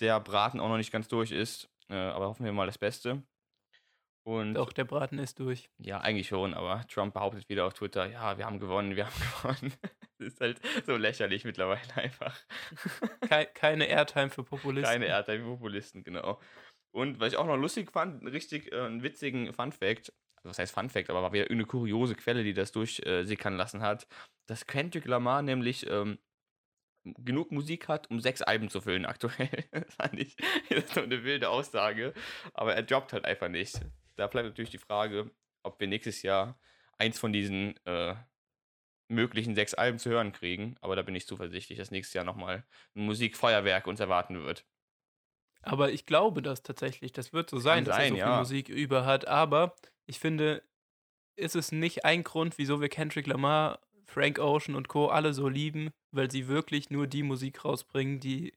[0.00, 1.70] der Braten auch noch nicht ganz durch ist.
[1.88, 3.22] Äh, aber hoffen wir mal das Beste.
[4.26, 5.70] Und Doch, der Braten ist durch.
[5.78, 9.20] ja, eigentlich schon, aber Trump behauptet wieder auf Twitter, ja, wir haben gewonnen, wir haben
[9.20, 9.72] gewonnen.
[10.18, 12.36] Das ist halt so lächerlich mittlerweile einfach.
[13.28, 14.90] Kei keine Airtime für Populisten.
[14.90, 16.40] Keine Erdteil Populisten, genau.
[16.92, 20.48] Und was ich auch noch lustig fand, einen richtig äh, einen witzigen Fun Fact, also
[20.48, 24.08] was heißt Fun Fact, aber war wieder eine kuriose Quelle, die das durchsickern lassen hat,
[24.48, 26.18] dass Kendrick Lamar nämlich ähm,
[27.18, 29.64] genug Musik hat, um sechs Alben zu füllen aktuell.
[29.70, 30.36] das fand ich
[30.68, 32.14] das ist so eine wilde Aussage,
[32.54, 33.80] aber er droppt halt einfach nicht.
[34.16, 35.30] Da bleibt natürlich die Frage,
[35.62, 36.58] ob wir nächstes Jahr
[36.98, 38.14] eins von diesen äh,
[39.08, 42.64] möglichen sechs Alben zu hören kriegen, aber da bin ich zuversichtlich, dass nächstes Jahr nochmal
[42.94, 44.64] ein Musikfeuerwerk uns erwarten wird.
[45.62, 47.12] Aber ich glaube das tatsächlich.
[47.12, 48.38] Das wird so sein, dass er sein, so viel ja.
[48.38, 49.26] Musik über hat.
[49.26, 49.74] Aber
[50.06, 50.62] ich finde,
[51.34, 55.08] ist es nicht ein Grund, wieso wir Kendrick Lamar, Frank Ocean und Co.
[55.08, 58.52] alle so lieben, weil sie wirklich nur die Musik rausbringen, die,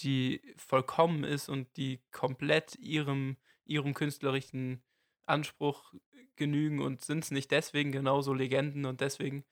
[0.00, 4.82] die vollkommen ist und die komplett ihrem, ihrem künstlerischen
[5.26, 5.94] Anspruch
[6.36, 9.44] genügen und sind es nicht deswegen genauso Legenden und deswegen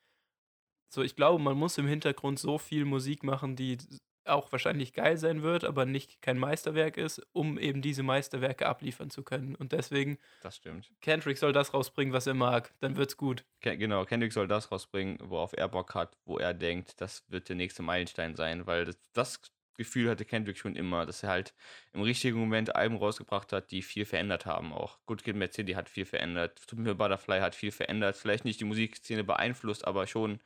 [0.89, 3.77] so, ich glaube, man muss im Hintergrund so viel Musik machen, die
[4.25, 9.09] auch wahrscheinlich geil sein wird, aber nicht kein Meisterwerk ist, um eben diese Meisterwerke abliefern
[9.09, 9.55] zu können.
[9.55, 10.91] Und deswegen, Das stimmt.
[11.01, 12.73] Kendrick soll das rausbringen, was er mag.
[12.79, 13.45] Dann wird's gut.
[13.61, 17.49] Ke genau, Kendrick soll das rausbringen, worauf er Bock hat, wo er denkt, das wird
[17.49, 19.41] der nächste Meilenstein sein, weil das, das
[19.75, 21.53] Gefühl hatte Kendrick schon immer, dass er halt
[21.93, 24.99] im richtigen Moment Alben rausgebracht hat, die viel verändert haben auch.
[25.05, 28.59] Good Kid Mad City hat viel verändert, To Me Butterfly hat viel verändert, vielleicht nicht
[28.59, 30.39] die Musikszene beeinflusst, aber schon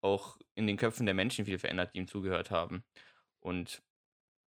[0.00, 2.84] auch in den Köpfen der Menschen viel verändert, die ihm zugehört haben.
[3.40, 3.82] Und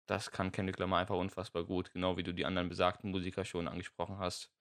[0.08, 3.68] das kann Kendrick Lamar einfach unfassbar gut, genau wie du die anderen besagten Musiker schon
[3.68, 4.52] angesprochen hast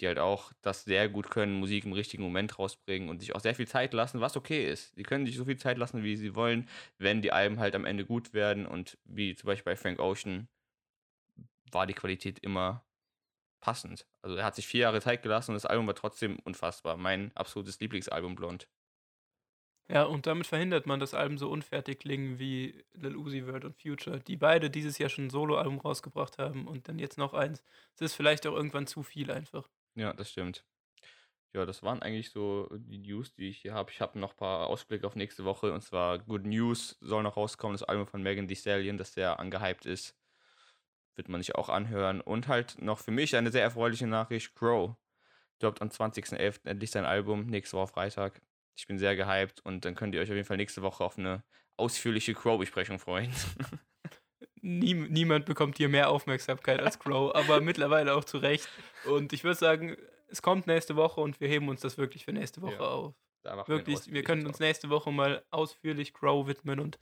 [0.00, 3.40] die halt auch das sehr gut können, Musik im richtigen Moment rausbringen und sich auch
[3.40, 4.96] sehr viel Zeit lassen, was okay ist.
[4.96, 6.68] Die können sich so viel Zeit lassen, wie sie wollen,
[6.98, 10.48] wenn die Alben halt am Ende gut werden und wie zum Beispiel bei Frank Ocean
[11.70, 12.84] war die Qualität immer
[13.60, 14.06] passend.
[14.22, 16.96] Also er hat sich vier Jahre Zeit gelassen und das Album war trotzdem unfassbar.
[16.96, 18.68] Mein absolutes Lieblingsalbum Blond.
[19.92, 23.76] Ja, und damit verhindert man, dass Alben so unfertig klingen wie Lil Uzi Vert und
[23.76, 27.62] Future, die beide dieses Jahr schon ein Soloalbum rausgebracht haben und dann jetzt noch eins.
[27.96, 29.68] Es ist vielleicht auch irgendwann zu viel einfach.
[29.94, 30.64] Ja, das stimmt.
[31.52, 33.90] Ja, das waren eigentlich so die News, die ich hier habe.
[33.90, 37.36] Ich habe noch ein paar Ausblicke auf nächste Woche und zwar Good News soll noch
[37.36, 40.16] rauskommen, das Album von Megan Thee Stallion, das sehr angehypt ist.
[41.16, 42.22] Wird man sich auch anhören.
[42.22, 44.96] Und halt noch für mich eine sehr erfreuliche Nachricht: Crow
[45.58, 46.60] droppt am 20.11.
[46.64, 48.40] endlich sein Album, nächste Woche Freitag.
[48.76, 51.18] Ich bin sehr gehypt und dann könnt ihr euch auf jeden Fall nächste Woche auf
[51.18, 51.44] eine
[51.76, 53.32] ausführliche Crow-Besprechung freuen.
[54.64, 58.68] Nie, niemand bekommt hier mehr Aufmerksamkeit als Crow, aber mittlerweile auch zu Recht.
[59.06, 59.96] Und ich würde sagen,
[60.28, 62.80] es kommt nächste Woche und wir heben uns das wirklich für nächste Woche Ja.
[62.80, 63.14] auf.
[63.42, 66.98] Da machen wir Wirklich, wir können uns nächste Woche mal ausführlich Crow widmen und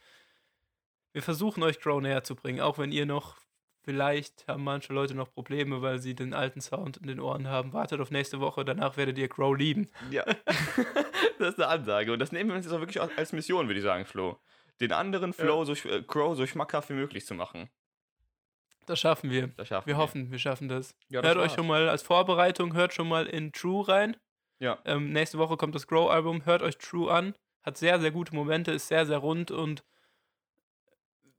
[1.13, 3.37] wir versuchen euch Crow näher zu bringen, auch wenn ihr noch,
[3.83, 7.73] vielleicht haben manche Leute noch Probleme, weil sie den alten Sound in den Ohren haben.
[7.73, 9.89] Wartet auf nächste Woche, danach werdet ihr Crow lieben.
[10.11, 10.25] Ja,
[11.39, 13.79] das ist eine Ansage und das nehmen wir uns jetzt auch wirklich als Mission, würde
[13.79, 14.39] ich sagen, Flo.
[14.81, 17.69] Den anderen Flow, so, sch- äh, Crow, so schmackhaft wie möglich zu machen.
[18.87, 19.49] Das schaffen wir.
[19.49, 20.95] Das schaffen Wir hoffen, wir schaffen das.
[21.09, 21.55] Ja, das hört euch war's.
[21.55, 24.17] schon mal als Vorbereitung, hört schon mal in True rein.
[24.59, 24.79] Ja.
[24.85, 26.45] Ähm, nächste Woche kommt das Grow-Album.
[26.45, 27.35] Hört euch True an.
[27.63, 29.85] Hat sehr, sehr gute Momente, ist sehr, sehr rund und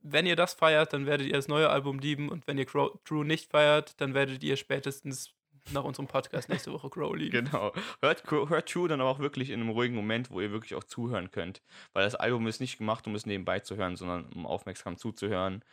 [0.01, 2.99] wenn ihr das feiert, dann werdet ihr das neue Album lieben und wenn ihr Grow,
[3.05, 5.33] True nicht feiert, dann werdet ihr spätestens
[5.71, 7.45] nach unserem Podcast nächste Woche Grow lieben.
[7.45, 7.71] Genau.
[8.01, 10.83] Hört, hört True dann aber auch wirklich in einem ruhigen Moment, wo ihr wirklich auch
[10.83, 11.61] zuhören könnt.
[11.93, 15.63] Weil das Album ist nicht gemacht, um es nebenbei zu hören, sondern um aufmerksam zuzuhören.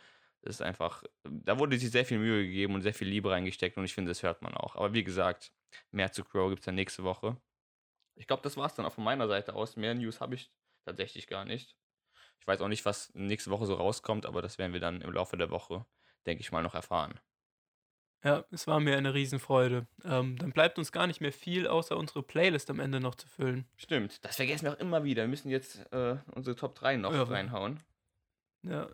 [0.41, 3.77] Das ist einfach, da wurde sich sehr viel Mühe gegeben und sehr viel Liebe reingesteckt
[3.77, 4.75] und ich finde, das hört man auch.
[4.75, 5.51] Aber wie gesagt,
[5.91, 7.35] mehr zu Crow gibt es dann nächste Woche.
[8.15, 9.75] Ich glaube, das war es dann auch von meiner Seite aus.
[9.75, 10.51] Mehr News habe ich
[10.85, 11.75] tatsächlich gar nicht.
[12.39, 15.11] Ich weiß auch nicht, was nächste Woche so rauskommt, aber das werden wir dann im
[15.11, 15.85] Laufe der Woche,
[16.25, 17.19] denke ich mal, noch erfahren.
[18.23, 19.87] Ja, es war mir eine Riesenfreude.
[20.03, 23.27] Ähm, dann bleibt uns gar nicht mehr viel, außer unsere Playlist am Ende noch zu
[23.29, 23.65] füllen.
[23.77, 25.23] Stimmt, das vergessen wir auch immer wieder.
[25.23, 27.23] Wir müssen jetzt äh, unsere Top 3 noch Ja.
[27.23, 27.79] reinhauen.
[28.61, 28.89] Ja,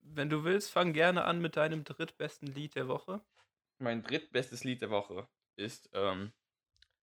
[0.00, 3.20] wenn du willst, fang gerne an mit deinem drittbesten Lied der Woche.
[3.78, 6.32] Mein drittbestes Lied der Woche ist ähm,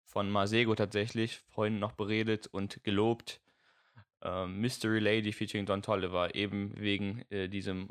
[0.04, 3.42] von Masego tatsächlich, vorhin noch beredet und gelobt.
[4.24, 7.90] Ähm, Mystery Lady featuring Don Tolliver, eben wegen äh, diesem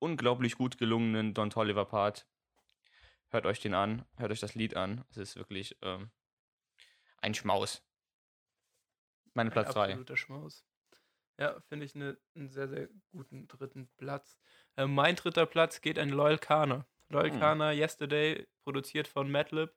[0.00, 2.26] unglaublich gut gelungenen Don Tolliver Part.
[3.28, 5.04] Hört euch den an, hört euch das Lied an.
[5.10, 6.10] Es ist wirklich ähm,
[7.18, 7.82] ein Schmaus.
[9.32, 9.84] Meine Ein Platz 3.
[9.84, 10.66] Absoluter Schmaus.
[11.38, 14.36] Ja, finde ich ne, einen sehr, sehr guten dritten Platz.
[14.76, 16.84] Äh, mein dritter Platz geht an Loyal Kana.
[17.08, 17.38] Loyal Hm.
[17.38, 19.72] Kana, Yesterday, produziert von Madlib.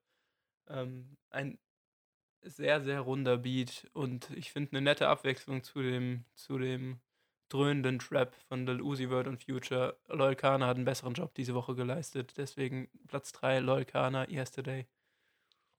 [0.68, 1.60] Ähm, ein
[2.46, 7.00] sehr, sehr runder Beat und ich finde eine nette Abwechslung zu dem, zu dem
[7.50, 9.98] dröhnenden Trap von Lil Uzi Vert und Future.
[10.08, 14.86] Loyal Kana hat einen besseren Job diese Woche geleistet, deswegen Platz 3, Loyal Kana, Yesterday.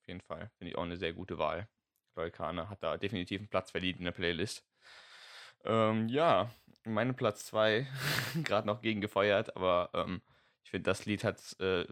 [0.01, 0.51] Auf jeden Fall.
[0.59, 1.69] Finde ich auch eine sehr gute Wahl.
[2.17, 4.65] Loyalkane hat da definitiv einen Platz verdient in der Playlist.
[5.65, 6.51] Ähm, ja,
[6.85, 7.87] meine Platz 2,
[8.45, 10.23] gerade noch gegen gefeuert, aber ähm,
[10.65, 11.87] ich finde, das Lied hat, äh,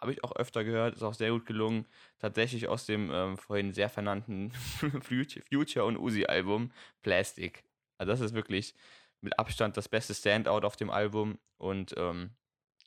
[0.00, 1.86] habe ich auch öfter gehört, ist auch sehr gut gelungen.
[2.18, 4.50] Tatsächlich aus dem ähm, vorhin sehr vernannten
[5.02, 7.64] Future, und Uzi-Album Plastic.
[7.98, 8.74] Also das ist wirklich
[9.20, 12.30] mit Abstand das beste Standout auf dem Album und ähm,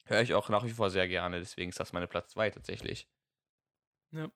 [0.06, 3.08] höre ich auch nach wie vor sehr gerne, deswegen ist das meine Platz 2 tatsächlich.
[4.12, 4.30] Ja.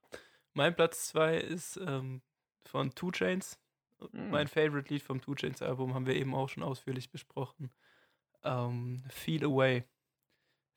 [0.54, 2.22] Mein Platz 2 ist ähm,
[2.66, 3.60] von Two Chains.
[4.12, 4.30] Mm.
[4.30, 7.72] Mein Favorite Lied vom Two Chains Album haben wir eben auch schon ausführlich besprochen.
[8.44, 9.84] Ähm, Feel Away.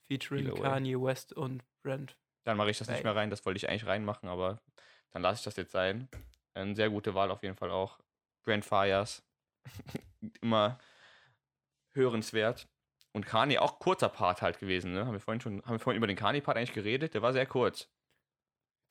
[0.07, 0.55] Featuring.
[0.55, 2.16] Kanye West und Brent.
[2.45, 4.61] Dann mache ich das nicht Weil- mehr rein, das wollte ich eigentlich reinmachen, aber
[5.11, 6.09] dann lasse ich das jetzt sein.
[6.55, 7.99] Eine sehr gute Wahl auf jeden Fall auch.
[8.45, 9.23] Brand Fires.
[10.41, 10.78] Immer
[11.93, 12.69] hörenswert.
[13.12, 15.07] Und Kanye auch kurzer Part halt gewesen, ne?
[15.07, 17.15] Haben wir vorhin schon, haben wir vorhin über den Kanye-Part eigentlich geredet?
[17.15, 17.91] Der war sehr kurz.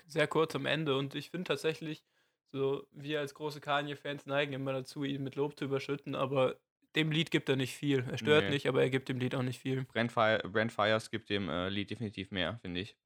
[0.07, 2.03] Sehr kurz am Ende und ich finde tatsächlich,
[2.51, 6.59] so wir als große Kanye-Fans neigen immer dazu, ihn mit Lob zu überschütten, aber
[6.95, 8.05] dem Lied gibt er nicht viel.
[8.09, 8.49] Er stört Nee.
[8.51, 9.83] nicht, aber er gibt dem Lied auch nicht viel.
[9.85, 12.97] Brand, Fire, Brand Fires gibt dem äh, Lied definitiv mehr, finde ich.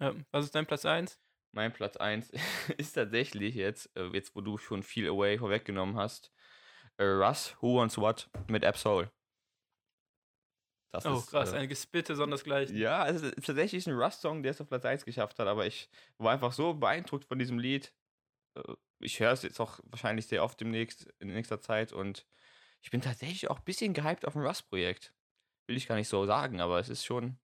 [0.00, 0.14] Ja.
[0.30, 1.18] Was ist dein Platz 1?
[1.52, 2.30] Mein Platz 1
[2.78, 6.32] ist tatsächlich jetzt, äh, jetzt wo du schon viel Away vorweggenommen hast,
[6.98, 9.10] äh, Russ, Who Wants What mit Absol.
[10.92, 12.76] Das Oh, ist, krass, äh, eine Gespitte sondersgleichen.
[12.76, 15.90] Ja, es ist tatsächlich ein Rust-Song, der es auf Platz 1 geschafft hat, aber ich
[16.16, 17.92] war einfach so beeindruckt von diesem Lied.
[18.56, 18.62] Äh,
[19.00, 22.26] Ich höre es jetzt auch wahrscheinlich sehr oft demnächst, in nächster Zeit und
[22.82, 25.12] ich bin tatsächlich auch ein bisschen gehypt auf ein Rust-Projekt.
[25.66, 27.38] Will ich gar nicht so sagen, aber es ist schon,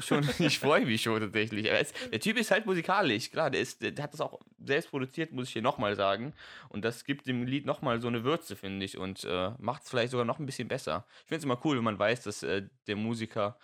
[0.00, 1.70] schon ich freue mich schon tatsächlich.
[1.70, 5.32] Es, der Typ ist halt musikalisch, klar, der, ist, der, hat das auch selbst produziert,
[5.32, 6.34] muss ich hier nochmal sagen.
[6.68, 9.90] Und das gibt dem Lied nochmal so eine Würze, finde ich, und äh, macht es
[9.90, 11.06] vielleicht sogar noch ein bisschen besser.
[11.22, 13.58] Ich finde es immer cool, wenn man weiß, dass äh, der Musiker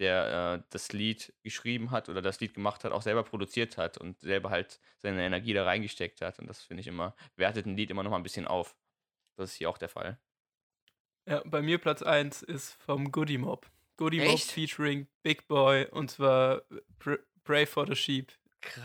[0.00, 3.98] der äh, das Lied geschrieben hat oder das Lied gemacht hat, auch selber produziert hat
[3.98, 6.38] und selber halt seine Energie da reingesteckt hat.
[6.38, 8.76] Und das finde ich immer, wertet ein Lied immer noch mal ein bisschen auf.
[9.36, 10.18] Das ist hier auch der Fall.
[11.30, 13.70] Ja, bei mir Platz 1 ist vom Goody Mob.
[13.96, 16.62] Goody Mob featuring Big Boy und zwar
[16.98, 18.32] Pr- Pray for the Sheep.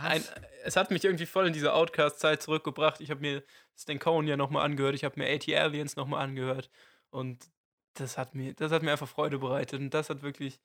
[0.01, 0.23] Ein,
[0.63, 3.01] es hat mich irgendwie voll in diese Outcast-Zeit zurückgebracht.
[3.01, 3.43] Ich habe mir
[3.76, 6.69] Stan Cohen ja nochmal angehört, ich habe mir AT Aliens nochmal angehört
[7.09, 7.49] und
[7.95, 10.59] das hat, mir, das hat mir einfach Freude bereitet und das hat wirklich,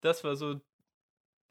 [0.00, 0.60] das war so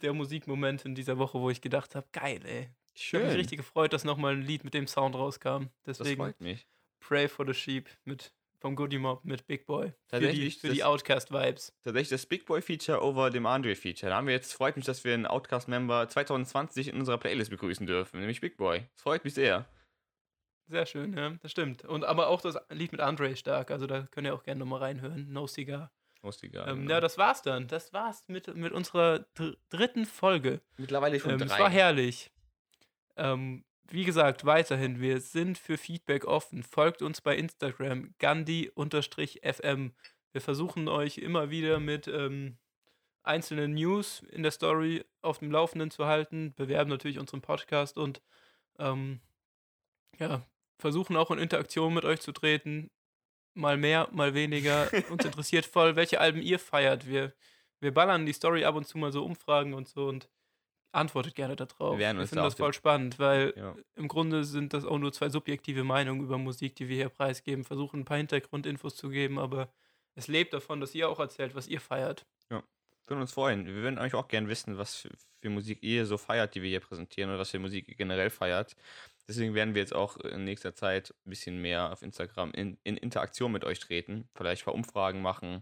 [0.01, 2.69] der Musikmoment in dieser Woche, wo ich gedacht habe, geil, ey.
[2.93, 5.67] Ich habe mich richtig gefreut, dass nochmal ein Lied mit dem Sound rauskam.
[5.83, 6.67] Das Deswegen freut mich.
[6.99, 9.87] Pray for the Sheep mit vom Goody Mob mit Big Boy.
[9.89, 11.73] Die, Tatsächlich, für die das- Outcast-Vibes.
[11.83, 14.11] Tatsächlich das Big Boy Feature over dem Andre Feature.
[14.11, 17.85] Da haben wir jetzt, freut mich, dass wir einen Outcast-Member 2020 in unserer Playlist begrüßen
[17.87, 18.85] dürfen, nämlich Big Boy.
[18.93, 19.65] Das freut mich sehr.
[20.67, 21.83] Sehr schön, ja, das stimmt.
[21.83, 24.79] Und aber auch das Lied mit Andre stark, also da könnt ihr auch gerne nochmal
[24.79, 25.33] reinhören.
[25.33, 25.91] No Cigar.
[26.23, 26.67] Lustiger.
[26.67, 26.91] Ähm, genau.
[26.91, 27.67] ja, das war's dann.
[27.67, 30.61] Das war's mit, mit unserer dr dritten Folge.
[30.77, 31.59] Mittlerweile schon Ähm, es drei.
[31.59, 32.31] war herrlich.
[33.17, 36.63] Ähm, wie gesagt, weiterhin, wir sind für Feedback offen.
[36.63, 39.93] Folgt uns bei Instagram, gandhi-fm.
[40.31, 42.57] Wir versuchen euch immer wieder mit ähm,
[43.23, 48.21] einzelnen News in der Story auf dem Laufenden zu halten, bewerben natürlich unseren Podcast und
[48.79, 49.19] ähm,
[50.19, 50.45] ja,
[50.77, 52.89] versuchen auch in Interaktion mit euch zu treten.
[53.53, 54.89] Mal mehr, mal weniger.
[55.09, 57.07] Uns interessiert voll, welche Alben ihr feiert.
[57.07, 57.33] Wir,
[57.79, 60.29] wir ballern die Story ab und zu mal so Umfragen und so und
[60.91, 61.97] antwortet gerne darauf.
[61.97, 63.75] Wir uns finden da das voll spannend, weil Ja.
[63.95, 67.63] im Grunde sind das auch nur zwei subjektive Meinungen über Musik, die wir hier preisgeben,
[67.63, 69.69] versuchen ein paar Hintergrundinfos zu geben, aber
[70.15, 72.25] es lebt davon, dass ihr auch erzählt, was ihr feiert.
[73.07, 73.65] Können uns freuen.
[73.65, 75.09] Wir würden eigentlich auch gerne wissen, was für,
[75.41, 78.29] für Musik ihr so feiert, die wir hier präsentieren oder was für Musik ihr generell
[78.29, 78.75] feiert.
[79.27, 82.95] Deswegen werden wir jetzt auch in nächster Zeit ein bisschen mehr auf Instagram in, in
[82.97, 84.29] Interaktion mit euch treten.
[84.35, 85.61] Vielleicht ein paar Umfragen machen, ein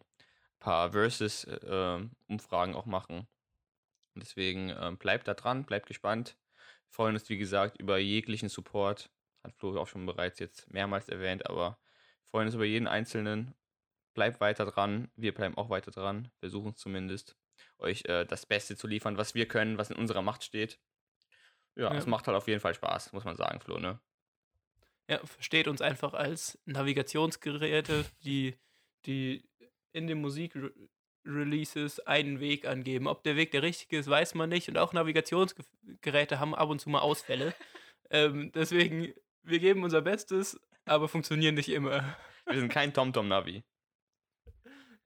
[0.59, 3.27] paar Versus-Umfragen auch machen.
[4.15, 6.37] Und deswegen ähm, bleibt da dran, bleibt gespannt.
[6.87, 9.09] Wir freuen uns, wie gesagt, über jeglichen Support.
[9.43, 11.79] Hat Flo auch schon bereits jetzt mehrmals erwähnt, aber
[12.23, 13.55] wir freuen uns über jeden einzelnen
[14.19, 15.09] bleibt weiter dran.
[15.15, 16.29] Wir bleiben auch weiter dran.
[16.39, 17.37] Versuchen zumindest,
[17.77, 20.77] euch äh, das Beste zu liefern, was wir können, was in unserer Macht steht.
[21.75, 21.97] Ja, Ja.
[21.97, 23.99] es macht halt auf jeden Fall Spaß, muss man sagen, Flo, ne?
[25.07, 28.57] Ja, versteht uns einfach als Navigationsgeräte, die,
[29.05, 29.49] die
[29.93, 30.19] in den
[31.29, 33.07] Musikreleases einen Weg angeben.
[33.07, 34.67] Ob der Weg der richtige ist, weiß man nicht.
[34.69, 37.53] Und auch Navigationsgeräte haben ab und zu mal Ausfälle.
[38.09, 42.17] ähm, deswegen, wir geben unser Bestes, aber funktionieren nicht immer.
[42.45, 43.63] Wir sind kein TomTom-Navi.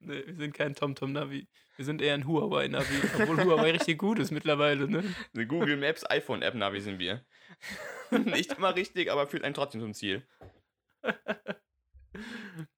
[0.06, 1.48] Nee, wir sind kein TomTom-Navi.
[1.78, 5.02] Wir sind eher ein Huawei-Navi, obwohl Huawei richtig gut ist mittlerweile, ne?
[5.34, 7.26] Eine Google Maps iPhone-App-Navi sind wir.
[8.12, 10.28] Nicht immer richtig, aber führt einen trotzdem zum Ziel.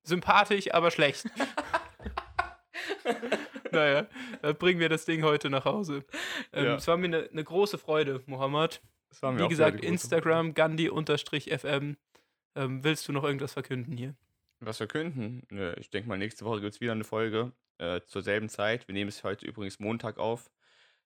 [0.04, 1.26] Sympathisch, aber schlecht.
[3.72, 4.08] naja,
[4.42, 6.04] dann bringen wir das Ding heute nach Hause.
[6.54, 6.76] Ähm, Ja.
[6.76, 8.82] Es war mir eine ne große Freude, Mohammed.
[9.22, 9.84] Wie gesagt.
[9.84, 11.98] Instagram, Gandhi-FM.
[12.58, 14.16] Ähm, willst du noch irgendwas verkünden hier?
[14.60, 15.44] Was verkünden?
[15.50, 18.88] Nö, Ich denke mal, nächste Woche gibt es wieder eine Folge äh, zur selben Zeit.
[18.88, 20.50] Wir nehmen es heute übrigens Montag auf.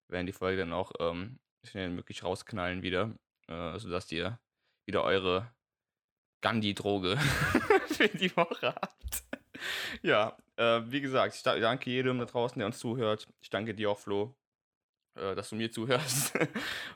[0.08, 3.16] Wir werden die Folge dann auch ähm, schnell möglich rausknallen wieder,
[3.48, 4.40] äh, sodass ihr
[4.86, 5.52] wieder eure
[6.42, 7.18] Gandhi-Droge
[7.88, 9.24] für die Woche habt.
[10.02, 13.28] ja, äh, wie gesagt, ich da- danke jedem da draußen, der uns zuhört.
[13.42, 14.36] Ich danke dir auch, Flo,
[15.16, 16.38] äh, dass du mir zuhörst.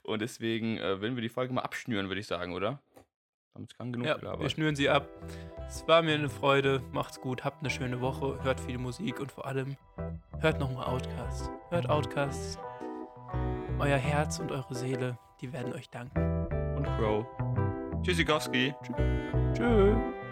[0.03, 2.80] Und deswegen äh, werden wir die Folge mal abschnüren, würde ich sagen, oder?
[3.53, 4.52] Damit kann genug Ja, wir gelabert.
[4.52, 5.07] schnüren sie ab.
[5.68, 6.81] Es war mir eine Freude.
[6.91, 9.77] Macht's gut, habt eine schöne Woche, hört viel Musik und vor allem
[10.40, 11.52] hört nochmal Outcast.
[11.69, 12.57] Hört Outcast.
[13.80, 16.48] Euer Herz und eure Seele, die werden euch danken.
[16.76, 17.26] Und Crow.
[18.02, 18.73] Tschüssikowski.
[19.53, 19.95] Tschüss.
[19.95, 20.22] I'm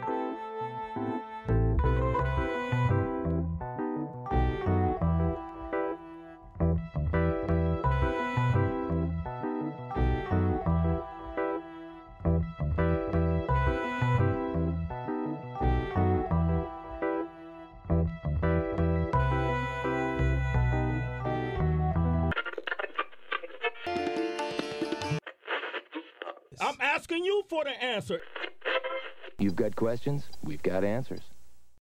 [29.82, 31.22] questions, we've got answers.